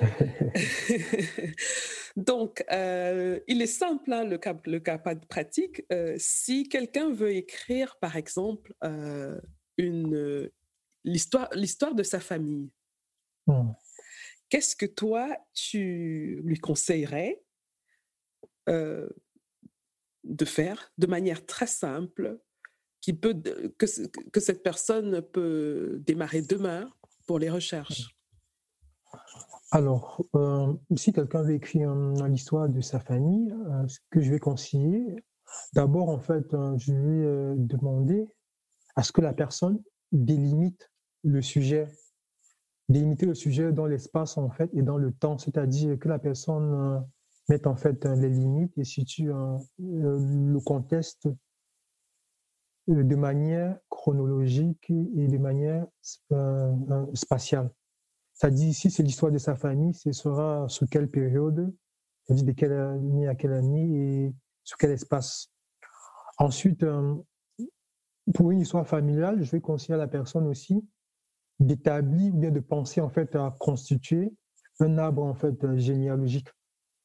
Donc, 2.16 2.64
euh, 2.72 3.40
il 3.46 3.60
est 3.60 3.66
simple, 3.66 4.10
hein, 4.10 4.24
le, 4.24 4.38
cas, 4.38 4.56
le 4.64 4.80
cas 4.80 4.96
pratique. 4.96 5.84
Euh, 5.92 6.16
si 6.18 6.66
quelqu'un 6.66 7.12
veut 7.12 7.36
écrire, 7.36 7.96
par 8.00 8.16
exemple, 8.16 8.72
une, 9.76 10.50
l'histoire, 11.04 11.50
l'histoire 11.52 11.94
de 11.94 12.02
sa 12.02 12.20
famille, 12.20 12.70
mmh. 13.48 13.70
Qu'est-ce 14.48 14.76
que 14.76 14.86
toi, 14.86 15.28
tu 15.54 16.40
lui 16.44 16.58
conseillerais 16.58 17.42
de 18.66 20.44
faire 20.44 20.92
de 20.98 21.06
manière 21.06 21.46
très 21.46 21.66
simple, 21.66 22.40
qui 23.00 23.12
peut, 23.12 23.40
que, 23.78 23.86
cette 24.40 24.62
personne 24.62 25.22
peut 25.22 26.02
démarrer 26.04 26.42
demain 26.42 26.90
pour 27.26 27.38
les 27.38 27.50
recherches? 27.50 28.16
Alors, 29.70 30.24
si 30.96 31.12
quelqu'un 31.12 31.42
veut 31.42 31.54
écrire 31.54 31.94
l'histoire 32.28 32.68
de 32.68 32.80
sa 32.80 32.98
famille, 32.98 33.54
ce 33.88 33.98
que 34.10 34.20
je 34.20 34.30
vais 34.32 34.40
conseiller, 34.40 35.24
d'abord, 35.74 36.08
en 36.08 36.18
fait, 36.18 36.46
je 36.78 36.92
vais 36.92 37.54
demander 37.56 38.26
à 38.96 39.02
ce 39.02 39.12
que 39.12 39.20
la 39.20 39.32
personne 39.32 39.80
délimite 40.10 40.90
le 41.22 41.42
sujet, 41.42 41.86
délimiter 42.88 43.26
le 43.26 43.34
sujet 43.34 43.72
dans 43.72 43.86
l'espace, 43.86 44.38
en 44.38 44.50
fait, 44.50 44.70
et 44.74 44.82
dans 44.82 44.96
le 44.98 45.12
temps, 45.12 45.38
c'est-à-dire 45.38 45.98
que 45.98 46.08
la 46.08 46.18
personne 46.18 47.04
mettre 47.48 47.68
en 47.68 47.76
fait 47.76 48.04
les 48.04 48.28
limites 48.30 48.76
et 48.76 48.84
situe 48.84 49.30
le 49.78 50.58
contexte 50.60 51.28
euh, 52.88 53.02
de 53.02 53.16
manière 53.16 53.78
chronologique 53.88 54.90
et 54.90 55.28
de 55.28 55.38
manière 55.38 55.86
euh, 56.32 56.72
euh, 56.90 57.06
spatiale. 57.14 57.70
Dit 58.50 58.68
ici, 58.68 58.90
c'est 58.90 59.02
l'histoire 59.02 59.32
de 59.32 59.38
sa 59.38 59.56
famille, 59.56 59.94
ce 59.94 60.12
sera 60.12 60.68
sur 60.68 60.86
quelle 60.90 61.08
période, 61.08 61.74
c'est-à-dire 62.22 62.44
de 62.44 62.52
quelle 62.52 62.72
année 62.72 63.28
à 63.28 63.34
quelle 63.34 63.54
année 63.54 64.26
et 64.26 64.34
sur 64.62 64.76
quel 64.76 64.90
espace. 64.90 65.50
Ensuite, 66.36 66.84
pour 68.34 68.50
une 68.50 68.60
histoire 68.60 68.86
familiale, 68.86 69.42
je 69.42 69.50
vais 69.50 69.62
conseiller 69.62 69.94
à 69.94 69.96
la 69.96 70.06
personne 70.06 70.46
aussi 70.48 70.86
d'établir 71.58 72.34
ou 72.34 72.38
bien 72.38 72.50
de 72.50 72.60
penser 72.60 73.00
en 73.00 73.08
fait 73.08 73.34
à 73.34 73.54
constituer 73.58 74.32
un 74.80 74.98
arbre 74.98 75.22
en 75.22 75.34
fait 75.34 75.76
généalogique 75.76 76.48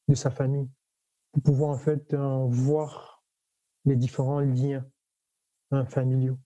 de 0.08 0.14
sa 0.14 0.30
famille 0.30 0.68
pour 1.32 1.42
pouvoir 1.42 1.70
en 1.70 1.78
fait 1.78 2.12
euh, 2.14 2.46
voir 2.48 3.22
les 3.84 3.96
différents 3.96 4.40
liens 4.40 4.84
hein, 5.70 5.84
familiaux. 5.86 6.38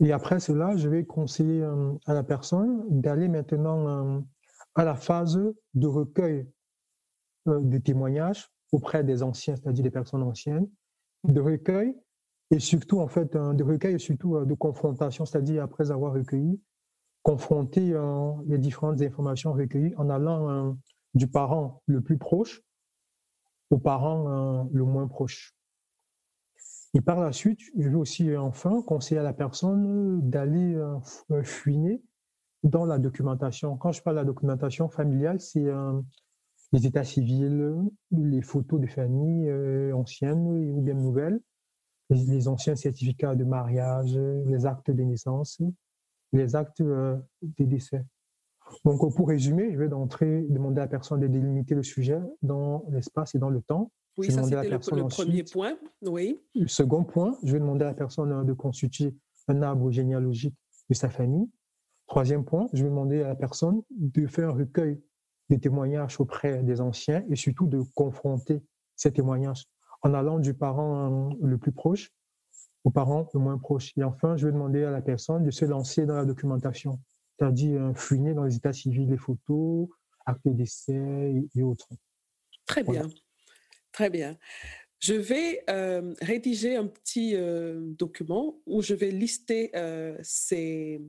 Et 0.00 0.12
après 0.12 0.40
cela, 0.40 0.76
je 0.76 0.88
vais 0.88 1.04
conseiller 1.04 1.62
euh, 1.62 1.92
à 2.06 2.14
la 2.14 2.22
personne 2.22 2.84
d'aller 2.88 3.28
maintenant 3.28 3.88
euh, 3.88 4.20
à 4.74 4.84
la 4.84 4.94
phase 4.94 5.40
de 5.74 5.86
recueil 5.86 6.48
de 7.46 7.78
témoignages 7.78 8.50
auprès 8.72 9.02
des 9.02 9.22
anciens, 9.22 9.56
c'est-à-dire 9.56 9.82
des 9.82 9.90
personnes 9.90 10.22
anciennes, 10.22 10.68
de 11.24 11.40
recueil 11.40 11.96
et 12.50 12.58
surtout 12.58 13.00
en 13.00 13.08
fait 13.08 13.32
de 13.32 13.64
recueil 13.64 13.94
et 13.94 13.98
surtout 13.98 14.44
de 14.44 14.54
confrontation, 14.54 15.24
c'est-à-dire 15.24 15.62
après 15.62 15.90
avoir 15.90 16.12
recueilli, 16.12 16.60
confronter 17.28 17.94
les 18.46 18.56
différentes 18.56 19.02
informations 19.02 19.52
recueillies 19.52 19.94
en 19.98 20.08
allant 20.08 20.74
du 21.12 21.28
parent 21.28 21.82
le 21.84 22.00
plus 22.00 22.16
proche 22.16 22.62
au 23.70 23.78
parent 23.78 24.28
euh, 24.28 24.64
le 24.72 24.84
moins 24.84 25.08
proche. 25.08 25.54
Et 26.94 27.00
par 27.00 27.20
la 27.20 27.32
suite, 27.32 27.60
je 27.76 27.88
vais 27.88 27.96
aussi 27.96 28.30
euh, 28.30 28.40
enfin 28.40 28.82
conseiller 28.82 29.20
à 29.20 29.22
la 29.22 29.34
personne 29.34 30.28
d'aller 30.28 30.74
euh, 30.74 31.42
fouiner 31.44 32.02
dans 32.62 32.86
la 32.86 32.98
documentation. 32.98 33.76
Quand 33.76 33.92
je 33.92 34.02
parle 34.02 34.16
de 34.16 34.20
la 34.20 34.26
documentation 34.26 34.88
familiale, 34.88 35.38
c'est 35.38 35.66
les 36.72 36.86
états 36.86 37.04
civils, 37.04 37.72
les 38.10 38.42
photos 38.42 38.80
de 38.80 38.86
famille 38.86 39.48
anciennes 39.92 40.72
ou 40.74 40.82
bien 40.82 40.94
nouvelles, 40.94 41.40
les, 42.10 42.48
anciens 42.48 42.74
certificats 42.74 43.36
de 43.36 43.44
mariage, 43.44 44.18
les 44.46 44.66
actes 44.66 44.90
de 44.90 45.02
naissance, 45.04 45.62
les 46.32 46.56
actes 46.56 46.82
des 47.42 47.66
décès. 47.66 48.04
Donc, 48.84 49.14
pour 49.14 49.28
résumer, 49.28 49.72
je 49.72 49.78
vais 49.78 49.88
d'entrée 49.88 50.44
demander 50.48 50.80
à 50.80 50.84
la 50.84 50.88
personne 50.88 51.20
de 51.20 51.26
délimiter 51.26 51.74
le 51.74 51.82
sujet 51.82 52.20
dans 52.42 52.84
l'espace 52.90 53.34
et 53.34 53.38
dans 53.38 53.50
le 53.50 53.62
temps. 53.62 53.90
Oui, 54.16 54.30
ça 54.32 54.42
c'était 54.42 54.68
le, 54.68 54.78
premier 55.08 55.44
point. 55.44 55.78
Oui. 56.02 56.40
Le 56.54 56.66
second 56.66 57.04
point, 57.04 57.38
je 57.44 57.52
vais 57.52 57.60
demander 57.60 57.84
à 57.84 57.88
la 57.88 57.94
personne 57.94 58.44
de 58.44 58.52
constituer 58.52 59.14
un 59.46 59.62
arbre 59.62 59.90
généalogique 59.90 60.56
de 60.90 60.94
sa 60.94 61.08
famille. 61.08 61.48
Troisième 62.08 62.44
point, 62.44 62.68
je 62.72 62.82
vais 62.82 62.88
demander 62.88 63.22
à 63.22 63.28
la 63.28 63.36
personne 63.36 63.82
de 63.90 64.26
faire 64.26 64.50
un 64.50 64.52
recueil 64.52 65.00
des 65.50 65.60
témoignages 65.60 66.20
auprès 66.20 66.62
des 66.62 66.80
anciens 66.80 67.24
et 67.30 67.36
surtout 67.36 67.66
de 67.66 67.82
confronter 67.94 68.60
ces 68.96 69.12
témoignages 69.12 69.66
en 70.02 70.14
allant 70.14 70.38
du 70.38 70.54
parent 70.54 71.30
le 71.40 71.58
plus 71.58 71.72
proche 71.72 72.10
au 72.84 72.90
parent 72.90 73.28
le 73.34 73.40
moins 73.40 73.58
proche. 73.58 73.92
Et 73.96 74.04
enfin, 74.04 74.36
je 74.36 74.46
vais 74.46 74.52
demander 74.52 74.84
à 74.84 74.90
la 74.90 75.02
personne 75.02 75.44
de 75.44 75.50
se 75.50 75.64
lancer 75.64 76.06
dans 76.06 76.16
la 76.16 76.24
documentation 76.24 76.98
c'est-à-dire 77.38 77.92
fouiner 77.94 78.34
dans 78.34 78.44
les 78.44 78.56
états 78.56 78.72
civils 78.72 79.08
les 79.08 79.16
photos, 79.16 79.88
actes 80.26 80.46
de 80.46 80.52
décès 80.52 81.34
et, 81.54 81.62
autres. 81.62 81.88
Très 82.66 82.82
bien. 82.82 83.08
Très 83.92 84.10
bien. 84.10 84.36
Je 85.00 85.14
vais 85.14 85.64
rédiger 86.20 86.76
un 86.76 86.86
petit 86.86 87.36
document 87.96 88.60
où 88.66 88.82
je 88.82 88.94
vais 88.94 89.10
lister 89.10 89.70
ces, 90.22 91.00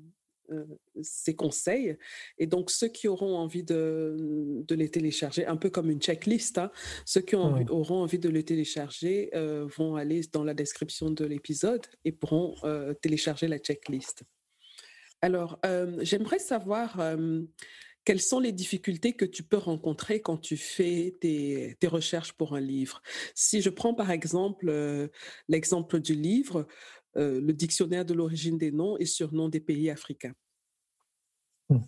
ces, 1.02 1.36
conseils. 1.36 1.98
Et 2.38 2.48
donc, 2.48 2.72
ceux 2.72 2.88
qui 2.88 3.08
auront 3.08 3.38
envie 3.38 3.64
de, 3.64 4.64
de 4.68 4.76
les 4.76 4.90
télécharger, 4.90 5.46
un 5.46 5.58
peu 5.58 5.70
comme 5.70 5.90
une 5.90 6.02
checklist, 6.02 6.58
hein, 6.58 6.72
ceux 7.06 7.22
qui 7.22 7.36
auront 7.36 8.02
envie 8.02 8.20
de 8.20 8.30
les 8.30 8.44
télécharger 8.44 9.30
vont 9.78 9.96
aller 9.96 10.22
dans 10.32 10.44
la 10.44 10.54
description 10.54 11.12
de 11.12 11.26
l'épisode 11.26 11.86
et 12.06 12.12
pourront 12.12 12.56
télécharger 13.02 13.48
la 13.48 13.58
checklist. 13.58 14.24
Alors, 15.22 15.60
j'aimerais 16.02 16.40
savoir 16.40 17.00
quelles 18.10 18.22
sont 18.22 18.40
les 18.40 18.52
difficultés 18.52 19.14
que 19.14 19.26
tu 19.26 19.44
peux 19.44 19.58
rencontrer 19.58 20.20
quand 20.20 20.38
tu 20.38 20.58
fais 20.58 21.16
tes, 21.22 21.78
recherches 21.84 22.34
pour 22.34 22.56
un 22.56 22.60
livre? 22.60 23.04
Si 23.36 23.62
je 23.62 23.70
prends 23.70 23.94
par 23.94 24.10
exemple 24.10 24.70
euh, 24.70 25.10
l'exemple 25.48 26.00
du 26.00 26.16
livre, 26.16 26.66
euh, 27.18 27.42
le 27.42 27.54
dictionnaire 27.54 28.06
de 28.06 28.14
l'origine 28.14 28.58
des 28.58 28.72
noms 28.72 28.98
et 28.98 29.06
surnoms 29.06 29.50
des 29.50 29.60
pays 29.60 29.90
africains. 29.90 30.34
Hmm. 31.70 31.80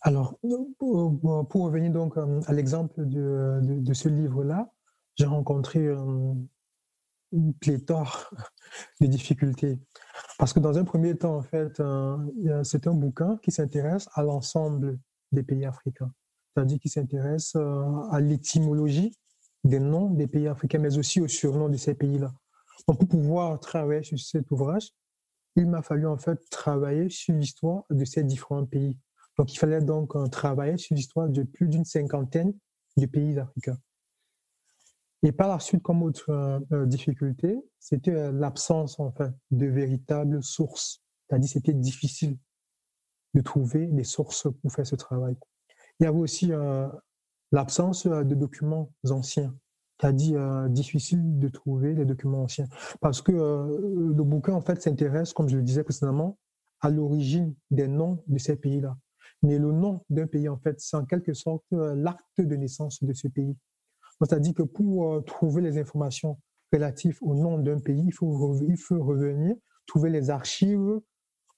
Alors, 0.00 0.38
pour, 0.78 1.52
revenir 1.54 1.92
donc 1.92 2.16
euh, 2.16 2.40
à 2.46 2.52
l'exemple 2.52 3.06
de, 3.06 3.92
ce 3.92 4.08
livre-là, 4.08 4.72
j'ai 5.16 5.26
rencontré 5.26 5.86
une 5.86 7.54
pléthore 7.60 8.30
de 9.00 9.06
difficultés. 9.06 9.78
Parce 10.38 10.52
que 10.52 10.60
dans 10.60 10.76
un 10.78 10.84
premier 10.84 11.16
temps, 11.16 11.36
en 11.36 11.42
fait, 11.42 11.80
c'est 12.64 12.86
un 12.86 12.94
bouquin 12.94 13.38
qui 13.42 13.52
s'intéresse 13.52 14.08
à 14.14 14.22
l'ensemble 14.22 14.98
des 15.30 15.42
pays 15.42 15.64
africains. 15.64 16.12
C'est-à-dire 16.54 16.78
qu'ils 16.78 16.90
s'intéressent 16.90 17.56
euh, 17.56 18.10
à 18.10 18.20
l'étymologie 18.20 19.16
des 19.64 19.80
noms 19.80 20.10
des 20.10 20.26
pays 20.26 20.48
africains, 20.48 20.78
mais 20.78 20.98
aussi 20.98 21.20
aux 21.20 21.28
surnoms 21.28 21.68
de 21.68 21.76
ces 21.76 21.94
pays-là. 21.94 22.32
Pour 22.86 22.98
pouvoir 22.98 23.60
travailler 23.60 24.02
sur 24.02 24.18
cet 24.18 24.50
ouvrage, 24.50 24.90
il 25.56 25.66
m'a 25.66 25.82
fallu 25.82 26.06
en 26.06 26.18
fait 26.18 26.38
travailler 26.50 27.08
sur 27.10 27.34
l'histoire 27.34 27.84
de 27.90 28.04
ces 28.04 28.24
différents 28.24 28.66
pays. 28.66 28.98
Donc, 29.38 29.52
il 29.52 29.58
fallait 29.58 29.80
donc 29.80 30.14
euh, 30.16 30.26
travailler 30.26 30.76
sur 30.76 30.94
l'histoire 30.94 31.28
de 31.28 31.42
plus 31.42 31.68
d'une 31.68 31.84
cinquantaine 31.84 32.52
de 32.96 33.06
pays 33.06 33.38
africains. 33.38 33.78
Et 35.22 35.32
par 35.32 35.48
la 35.48 35.60
suite, 35.60 35.82
comme 35.82 36.02
autre 36.02 36.30
euh, 36.72 36.86
difficulté, 36.86 37.56
c'était 37.78 38.32
l'absence 38.32 38.98
enfin 38.98 39.32
de 39.50 39.66
véritables 39.66 40.42
sources. 40.42 41.02
C'est-à-dire, 41.28 41.48
c'était 41.48 41.74
difficile 41.74 42.36
de 43.34 43.40
trouver 43.40 43.86
des 43.86 44.04
sources 44.04 44.48
pour 44.60 44.72
faire 44.72 44.86
ce 44.86 44.96
travail. 44.96 45.36
Il 46.00 46.04
y 46.04 46.06
avait 46.06 46.18
aussi 46.18 46.52
euh, 46.52 46.88
l'absence 47.52 48.06
euh, 48.06 48.24
de 48.24 48.34
documents 48.34 48.92
anciens, 49.08 49.54
c'est-à-dire 50.02 50.40
euh, 50.40 50.68
difficile 50.68 51.38
de 51.38 51.48
trouver 51.48 51.94
les 51.94 52.04
documents 52.04 52.42
anciens, 52.42 52.66
parce 53.00 53.22
que 53.22 53.30
le 53.32 54.22
bouquin 54.24 54.54
en 54.54 54.60
fait 54.60 54.82
s'intéresse, 54.82 55.32
comme 55.32 55.48
je 55.48 55.56
le 55.56 55.62
disais 55.62 55.84
précédemment, 55.84 56.38
à 56.80 56.90
l'origine 56.90 57.54
des 57.70 57.86
noms 57.86 58.24
de 58.26 58.38
ces 58.38 58.56
pays-là. 58.56 58.96
Mais 59.42 59.58
le 59.58 59.70
nom 59.70 60.04
d'un 60.10 60.26
pays, 60.26 60.48
en 60.48 60.56
fait, 60.58 60.80
c'est 60.80 60.96
en 60.96 61.04
quelque 61.04 61.34
sorte 61.34 61.64
l'acte 61.70 62.40
de 62.40 62.56
naissance 62.56 63.02
de 63.02 63.12
ce 63.12 63.28
pays. 63.28 63.56
C'est-à-dire 64.20 64.54
que 64.54 64.62
pour 64.62 65.24
trouver 65.24 65.62
les 65.62 65.78
informations 65.78 66.38
relatives 66.72 67.18
au 67.22 67.34
nom 67.34 67.58
d'un 67.58 67.78
pays, 67.78 68.02
il 68.04 68.12
faut, 68.12 68.60
il 68.68 68.76
faut 68.76 69.02
revenir, 69.02 69.54
trouver 69.86 70.10
les 70.10 70.30
archives 70.30 71.00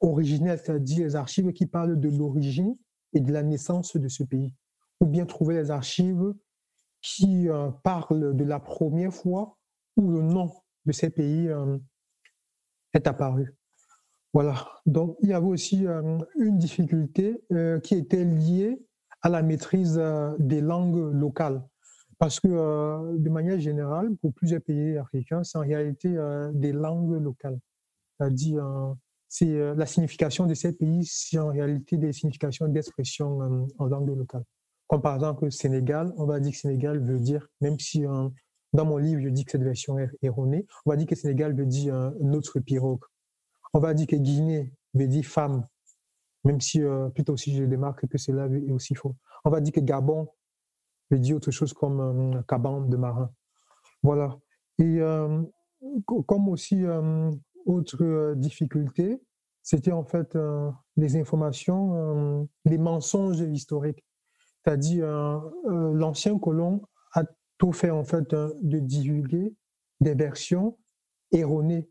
originelles, 0.00 0.60
c'est-à-dire 0.62 1.04
les 1.04 1.16
archives 1.16 1.50
qui 1.52 1.66
parlent 1.66 1.98
de 1.98 2.08
l'origine 2.10 2.76
et 3.14 3.20
de 3.20 3.32
la 3.32 3.42
naissance 3.42 3.96
de 3.96 4.08
ce 4.08 4.22
pays, 4.22 4.52
ou 5.00 5.06
bien 5.06 5.24
trouver 5.24 5.54
les 5.54 5.70
archives 5.70 6.34
qui 7.04 7.50
euh, 7.50 7.70
parlent 7.82 8.34
de 8.34 8.44
la 8.44 8.58
première 8.58 9.12
fois 9.12 9.58
où 9.96 10.10
le 10.10 10.22
nom 10.22 10.50
de 10.86 10.92
ces 10.92 11.10
pays 11.10 11.48
euh, 11.48 11.78
est 12.94 13.06
apparu. 13.06 13.54
Voilà. 14.32 14.66
Donc, 14.86 15.16
il 15.20 15.28
y 15.28 15.34
avait 15.34 15.46
aussi 15.46 15.86
euh, 15.86 16.18
une 16.36 16.58
difficulté 16.58 17.44
qui 17.82 17.94
était 17.94 18.24
liée 18.24 18.82
à 19.22 19.28
la 19.28 19.42
maîtrise 19.42 20.02
des 20.38 20.60
langues 20.60 21.12
locales. 21.14 21.62
Parce 22.18 22.40
que, 22.40 23.16
de 23.16 23.30
manière 23.30 23.60
générale, 23.60 24.16
pour 24.16 24.32
plusieurs 24.32 24.62
pays 24.62 24.96
africains, 24.96 25.44
c'est 25.44 25.58
en 25.58 25.62
réalité 25.62 26.08
des 26.52 26.72
langues 26.72 27.22
locales. 27.22 27.58
C'est-à-dire, 28.18 28.94
c'est 29.28 29.74
la 29.74 29.86
signification 29.86 30.46
de 30.46 30.54
ces 30.54 30.72
pays, 30.72 31.04
c'est 31.04 31.38
en 31.38 31.48
réalité 31.48 31.96
des 31.96 32.12
significations 32.12 32.68
d'expression 32.68 33.68
en 33.78 33.86
langue 33.86 34.16
locale. 34.16 34.44
Comme 34.88 35.02
par 35.02 35.14
exemple 35.14 35.50
Sénégal, 35.50 36.12
on 36.16 36.26
va 36.26 36.40
dire 36.40 36.52
que 36.52 36.58
Sénégal 36.58 37.00
veut 37.00 37.20
dire, 37.20 37.48
même 37.60 37.78
si 37.78 38.06
euh, 38.06 38.28
dans 38.72 38.84
mon 38.84 38.98
livre 38.98 39.20
je 39.22 39.28
dis 39.28 39.44
que 39.44 39.52
cette 39.52 39.62
version 39.62 39.98
est 39.98 40.10
erronée, 40.22 40.66
on 40.84 40.90
va 40.90 40.96
dire 40.96 41.06
que 41.06 41.14
Sénégal 41.14 41.54
veut 41.54 41.66
dire 41.66 42.12
notre 42.20 42.60
pirogue. 42.60 43.02
On 43.72 43.80
va 43.80 43.94
dire 43.94 44.06
que 44.06 44.16
Guinée 44.16 44.72
veut 44.94 45.08
dire 45.08 45.24
femme, 45.24 45.66
même 46.44 46.60
si 46.60 46.80
plutôt 47.14 47.32
aussi 47.32 47.54
je 47.56 47.64
démarque 47.64 48.06
que 48.06 48.18
cela 48.18 48.46
est 48.46 48.70
aussi 48.70 48.94
faux. 48.94 49.16
On 49.44 49.50
va 49.50 49.60
dire 49.60 49.72
que 49.72 49.80
Gabon 49.80 50.28
veut 51.10 51.18
dire 51.18 51.36
autre 51.36 51.50
chose 51.50 51.72
comme 51.72 52.42
cabane 52.46 52.88
de 52.88 52.96
marin. 52.96 53.30
Voilà. 54.02 54.38
Et 54.78 55.00
comme 56.26 56.48
aussi 56.48 56.84
autre 57.66 58.02
euh, 58.02 58.34
difficulté, 58.34 59.20
c'était 59.62 59.92
en 59.92 60.04
fait 60.04 60.36
euh, 60.36 60.70
les 60.96 61.16
informations, 61.16 61.94
euh, 61.94 62.44
les 62.64 62.78
mensonges 62.78 63.40
historiques. 63.40 64.04
C'est-à-dire, 64.64 65.06
l'ancien 65.64 66.38
colon 66.38 66.82
a 67.12 67.24
tout 67.58 67.72
fait 67.72 67.90
en 67.90 68.04
fait 68.04 68.34
de 68.34 68.78
divulguer 68.78 69.54
des 70.00 70.14
versions 70.14 70.78
erronées. 71.32 71.90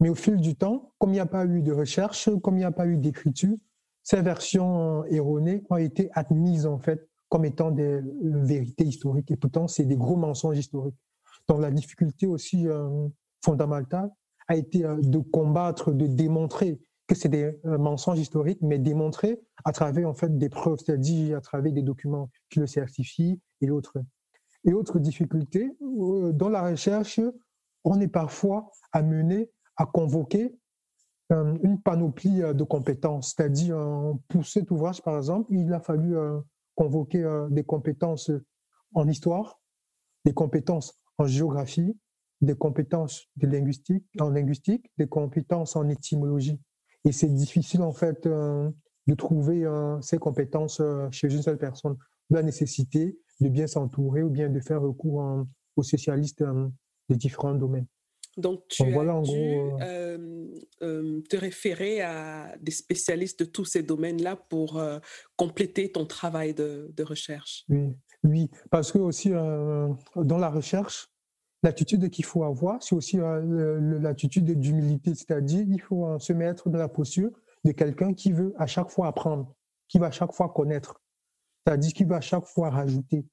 Mais 0.00 0.08
au 0.08 0.14
fil 0.14 0.36
du 0.36 0.56
temps, 0.56 0.92
comme 0.98 1.10
il 1.10 1.14
n'y 1.14 1.20
a 1.20 1.26
pas 1.26 1.44
eu 1.46 1.62
de 1.62 1.72
recherche, 1.72 2.28
comme 2.42 2.56
il 2.56 2.60
n'y 2.60 2.64
a 2.64 2.72
pas 2.72 2.86
eu 2.86 2.96
d'écriture, 2.96 3.56
ces 4.02 4.22
versions 4.22 5.04
erronées 5.04 5.62
ont 5.70 5.76
été 5.76 6.10
admises 6.14 6.66
en 6.66 6.78
fait 6.78 7.06
comme 7.28 7.44
étant 7.44 7.70
des 7.70 8.00
vérités 8.22 8.84
historiques. 8.84 9.30
Et 9.30 9.36
pourtant, 9.36 9.68
c'est 9.68 9.84
des 9.84 9.96
gros 9.96 10.16
mensonges 10.16 10.58
historiques. 10.58 10.98
Donc 11.46 11.60
la 11.60 11.70
difficulté 11.70 12.26
aussi 12.26 12.66
fondamentale, 13.44 14.10
a 14.50 14.56
été 14.56 14.84
euh, 14.84 14.96
de 15.00 15.18
combattre, 15.18 15.92
de 15.92 16.06
démontrer 16.06 16.80
que 17.10 17.16
c'est 17.16 17.28
des 17.28 17.58
euh, 17.66 17.76
mensonges 17.76 18.20
historiques, 18.20 18.60
mais 18.62 18.78
démontrer 18.78 19.40
à 19.64 19.72
travers 19.72 20.08
en 20.08 20.14
fait 20.14 20.38
des 20.38 20.48
preuves, 20.48 20.78
c'est-à-dire 20.78 21.38
à 21.38 21.40
travers 21.40 21.72
des 21.72 21.82
documents 21.82 22.30
qui 22.48 22.60
le 22.60 22.68
certifient 22.68 23.40
et 23.60 23.70
autres. 23.72 23.98
Et 24.62 24.72
autre 24.72 25.00
difficulté, 25.00 25.76
euh, 25.82 26.32
dans 26.32 26.48
la 26.48 26.62
recherche, 26.62 27.18
on 27.82 28.00
est 28.00 28.08
parfois 28.08 28.70
amené 28.92 29.50
à 29.76 29.86
convoquer 29.86 30.56
une 31.30 31.80
panoplie 31.80 32.40
de 32.40 32.64
compétences, 32.64 33.34
c'est-à-dire 33.36 33.76
pour 34.26 34.44
cet 34.44 34.68
ouvrage, 34.72 35.00
par 35.00 35.16
exemple, 35.16 35.54
il 35.54 35.72
a 35.72 35.78
fallu 35.78 36.16
convoquer 36.74 37.24
des 37.50 37.62
compétences 37.62 38.32
en 38.94 39.06
histoire, 39.06 39.60
des 40.24 40.34
compétences 40.34 41.00
en 41.18 41.26
géographie, 41.26 41.96
des 42.40 42.56
compétences 42.56 43.28
de 43.36 43.46
linguistique, 43.46 44.04
en 44.18 44.30
linguistique, 44.30 44.90
des 44.98 45.06
compétences 45.06 45.76
en 45.76 45.88
étymologie. 45.88 46.60
Et 47.04 47.12
c'est 47.12 47.32
difficile, 47.32 47.82
en 47.82 47.92
fait, 47.92 48.26
euh, 48.26 48.70
de 49.06 49.14
trouver 49.14 49.64
euh, 49.64 50.00
ces 50.02 50.18
compétences 50.18 50.80
euh, 50.80 51.08
chez 51.10 51.32
une 51.32 51.42
seule 51.42 51.58
personne. 51.58 51.96
La 52.28 52.42
nécessité 52.42 53.18
de 53.40 53.48
bien 53.48 53.66
s'entourer 53.66 54.22
ou 54.22 54.30
bien 54.30 54.48
de 54.48 54.60
faire 54.60 54.82
recours 54.82 55.46
aux 55.76 55.82
spécialistes 55.82 56.44
des 57.08 57.16
différents 57.16 57.54
domaines. 57.54 57.86
Donc, 58.36 58.68
tu 58.68 58.88
voilà, 58.92 59.16
as 59.16 59.22
dû 59.22 59.58
te 60.78 61.36
référer 61.36 62.02
à 62.02 62.54
des 62.60 62.70
spécialistes 62.70 63.40
de 63.40 63.44
tous 63.46 63.64
ces 63.64 63.82
domaines-là 63.82 64.36
pour 64.36 64.80
compléter 65.36 65.90
ton 65.90 66.06
travail 66.06 66.54
de, 66.54 66.92
de, 66.94 67.02
recherche. 67.02 67.64
Oui, 67.68 67.96
oui, 68.22 68.50
parce 68.70 68.92
que 68.92 68.98
aussi 68.98 69.30
dans 69.30 70.38
la 70.38 70.50
recherche, 70.50 71.09
L'attitude 71.62 72.08
qu'il 72.08 72.24
faut 72.24 72.44
avoir, 72.44 72.82
c'est 72.82 72.94
aussi 72.94 73.20
euh, 73.20 73.98
l'attitude 74.00 74.58
d'humilité, 74.58 75.14
c'est-à-dire 75.14 75.66
il 75.68 75.80
faut 75.80 76.06
euh, 76.06 76.18
se 76.18 76.32
mettre 76.32 76.70
dans 76.70 76.78
la 76.78 76.88
posture 76.88 77.30
de 77.64 77.72
quelqu'un 77.72 78.14
qui 78.14 78.32
veut 78.32 78.54
à 78.56 78.66
chaque 78.66 78.88
fois 78.88 79.08
apprendre, 79.08 79.54
qui 79.86 79.98
va 79.98 80.06
à 80.06 80.10
chaque 80.10 80.32
fois 80.32 80.48
connaître, 80.48 81.02
c'est-à-dire 81.66 81.92
qui 81.92 82.04
va 82.04 82.16
à 82.16 82.20
chaque 82.22 82.46
fois 82.46 82.70
rajouter. 82.70 83.26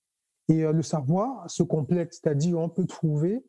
Et 0.49 0.65
euh, 0.65 0.73
le 0.73 0.81
savoir 0.81 1.49
se 1.49 1.63
complète, 1.63 2.13
c'est-à-dire 2.13 2.59
on 2.59 2.69
peut 2.69 2.85
trouver 2.85 3.45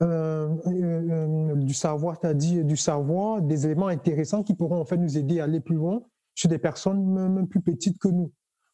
du 0.00 1.74
savoir, 1.74 2.16
c'est-à-dire 2.20 2.64
du 2.64 2.76
savoir, 2.76 3.42
des 3.42 3.66
éléments 3.66 3.88
intéressants 3.88 4.44
qui 4.44 4.54
pourront 4.54 4.80
en 4.80 4.84
fait 4.84 4.96
nous 4.96 5.18
aider 5.18 5.40
à 5.40 5.44
aller 5.44 5.60
plus 5.60 5.74
loin 5.74 6.00
sur 6.36 6.48
des 6.48 6.58
personnes 6.58 7.04
même 7.04 7.48
plus 7.48 7.60
petites 7.60 7.98
que 7.98 8.06
nous. 8.06 8.32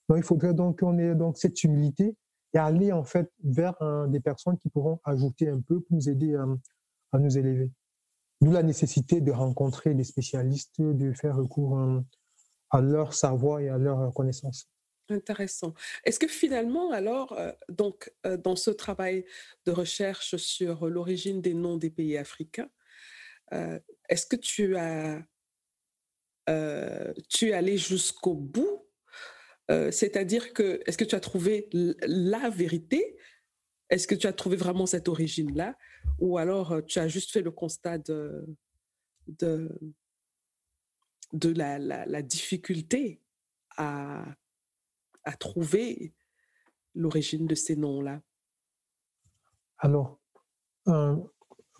Donc 0.08 0.18
il 0.18 0.22
faudrait 0.22 0.52
donc 0.52 0.80
qu'on 0.80 0.98
ait 0.98 1.14
donc 1.14 1.38
cette 1.38 1.64
humilité 1.64 2.14
et 2.54 2.58
aller 2.58 2.92
en 2.92 3.04
fait 3.04 3.30
vers 3.42 3.80
euh, 3.82 4.06
des 4.06 4.20
personnes 4.20 4.56
qui 4.58 4.68
pourront 4.68 5.00
ajouter 5.04 5.48
un 5.48 5.60
peu 5.60 5.80
pour 5.80 5.96
nous 5.96 6.08
aider 6.08 6.34
euh, 6.34 6.54
à 7.12 7.18
nous 7.18 7.36
élever. 7.36 7.70
D'où 8.40 8.52
la 8.52 8.62
nécessité 8.62 9.20
de 9.20 9.32
rencontrer 9.32 9.94
des 9.94 10.04
spécialistes, 10.04 10.80
de 10.80 11.12
faire 11.12 11.36
recours 11.36 11.78
euh, 11.78 12.00
à 12.70 12.80
leur 12.80 13.12
savoir 13.12 13.60
et 13.60 13.68
à 13.68 13.78
leur 13.78 14.12
connaissance. 14.14 14.68
Intéressant. 15.10 15.74
Est-ce 16.04 16.18
que 16.18 16.28
finalement, 16.28 16.90
alors, 16.90 17.38
donc, 17.68 18.10
dans 18.42 18.56
ce 18.56 18.70
travail 18.70 19.26
de 19.66 19.70
recherche 19.70 20.36
sur 20.36 20.88
l'origine 20.88 21.42
des 21.42 21.52
noms 21.52 21.76
des 21.76 21.90
pays 21.90 22.16
africains, 22.16 22.70
est-ce 24.08 24.26
que 24.26 24.36
tu 24.36 24.76
as, 24.76 25.22
tu 27.28 27.48
es 27.48 27.52
allé 27.52 27.76
jusqu'au 27.76 28.34
bout 28.34 28.83
C'est-à-dire 29.68 30.52
que, 30.52 30.82
est-ce 30.86 30.98
que 30.98 31.04
tu 31.04 31.14
as 31.14 31.20
trouvé 31.20 31.68
la 31.72 32.50
vérité? 32.50 33.16
Est-ce 33.88 34.06
que 34.06 34.14
tu 34.14 34.26
as 34.26 34.32
trouvé 34.32 34.56
vraiment 34.56 34.84
cette 34.84 35.08
origine-là? 35.08 35.76
Ou 36.18 36.36
alors 36.36 36.84
tu 36.84 36.98
as 36.98 37.08
juste 37.08 37.32
fait 37.32 37.40
le 37.40 37.50
constat 37.50 37.96
de, 37.98 38.46
la, 41.32 42.22
difficulté 42.22 43.22
à 43.78 44.36
trouver 45.38 46.12
l'origine 46.94 47.46
de 47.46 47.54
ces 47.54 47.76
noms-là? 47.76 48.20
Alors, 49.78 50.20
euh, 50.88 51.16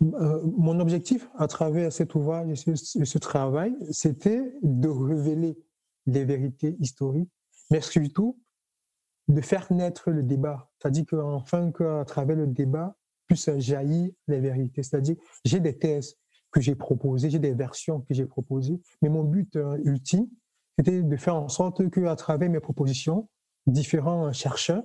euh, 0.01 0.43
mon 0.57 0.79
objectif 0.79 1.29
à 1.35 1.47
travers 1.47 1.91
cet 1.91 2.15
ouvrage 2.15 2.67
et 2.67 2.75
ce, 2.75 3.17
travail, 3.17 3.75
c'était 3.91 4.53
de 4.61 4.89
révéler 4.89 5.57
des 6.05 6.25
vérités 6.25 6.75
historiques, 6.79 7.31
mais 7.69 7.81
surtout 7.81 8.39
de 9.27 9.41
faire 9.41 9.71
naître 9.71 10.11
le 10.11 10.23
débat. 10.23 10.69
C'est-à-dire 10.77 11.05
qu'enfin, 11.07 11.71
qu'à 11.71 12.05
travers 12.05 12.35
le 12.35 12.47
débat, 12.47 12.95
puissent 13.27 13.57
jaillir 13.57 14.11
les 14.27 14.39
vérités. 14.39 14.83
C'est-à-dire, 14.83 15.15
j'ai 15.43 15.59
des 15.59 15.77
thèses 15.77 16.15
que 16.51 16.61
j'ai 16.61 16.75
proposées, 16.75 17.29
j'ai 17.29 17.39
des 17.39 17.53
versions 17.53 18.01
que 18.01 18.13
j'ai 18.13 18.25
proposées, 18.25 18.79
mais 19.01 19.09
mon 19.09 19.23
but 19.23 19.55
euh, 19.55 19.77
ultime, 19.83 20.27
c'était 20.77 21.01
de 21.01 21.17
faire 21.17 21.35
en 21.35 21.49
sorte 21.49 21.89
qu'à 21.89 22.15
travers 22.15 22.49
mes 22.49 22.59
propositions, 22.59 23.27
différents 23.67 24.31
chercheurs 24.31 24.83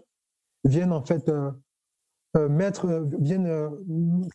viennent 0.65 0.93
en 0.93 1.05
fait 1.05 1.29
euh, 1.29 1.51
euh, 2.37 2.49
mettre, 2.49 2.87
euh, 2.87 3.09
viennent 3.19 3.71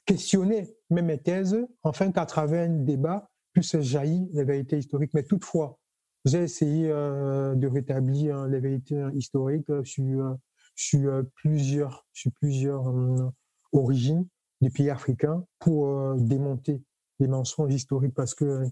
questionner 0.06 0.76
mes 0.90 1.18
thèses, 1.18 1.58
afin 1.84 2.12
qu'à 2.12 2.26
travers 2.26 2.70
un 2.70 2.84
débat 2.84 3.30
puisse 3.54 3.80
jaillir 3.80 4.28
les 4.34 4.44
vérités 4.44 4.78
historiques. 4.78 5.14
Mais 5.14 5.24
toutefois, 5.24 5.80
j'ai 6.26 6.44
essayé 6.44 6.88
de 6.88 7.68
rétablir 7.68 8.48
les 8.48 8.60
vérités 8.60 9.02
historiques 9.14 9.72
sur, 9.84 10.38
sur 10.76 11.24
plusieurs, 11.36 12.06
sur 12.14 12.32
plusieurs 12.34 12.92
origines 13.72 14.28
du 14.62 14.72
pays 14.72 14.90
africains 14.90 15.46
pour 15.60 16.16
démonter 16.16 16.82
les 17.20 17.28
mensonges 17.28 17.74
historiques 17.74 18.16
parce 18.16 18.34
que 18.34 18.64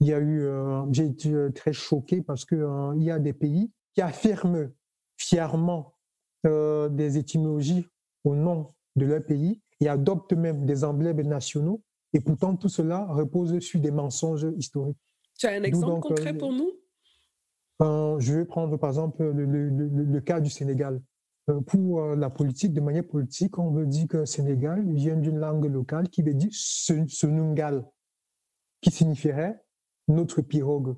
il 0.00 0.06
y 0.06 0.14
a 0.14 0.20
eu, 0.20 0.48
j'ai 0.92 1.04
été 1.04 1.52
très 1.54 1.74
choqué 1.74 2.22
parce 2.22 2.46
que 2.46 2.96
il 2.96 3.02
y 3.02 3.10
a 3.10 3.18
des 3.18 3.34
pays 3.34 3.70
qui 3.94 4.00
affirment 4.00 4.70
fièrement 5.20 5.94
euh, 6.46 6.88
des 6.88 7.18
étymologies 7.18 7.86
au 8.24 8.34
nom 8.34 8.72
de 8.96 9.04
leur 9.04 9.22
pays 9.22 9.60
et 9.80 9.88
adoptent 9.88 10.32
même 10.32 10.64
des 10.64 10.84
emblèmes 10.84 11.20
nationaux. 11.20 11.82
Et 12.14 12.20
pourtant, 12.20 12.56
tout 12.56 12.70
cela 12.70 13.04
repose 13.10 13.58
sur 13.60 13.80
des 13.80 13.90
mensonges 13.90 14.46
historiques. 14.56 14.96
Tu 15.40 15.46
as 15.46 15.52
un 15.52 15.62
exemple 15.62 16.00
concret 16.00 16.34
euh, 16.34 16.38
pour 16.38 16.52
nous? 16.52 16.70
Euh, 17.80 18.20
Je 18.20 18.34
vais 18.34 18.44
prendre 18.44 18.76
par 18.76 18.90
exemple 18.90 19.24
le, 19.24 20.20
cas 20.20 20.38
du 20.38 20.50
Sénégal. 20.50 21.00
pour 21.66 22.02
la 22.14 22.28
politique, 22.28 22.74
de 22.74 22.80
manière 22.82 23.06
politique, 23.06 23.58
on 23.58 23.70
veut 23.70 23.86
dire 23.86 24.06
que 24.06 24.26
Sénégal 24.26 24.84
vient 24.92 25.16
d'une 25.16 25.38
langue 25.38 25.64
locale 25.64 26.10
qui 26.10 26.22
veut 26.22 26.34
dire 26.34 26.50
Senungal, 26.52 27.86
qui 28.82 28.90
signifierait 28.90 29.58
notre 30.08 30.42
pirogue 30.42 30.94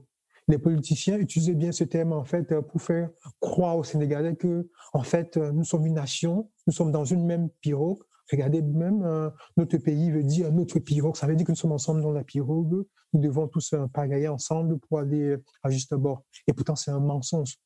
les 0.49 0.59
politiciens 0.59 1.19
utilisaient 1.19 1.55
bien 1.55 1.71
ce 1.71 1.85
terme 1.85 2.13
en 2.13 2.25
fait 2.25 2.61
pour 2.63 2.83
faire 2.83 3.11
croire 3.41 3.77
aux 3.79 3.85
Sénégalais 3.85 4.35
que 4.35 4.69
en 4.93 5.03
fait 5.05 5.37
nous 5.37 5.65
sommes 5.65 5.87
une 5.87 5.95
nation, 5.95 6.51
nous 6.67 6.73
sommes 6.73 6.91
dans 6.91 7.05
une 7.05 7.25
même 7.25 7.49
pirogue. 7.61 8.03
Regardez 8.31 8.63
même 8.63 9.03
euh, 9.03 9.31
notre 9.57 9.77
pays 9.79 10.11
veut 10.11 10.23
dire 10.23 10.53
notre 10.53 10.79
pirogue, 10.79 11.17
ça 11.17 11.27
veut 11.27 11.35
dire 11.35 11.47
que 11.47 11.53
nous 11.53 11.57
sommes 11.57 11.73
ensemble 11.73 12.03
dans 12.03 12.13
la 12.13 12.25
pirogue. 12.25 12.85
Nous 13.13 13.21
devons 13.21 13.49
tous 13.49 13.73
euh, 13.73 13.87
pagailler 13.89 14.29
ensemble 14.29 14.79
pour 14.79 14.99
aller 14.99 15.37
à 15.63 15.71
juste 15.71 15.95
bord. 15.95 16.25
Et 16.47 16.53
pourtant 16.53 16.77
c'est 16.77 16.91
un 16.91 17.01
mensonge. 17.01 17.57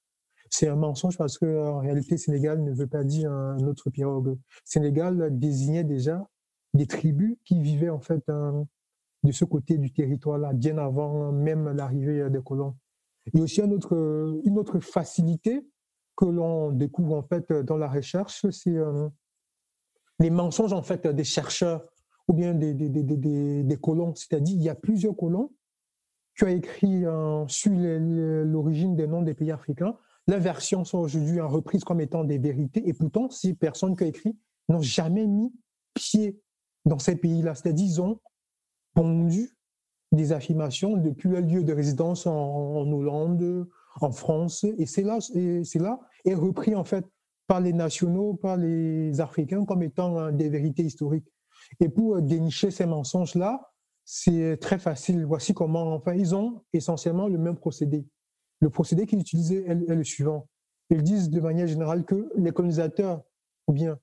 C'est 0.51 0.69
un 0.69 0.77
mensonge 0.77 1.19
parce 1.19 1.39
que 1.39 1.47
en 1.47 1.79
réalité 1.79 2.17
Sénégal 2.17 2.63
ne 2.63 2.73
veut 2.73 2.87
pas 2.87 3.05
dire 3.05 3.31
notre 3.61 3.91
pirogue. 3.91 4.39
Sénégal 4.65 5.29
désignait 5.39 5.85
déjà 5.85 6.25
des 6.73 6.87
tribus 6.87 7.37
qui 7.45 7.61
vivaient 7.61 7.91
en 7.91 8.01
fait 8.01 8.23
de 8.29 9.33
ce 9.33 9.45
côté 9.45 9.77
du 9.77 9.93
territoire-là, 9.93 10.53
bien 10.53 10.79
avant 10.79 11.33
même 11.33 11.69
l'arrivée 11.71 12.31
des 12.31 12.41
colons. 12.43 12.77
Il 13.33 13.39
y 13.39 13.41
a 13.41 13.45
aussi 13.45 13.61
une 13.61 13.73
autre, 13.73 13.97
autre 14.57 14.79
facilité 14.79 15.67
que 16.17 16.25
l'on 16.25 16.71
découvre 16.73 17.17
en 17.17 17.23
fait 17.23 17.53
dans 17.53 17.77
la 17.77 17.89
recherche, 17.89 18.47
c'est 18.51 18.77
euh, 18.77 19.09
les 20.19 20.31
mensonges 20.31 20.73
en 20.73 20.83
fait 20.83 21.07
des 21.07 21.25
chercheurs 21.25 21.85
ou 22.29 22.33
bien 22.33 22.55
des, 22.55 22.75
des, 22.75 22.89
des, 22.89 23.77
colons. 23.77 24.15
C'est-à-dire, 24.15 24.57
il 24.57 24.63
y 24.63 24.69
a 24.69 24.75
plusieurs 24.75 25.17
colons 25.17 25.53
qui 26.37 26.45
ont 26.45 26.49
écrit 26.49 27.05
euh, 27.05 27.47
sur 27.49 27.73
l'origine 27.73 28.97
des 28.97 29.07
noms 29.07 29.23
des 29.23 29.35
pays 29.35 29.53
africains. 29.53 29.97
Leurs 30.27 30.41
versions 30.41 30.85
sont 30.85 30.99
aujourd'hui 30.99 31.41
reprises 31.41 31.85
comme 31.85 32.01
étant 32.01 32.25
des 32.25 32.39
vérités, 32.39 32.89
et 32.89 32.93
pourtant, 32.93 33.31
ces 33.31 33.55
personnes 33.55 33.97
qui 33.97 34.05
ont 34.05 34.09
écrit 34.09 34.37
n'ont 34.69 34.81
jamais 34.81 35.27
mis 35.27 35.53
pied 35.95 36.41
dans 36.85 36.99
ces 36.99 37.17
pays-là. 37.17 37.55
C'est-à-dire, 37.55 37.87
ils 37.87 38.01
ont 38.01 38.21
pondu 38.95 39.57
des 40.13 40.33
affirmations 40.33 40.97
depuis 40.97 41.29
le 41.29 41.41
lieu 41.41 41.63
de 41.63 41.73
résidence 41.73 42.27
en, 42.27 42.91
Hollande, 42.91 43.69
en 44.01 44.11
France, 44.11 44.65
et 44.79 44.87
c'est 44.87 45.03
là, 45.03 45.19
c'est 45.21 45.79
là, 45.79 46.01
est 46.25 46.35
repris 46.35 46.75
en 46.75 46.85
fait 46.85 47.05
par 47.47 47.61
les 47.61 47.73
nationaux, 47.73 48.35
par 48.35 48.57
les 48.57 49.21
Africains 49.21 49.65
comme 49.65 49.83
étant 49.83 50.19
hein, 50.19 50.33
des 50.33 50.49
vérités 50.49 50.83
historiques. 50.83 51.33
Et 51.81 51.89
pour 51.89 52.21
dénicher 52.23 52.71
ces 52.71 52.87
mensonges-là, 52.87 53.73
c'est 54.05 54.57
très 54.61 54.79
facile. 54.79 55.25
Voici 55.27 55.53
comment, 55.53 55.95
enfin, 55.95 56.15
ils 56.15 56.35
ont 56.35 56.63
essentiellement 56.73 57.29
le 57.29 57.39
même 57.39 57.57
procédé. 57.57 58.07
Le 58.61 58.71
procédé 58.71 59.07
qu'ils 59.07 59.21
utilisent 59.21 59.53
est, 59.53 59.75
le 59.75 60.05
suivant. 60.05 60.49
Ils 60.91 61.03
disent 61.03 61.29
de 61.29 61.41
manière 61.41 61.67
générale 61.67 62.05
que 62.05 62.31
les 62.37 62.53
colonisateurs, 62.53 63.23
ou 63.67 63.73
bien 63.73 63.99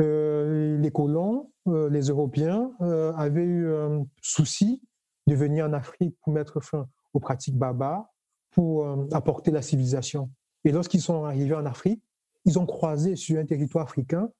euh, 0.00 0.78
les 0.78 0.90
colons, 0.90 1.52
euh, 1.68 1.88
les 1.90 2.08
Européens, 2.08 2.72
euh, 2.80 3.12
avaient 3.14 3.44
eu 3.44 3.72
un 3.72 4.06
souci 4.22 4.82
de 5.26 5.34
venir 5.34 5.66
en 5.66 5.72
Afrique 5.74 6.16
pour 6.22 6.32
mettre 6.32 6.60
fin 6.60 6.88
aux 7.12 7.20
pratiques 7.20 7.56
barbares, 7.56 8.06
pour 8.50 8.86
apporter 9.12 9.50
la 9.50 9.60
civilisation. 9.60 10.30
Et 10.64 10.72
lorsqu'ils 10.72 11.00
sont 11.00 11.24
arrivés 11.24 11.54
en 11.54 11.66
Afrique, 11.66 12.02
ils 12.46 12.58
ont 12.58 12.66
croisé 12.66 13.16
sur 13.16 13.38
un 13.38 13.44
territoire 13.44 13.84
africain 13.84 14.30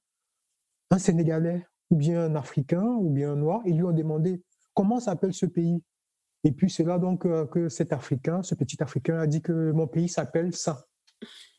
un 0.91 0.99
Sénégalais, 0.99 1.67
ou 1.91 1.97
bien 1.97 2.23
un 2.23 2.35
Africain, 2.35 2.85
ou 2.85 3.11
bien 3.11 3.33
un 3.33 3.37
Noir, 3.37 3.61
et 3.65 3.73
lui 3.73 3.83
ont 3.83 3.93
demandé 3.93 4.43
comment 4.75 5.01
s'appelle 5.01 5.35
ce 5.35 5.47
pays. 5.47 5.83
Et 6.45 6.53
puis 6.53 6.71
c'est 6.71 6.85
là 6.85 6.99
donc 6.99 7.27
que 7.51 7.69
cet 7.69 7.93
Africain, 7.93 8.43
ce 8.43 8.55
petit 8.55 8.81
Africain, 8.83 9.19
a 9.19 9.27
dit 9.27 9.43
que 9.43 9.73
mon 9.73 9.87
pays 9.87 10.09
s'appelle 10.09 10.55
ça. 10.55 10.87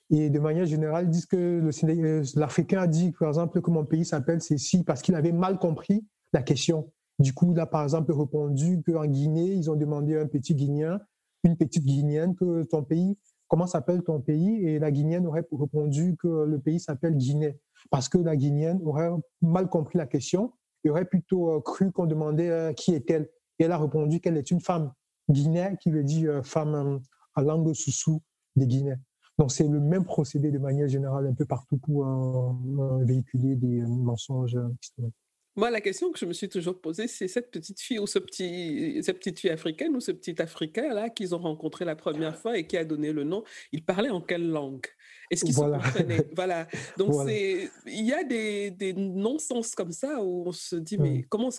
Et 0.09 0.29
de 0.29 0.39
manière 0.39 0.65
générale, 0.65 1.09
disent 1.09 1.25
que 1.25 1.35
euh, 1.35 2.23
l'Africain 2.35 2.81
a 2.81 2.87
dit, 2.87 3.11
par 3.11 3.27
exemple, 3.27 3.61
que 3.61 3.69
mon 3.69 3.83
pays 3.83 4.05
s'appelle 4.05 4.41
ceci 4.41 4.83
parce 4.83 5.01
qu'il 5.01 5.15
avait 5.15 5.33
mal 5.33 5.59
compris 5.59 6.05
la 6.31 6.41
question. 6.41 6.89
Du 7.19 7.33
coup, 7.33 7.51
il 7.51 7.59
a 7.59 7.65
par 7.65 7.83
exemple 7.83 8.13
répondu 8.13 8.81
qu'en 8.85 9.05
Guinée, 9.05 9.53
ils 9.53 9.69
ont 9.69 9.75
demandé 9.75 10.15
à 10.15 10.21
un 10.21 10.27
petit 10.27 10.55
Guinéen, 10.55 11.01
une 11.43 11.57
petite 11.57 11.83
Guinéenne, 11.83 12.35
que 12.35 12.63
ton 12.63 12.83
pays, 12.83 13.17
comment 13.47 13.67
s'appelle 13.67 14.03
ton 14.03 14.19
pays? 14.21 14.65
Et 14.67 14.79
la 14.79 14.91
Guinéenne 14.91 15.27
aurait 15.27 15.45
répondu 15.51 16.15
que 16.17 16.45
le 16.45 16.59
pays 16.59 16.79
s'appelle 16.79 17.15
Guinée, 17.15 17.59
parce 17.89 18.09
que 18.09 18.17
la 18.17 18.35
Guinéenne 18.35 18.79
aurait 18.83 19.09
mal 19.41 19.69
compris 19.69 19.97
la 19.97 20.07
question 20.07 20.53
et 20.83 20.89
aurait 20.89 21.05
plutôt 21.05 21.51
euh, 21.51 21.61
cru 21.61 21.91
qu'on 21.91 22.05
demandait 22.05 22.49
euh, 22.49 22.73
qui 22.73 22.93
est-elle. 22.93 23.29
Et 23.59 23.63
elle 23.63 23.71
a 23.71 23.77
répondu 23.77 24.19
qu'elle 24.19 24.37
est 24.37 24.51
une 24.51 24.61
femme 24.61 24.91
guinéenne, 25.29 25.77
qui 25.77 25.91
veut 25.91 26.03
dire 26.03 26.45
femme 26.45 27.01
en 27.35 27.41
langue 27.41 27.73
sous 27.73 28.21
des 28.55 28.67
Guinéens. 28.67 28.99
Donc 29.37 29.51
c'est 29.51 29.67
le 29.67 29.79
même 29.79 30.03
procédé 30.03 30.51
de 30.51 30.57
manière 30.57 30.87
générale 30.87 31.27
un 31.27 31.33
peu 31.33 31.45
partout 31.45 31.77
pour 31.77 32.07
euh, 32.07 33.03
véhiculer 33.03 33.55
des 33.55 33.81
euh, 33.81 33.87
mensonges 33.87 34.57
historiques. 34.81 35.13
Moi, 35.57 35.71
la 35.71 35.81
question 35.81 36.11
que 36.11 36.19
je 36.19 36.25
me 36.25 36.33
suis 36.33 36.49
toujours 36.49 36.79
posée, 36.79 37.07
c'est 37.07 37.27
cette 37.27 37.49
petite 37.49 37.81
fille 37.81 37.97
ou 37.97 38.05
ce 38.05 38.19
petit, 38.19 39.01
cette 39.01 39.17
petite 39.17 39.39
fille 39.39 39.49
africaine 39.49 39.95
ou 39.95 39.99
ce 39.99 40.11
petit 40.11 40.39
Africain 40.39 40.93
là 40.93 41.09
qu'ils 41.09 41.33
ont 41.33 41.39
rencontré 41.39 41.83
la 41.83 41.95
première 41.95 42.37
fois 42.37 42.59
et 42.59 42.67
qui 42.67 42.77
a 42.77 42.85
donné 42.85 43.11
le 43.11 43.23
nom. 43.23 43.43
Il 43.71 43.83
parlait 43.83 44.11
en 44.11 44.21
quelle 44.21 44.47
langue? 44.47 44.85
Est-ce 45.31 45.43
qu'ils 45.43 45.55
voilà. 45.55 45.79
se 45.79 45.85
comprenaient? 45.85 46.27
Voilà. 46.35 46.67
Donc 46.97 47.15
c'est, 47.25 47.71
il 47.87 48.05
y 48.05 48.13
a 48.13 48.23
des, 48.23 48.69
des 48.69 48.93
non-sens 48.93 49.73
comme 49.73 49.91
ça 49.91 50.23
où 50.23 50.43
on 50.45 50.51
se 50.51 50.75
dit 50.75 50.99
mais 50.99 51.23
comment 51.23 51.49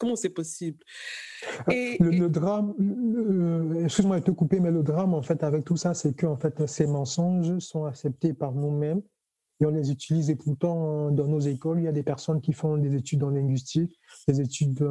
comment 0.00 0.16
c'est 0.16 0.30
possible? 0.30 0.78
Ah, 1.60 1.72
et, 1.72 1.96
le, 2.00 2.28
drame, 2.28 2.74
excuse-moi 3.84 4.18
de 4.18 4.24
te 4.24 4.32
couper, 4.32 4.58
mais 4.58 4.72
le 4.72 4.82
drame 4.82 5.14
en 5.14 5.22
fait 5.22 5.44
avec 5.44 5.64
tout 5.64 5.76
ça, 5.76 5.94
c'est 5.94 6.16
que 6.16 6.26
en 6.26 6.36
fait 6.36 6.66
ces 6.66 6.88
mensonges 6.88 7.56
sont 7.60 7.84
acceptés 7.84 8.34
par 8.34 8.52
nous-mêmes 8.52 9.02
et 9.60 9.66
on 9.66 9.70
les 9.70 9.90
utilise. 9.90 10.30
Et 10.30 10.36
pourtant, 10.36 11.10
dans 11.10 11.26
nos 11.26 11.40
écoles, 11.40 11.80
il 11.80 11.84
y 11.84 11.88
a 11.88 11.92
des 11.92 12.02
personnes 12.02 12.40
qui 12.40 12.52
font 12.52 12.76
des 12.76 12.94
études 12.94 13.22
en 13.22 13.30
linguistique, 13.30 13.98
des 14.28 14.40
études 14.40 14.86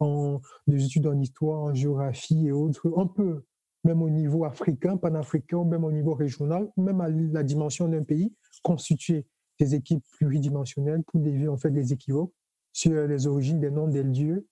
en, 0.00 0.40
des 0.66 0.84
études 0.84 1.06
en 1.06 1.18
histoire, 1.18 1.60
en 1.60 1.74
géographie 1.74 2.46
et 2.46 2.52
autres. 2.52 2.90
On 2.94 3.08
peut 3.08 3.44
même 3.84 4.02
au 4.02 4.10
niveau 4.10 4.44
africain, 4.44 4.96
panafricain, 4.96 5.58
ou 5.58 5.64
même 5.64 5.84
au 5.84 5.92
niveau 5.92 6.14
régional, 6.14 6.70
même 6.76 7.00
à 7.00 7.08
la 7.08 7.42
dimension 7.42 7.88
d'un 7.88 8.04
pays, 8.04 8.32
constituer 8.62 9.26
des 9.58 9.74
équipes 9.74 10.04
pluridimensionnelles 10.12 11.02
pour 11.04 11.20
dévier 11.20 11.48
en 11.48 11.56
fait 11.56 11.70
les 11.70 11.92
équivoques 11.92 12.32
sur 12.72 13.06
les 13.06 13.26
origines 13.26 13.60
des 13.60 13.70
noms 13.70 13.88
des 13.88 14.02
lieux 14.02 14.46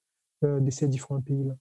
euh, 0.45 0.61
de 0.61 0.71
ces 0.71 0.89
différents 0.89 1.21
pays-là. 1.21 1.55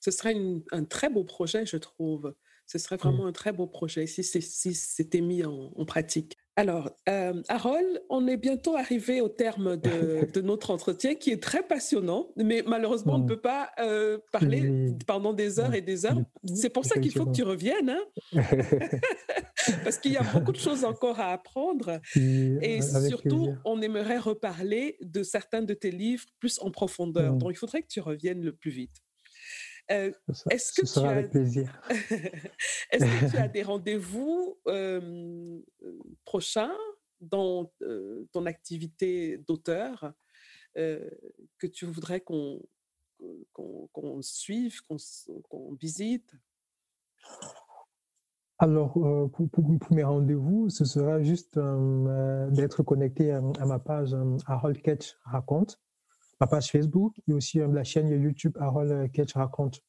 Ce 0.00 0.10
serait 0.10 0.34
un 0.70 0.84
très 0.84 1.10
beau 1.10 1.24
projet, 1.24 1.66
je 1.66 1.76
trouve. 1.76 2.34
Ce 2.66 2.78
serait 2.78 2.96
vraiment 2.98 3.26
un 3.26 3.32
très 3.32 3.52
beau 3.52 3.66
projet 3.66 4.06
si, 4.06 4.22
c'était 4.22 5.20
mis 5.20 5.44
en, 5.44 5.84
pratique. 5.86 6.36
Alors, 6.58 6.90
euh, 7.08 7.40
Harold, 7.46 8.02
on 8.10 8.26
est 8.26 8.36
bientôt 8.36 8.74
arrivé 8.74 9.20
au 9.20 9.28
terme 9.28 9.76
de, 10.34 10.40
notre 10.40 10.72
entretien 10.72 11.14
qui 11.14 11.30
est 11.30 11.40
très 11.40 11.62
passionnant, 11.62 12.30
mais 12.34 12.64
malheureusement, 12.66 13.14
on 13.14 13.18
ne 13.18 13.28
peut 13.28 13.40
pas 13.40 13.70
euh, 13.78 14.18
parler 14.32 14.92
pendant 15.06 15.32
des 15.32 15.60
heures 15.60 15.74
et 15.74 15.82
des 15.82 16.04
heures. 16.04 16.20
C'est 16.52 16.70
pour 16.70 16.84
ça 16.84 16.98
qu'il 16.98 17.12
faut 17.12 17.26
que 17.26 17.36
tu 17.36 17.44
reviennes, 17.44 17.90
hein 17.90 18.02
parce 19.84 19.98
qu'il 19.98 20.12
y 20.12 20.16
a 20.16 20.24
beaucoup 20.24 20.50
de 20.50 20.58
choses 20.58 20.84
encore 20.84 21.20
à 21.20 21.32
apprendre. 21.32 22.00
Et 22.16 22.82
surtout, 22.82 23.54
on 23.64 23.80
aimerait 23.80 24.18
reparler 24.18 24.96
de 25.00 25.22
certains 25.22 25.62
de 25.62 25.74
tes 25.74 25.92
livres 25.92 26.24
plus 26.40 26.58
en 26.60 26.72
profondeur. 26.72 27.34
Donc, 27.34 27.52
il 27.52 27.56
faudrait 27.56 27.82
que 27.82 27.88
tu 27.88 28.00
reviennes 28.00 28.42
le 28.42 28.52
plus 28.52 28.72
vite. 28.72 28.96
Euh, 29.90 30.12
est-ce 30.50 30.72
que 30.72 30.86
tu 30.86 30.98
as... 30.98 31.10
avec 31.10 31.30
plaisir. 31.30 31.80
Est-ce 32.90 33.04
que 33.04 33.30
tu 33.30 33.36
as 33.36 33.48
des 33.48 33.62
rendez-vous 33.62 34.58
euh, 34.66 35.60
prochains 36.24 36.76
dans 37.20 37.72
euh, 37.82 38.28
ton 38.32 38.46
activité 38.46 39.38
d'auteur 39.38 40.12
que 40.74 41.66
tu 41.66 41.86
voudrais 41.86 42.20
qu'on 42.20 42.62
qu'on 43.52 44.22
suive, 44.22 44.80
qu'on 44.82 45.72
visite? 45.72 46.36
Alors, 48.60 48.92
pour, 49.32 49.50
pour, 49.50 49.92
mes 49.92 50.04
rendez-vous, 50.04 50.70
ce 50.70 50.84
sera 50.84 51.20
juste 51.20 51.58
d'être 52.52 52.84
connecté 52.84 53.32
à, 53.32 53.40
ma 53.40 53.80
page 53.80 54.14
Harold 54.46 54.80
Ketch 54.80 55.16
Raconte 55.24 55.80
ma 56.40 56.46
page 56.46 56.70
Facebook 56.70 57.14
et 57.26 57.32
aussi 57.32 57.60
euh, 57.60 57.68
la 57.68 57.84
chaîne 57.84 58.08
YouTube 58.08 58.56
Harold 58.60 58.90
euh, 58.90 59.08
Ketch 59.08 59.34
Raconte. 59.34 59.80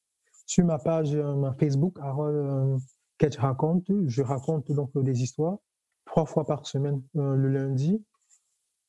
Sur 0.45 0.65
ma 0.65 0.79
page 0.79 1.13
euh, 1.13 1.51
Facebook 1.59 1.97
Harold 1.99 2.79
Ketch 3.17 3.37
Raconte, 3.37 3.91
je 4.07 4.21
raconte 4.21 4.71
donc 4.71 4.97
des 4.97 5.21
histoires 5.21 5.57
trois 6.05 6.25
fois 6.25 6.45
par 6.45 6.65
semaine, 6.65 7.03
le 7.13 7.49
lundi, 7.49 8.03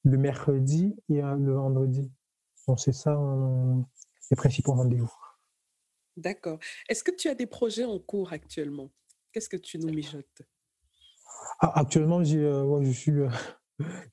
le 0.05 0.17
mercredi 0.17 0.97
et 1.11 1.21
le 1.21 1.53
vendredi. 1.53 2.11
Donc 2.67 2.81
c'est 2.81 2.95
ça 2.95 3.21
les 4.31 4.37
principaux 4.37 4.73
rendez-vous. 4.73 5.13
D'accord. 6.17 6.59
Est-ce 6.89 7.03
que 7.05 7.11
tu 7.11 7.29
as 7.29 7.35
des 7.35 7.47
projets 7.47 7.85
en 7.85 7.99
cours 7.99 8.33
actuellement? 8.33 8.91
Qu'est-ce 9.33 9.49
que 9.49 9.57
tu 9.57 9.79
nous 9.79 9.93
mijotes? 9.93 10.43
Ah, 11.59 11.81
Actuellement, 11.81 12.23
je 12.23 12.91
suis 12.93 13.13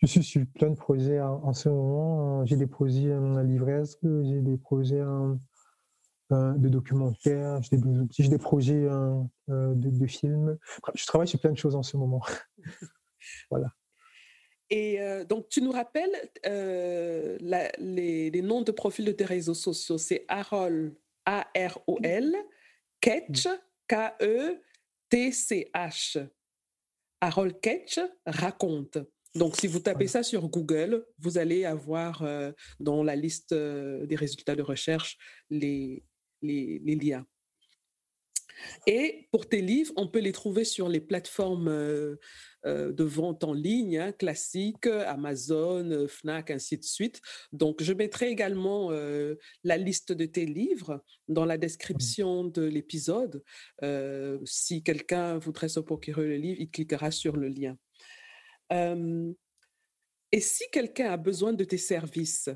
je 0.01 0.07
suis 0.07 0.23
sur 0.23 0.45
plein 0.55 0.69
de 0.69 0.75
projets 0.75 1.19
en, 1.21 1.53
ce 1.53 1.69
moment. 1.69 2.45
J'ai 2.45 2.55
des 2.55 2.67
projets 2.67 3.13
en 3.13 3.39
livresque, 3.39 3.99
j'ai 4.03 4.41
des 4.41 4.57
projets 4.57 5.03
de 6.31 6.69
documentaires, 6.69 7.61
j'ai 7.63 7.77
des, 8.27 8.37
projets 8.37 8.85
euh, 8.89 9.23
de, 9.47 10.07
films. 10.07 10.57
Je 10.93 11.05
travaille 11.05 11.27
sur 11.27 11.39
plein 11.39 11.51
de 11.51 11.57
choses 11.57 11.75
en 11.75 11.83
ce 11.83 11.97
moment. 11.97 12.21
voilà. 13.49 13.73
Et 14.69 15.01
euh, 15.01 15.23
donc, 15.23 15.47
tu 15.49 15.61
nous 15.61 15.71
rappelles 15.71 16.29
euh, 16.45 17.37
les, 17.79 18.41
noms 18.41 18.61
de 18.61 18.71
profil 18.71 19.05
de 19.05 19.13
tes 19.13 19.23
réseaux 19.23 19.53
sociaux. 19.53 19.97
C'est 19.97 20.25
Arol, 20.27 20.93
A-R-O-L, 21.25 22.35
Ketch, 22.99 23.47
K-E-T-C-H. 23.87 24.59
Arol 27.21 27.59
Ketch 27.59 27.99
raconte. 28.25 28.97
Donc, 29.37 29.55
si 29.55 29.67
vous 29.67 29.79
tapez 29.79 30.07
ça 30.07 30.23
sur 30.23 30.49
Google, 30.49 31.05
vous 31.19 31.37
allez 31.37 31.63
avoir 31.63 32.23
euh, 32.23 32.51
dans 32.79 33.03
la 33.03 33.15
liste 33.15 33.51
euh, 33.51 34.07
des 34.07 34.15
résultats 34.15 34.55
de 34.55 34.63
recherche 34.63 35.17
les, 35.51 36.03
les, 36.41 36.79
liens. 36.95 37.25
Et 38.87 39.27
pour 39.31 39.47
tes 39.47 39.61
livres, 39.61 39.93
on 39.95 40.07
peut 40.07 40.21
les 40.21 40.31
trouver 40.31 40.63
sur 40.63 40.89
les 40.89 40.99
plateformes 40.99 41.67
euh, 41.67 42.15
de 42.65 43.03
vente 43.03 43.43
en 43.43 43.53
ligne 43.53 43.99
hein, 43.99 44.11
classiques, 44.11 44.87
Amazon, 44.87 46.07
Fnac, 46.07 46.49
ainsi 46.49 46.79
de 46.79 46.83
suite. 46.83 47.21
Donc, 47.51 47.83
je 47.83 47.93
mettrai 47.93 48.29
également 48.29 48.89
la 48.89 49.77
liste 49.77 50.11
de 50.13 50.25
tes 50.25 50.47
livres 50.47 51.03
dans 51.27 51.45
la 51.45 51.59
description 51.59 52.43
de 52.43 52.63
l'épisode. 52.63 53.43
si 54.43 54.81
quelqu'un 54.81 55.37
voudrait 55.37 55.69
se 55.69 55.79
procurer 55.79 56.27
le 56.27 56.37
livre, 56.37 56.59
il 56.59 56.71
cliquera 56.71 57.11
sur 57.11 57.37
le 57.37 57.49
lien 57.49 57.77
et 58.69 60.39
si 60.39 60.63
quelqu'un 60.71 61.11
a 61.11 61.17
besoin 61.17 61.53
de 61.53 61.63
tes 61.63 61.77
services 61.77 62.49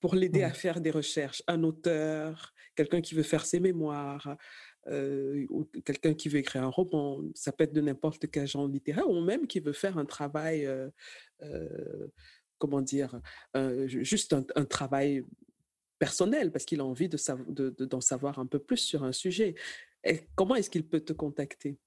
pour 0.00 0.14
l'aider 0.14 0.42
à 0.42 0.52
faire 0.52 0.80
des 0.80 0.90
recherches, 0.90 1.42
un 1.46 1.62
auteur, 1.62 2.52
quelqu'un 2.74 3.00
qui 3.00 3.14
veut 3.14 3.22
faire 3.22 3.46
ses 3.46 3.60
mémoires, 3.60 4.36
ou 4.86 5.64
quelqu'un 5.84 6.14
qui 6.14 6.28
veut 6.28 6.38
écrire 6.38 6.62
un 6.64 6.68
roman, 6.68 7.22
ça 7.34 7.52
peut 7.52 7.64
être 7.64 7.72
de 7.72 7.80
n'importe 7.80 8.30
quel 8.30 8.46
genre 8.46 8.68
littéraire, 8.68 9.08
ou 9.08 9.20
même 9.22 9.46
qui 9.46 9.60
veut 9.60 9.72
faire 9.72 9.96
un 9.96 10.04
travail, 10.04 10.68
comment 12.58 12.82
dire, 12.82 13.18
juste 13.86 14.34
un, 14.34 14.64
travail 14.64 15.24
personnel, 15.98 16.52
parce 16.52 16.64
qu'il 16.64 16.80
a 16.80 16.84
envie 16.84 17.08
d'en 17.08 17.18
de, 17.48 17.70
de, 17.70 18.00
savoir 18.00 18.38
un 18.38 18.46
peu 18.46 18.58
plus 18.58 18.78
sur 18.78 19.04
un 19.04 19.12
sujet. 19.12 19.54
Et 20.04 20.20
comment 20.34 20.54
est-ce 20.54 20.68
qu'il 20.68 20.86
peut 20.86 21.00
te 21.00 21.14
contacter? 21.14 21.78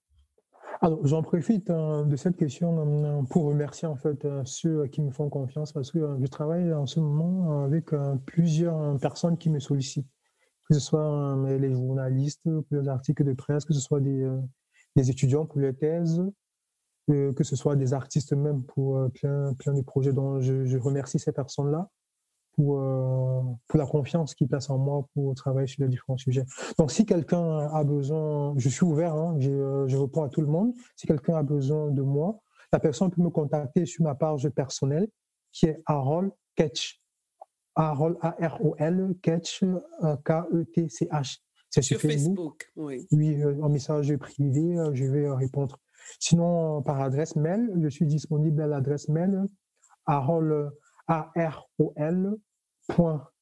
Alors, 0.80 1.06
j'en 1.08 1.24
profite 1.24 1.70
hein, 1.72 2.06
de 2.06 2.16
cette 2.16 2.38
question 2.38 2.80
hein, 2.80 3.26
pour 3.30 3.46
remercier 3.46 3.88
en 3.88 3.96
fait 3.96 4.26
euh, 4.26 4.44
ceux 4.46 4.86
qui 4.88 5.02
me 5.02 5.10
font 5.10 5.28
confiance 5.30 5.72
parce 5.72 5.92
que 5.92 5.98
euh, 5.98 6.18
je 6.22 6.28
travaille 6.28 6.72
en 6.72 6.86
ce 6.86 7.00
moment 7.00 7.64
avec 7.64 7.94
euh, 7.94 8.16
plusieurs 8.26 9.00
personnes 9.00 9.38
qui 9.38 9.50
me 9.50 9.60
sollicitent, 9.60 10.08
que 10.70 10.76
ce 10.76 10.80
soit 10.80 11.36
les 11.60 11.72
journalistes 11.72 12.44
pour 12.44 12.64
les 12.80 12.88
articles 12.88 13.24
de 13.24 13.34
presse, 13.34 13.66
que 13.66 13.74
ce 13.74 13.80
soit 13.80 14.02
des, 14.02 14.30
des 14.96 15.10
étudiants 15.10 15.46
pour 15.46 15.60
les 15.60 15.74
thèses, 15.74 16.22
que 17.08 17.44
ce 17.44 17.56
soit 17.56 17.76
des 17.76 17.94
artistes 17.94 18.34
même 18.34 18.64
pour 18.64 19.10
plein, 19.14 19.54
plein 19.54 19.74
de 19.74 19.82
projets 19.82 20.12
dont 20.12 20.42
je 20.42 20.78
remercie 20.78 21.20
ces 21.20 21.32
personnes-là 21.32 21.90
pour, 22.58 22.80
euh, 22.80 23.42
pour 23.68 23.80
la 23.80 23.86
confiance 23.86 24.34
qu'il 24.34 24.48
place 24.48 24.70
en 24.70 24.78
moi 24.78 25.08
pour 25.14 25.34
travailler 25.36 25.68
sur 25.68 25.84
les 25.84 25.90
différents 25.90 26.18
sujets. 26.18 26.44
Donc, 26.78 26.92
si 26.92 27.06
quelqu'un 27.06 27.60
a 27.60 27.84
besoin, 27.84 28.54
je 28.58 28.68
suis 28.68 28.84
ouvert, 28.84 29.14
hein, 29.14 29.38
je, 29.40 29.52
euh, 29.52 29.88
je, 29.88 29.96
réponds 29.96 30.24
à 30.24 30.30
tout 30.30 30.42
le 30.42 30.48
monde. 30.48 30.74
Si 30.96 31.06
quelqu'un 31.08 31.36
a 31.36 31.44
besoin 31.44 31.92
de 31.92 32.02
moi, 32.02 32.40
la 32.74 32.80
personne 32.80 33.12
peut 33.12 33.22
me 33.22 33.30
contacter 33.30 33.86
sur 33.86 34.04
ma 34.04 34.16
page 34.16 34.50
personnelle 34.50 35.08
qui 35.52 35.68
est 35.68 35.82
Harold 35.86 36.32
Ketch. 36.56 37.02
Harold, 37.76 38.18
A-R-O-L, 38.22 39.16
Ketch, 39.22 39.64
euh, 39.64 40.18
K-E-T-C-H. 40.26 41.38
C'est 41.70 41.82
sur, 41.84 42.00
Facebook. 42.00 42.72
oui. 42.76 43.06
Oui, 43.12 43.44
en 43.62 43.70
message 43.70 44.16
privé, 44.18 44.78
je 44.94 45.06
vais 45.06 45.30
répondre. 45.30 45.78
Sinon, 46.20 46.82
par 46.82 47.02
adresse 47.02 47.36
mail, 47.36 47.70
je 47.82 47.88
suis 47.90 48.08
disponible 48.08 48.62
à 48.62 48.68
l'adresse 48.68 49.10
mail 49.10 49.48
harold, 50.08 50.72
A-R-O-L, 51.08 52.36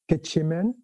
Ketchemen, 0.08 0.74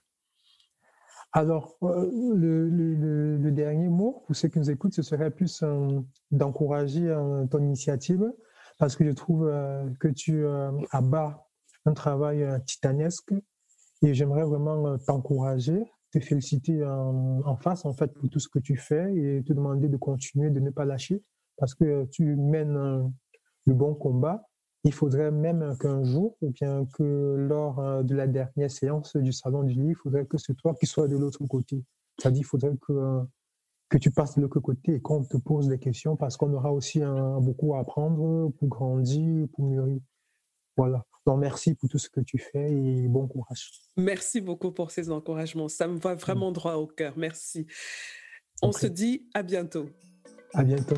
Alors, 1.35 1.75
euh, 1.81 2.11
le, 2.35 3.51
dernier 3.51 3.89
mot 3.89 4.23
pour 4.25 4.35
ceux 4.35 4.49
qui 4.49 4.59
nous 4.59 4.69
écoutent, 4.69 4.93
ce 4.93 5.01
serait 5.01 5.31
plus 5.31 5.61
euh, 5.63 5.99
d'encourager 6.29 7.07
euh, 7.07 7.45
ton 7.47 7.59
initiative 7.59 8.31
parce 8.77 8.95
que 8.95 9.03
je 9.03 9.11
trouve 9.11 9.51
que 9.99 10.07
tu 10.07 10.45
abats 10.91 11.47
un 11.85 11.93
travail 11.93 12.43
titanesque 12.65 13.33
et 14.01 14.13
j'aimerais 14.15 14.43
vraiment 14.43 14.97
t'encourager, 14.97 15.85
te 16.11 16.19
féliciter 16.19 16.83
en, 16.83 17.55
face 17.55 17.85
en 17.85 17.93
fait 17.93 18.07
pour 18.07 18.27
tout 18.29 18.39
ce 18.39 18.49
que 18.49 18.57
tu 18.57 18.75
fais 18.75 19.15
et 19.15 19.43
te 19.43 19.53
demander 19.53 19.89
de 19.89 19.95
continuer, 19.95 20.49
de 20.49 20.59
ne 20.59 20.71
pas 20.71 20.85
lâcher 20.85 21.21
parce 21.57 21.75
que 21.75 22.05
tu 22.05 22.35
mènes 22.35 23.13
le 23.67 23.73
bon 23.73 23.93
combat 23.93 24.43
il 24.83 24.93
faudrait 24.93 25.31
même 25.31 25.77
qu'un 25.79 26.03
jour, 26.03 26.35
ou 26.41 26.51
bien 26.51 26.85
que 26.93 27.35
lors 27.37 27.79
euh, 27.79 28.03
de 28.03 28.15
la 28.15 28.27
dernière 28.27 28.69
séance 28.69 29.15
du 29.15 29.31
salon 29.31 29.63
du 29.63 29.73
livre, 29.73 29.89
il 29.89 29.95
faudrait 29.95 30.25
que 30.25 30.37
c'est 30.37 30.55
toi 30.55 30.75
qui 30.75 30.85
sois 30.85 31.07
de 31.07 31.17
l'autre 31.17 31.45
côté. 31.45 31.83
C'est-à-dire, 32.19 32.41
il 32.41 32.45
faudrait 32.45 32.75
que, 32.81 33.21
que 33.89 33.97
tu 33.97 34.11
passes 34.11 34.35
de 34.35 34.41
l'autre 34.41 34.59
côté 34.59 34.95
et 34.95 35.01
qu'on 35.01 35.23
te 35.23 35.37
pose 35.37 35.67
des 35.67 35.79
questions 35.79 36.15
parce 36.15 36.37
qu'on 36.37 36.53
aura 36.53 36.71
aussi 36.73 37.01
beaucoup 37.39 37.75
à 37.75 37.79
apprendre 37.79 38.51
pour 38.59 38.67
grandir, 38.67 39.47
pour 39.53 39.65
mûrir. 39.65 39.99
Voilà. 40.75 41.05
Donc, 41.25 41.39
merci 41.39 41.75
pour 41.75 41.89
tout 41.89 41.97
ce 41.97 42.09
que 42.09 42.19
tu 42.19 42.37
fais 42.37 42.71
et 42.71 43.07
bon 43.07 43.27
courage. 43.27 43.71
Merci 43.95 44.41
beaucoup 44.41 44.71
pour 44.71 44.91
ces 44.91 45.09
encouragements. 45.09 45.69
Ça 45.69 45.87
me 45.87 45.97
va 45.97 46.15
vraiment 46.15 46.51
droit 46.51 46.73
au 46.73 46.87
cœur. 46.87 47.13
Merci. 47.17 47.65
On 48.61 48.71
se 48.71 48.87
dit 48.87 49.27
à 49.33 49.43
bientôt. 49.43 49.87
À 50.53 50.63
bientôt. 50.63 50.97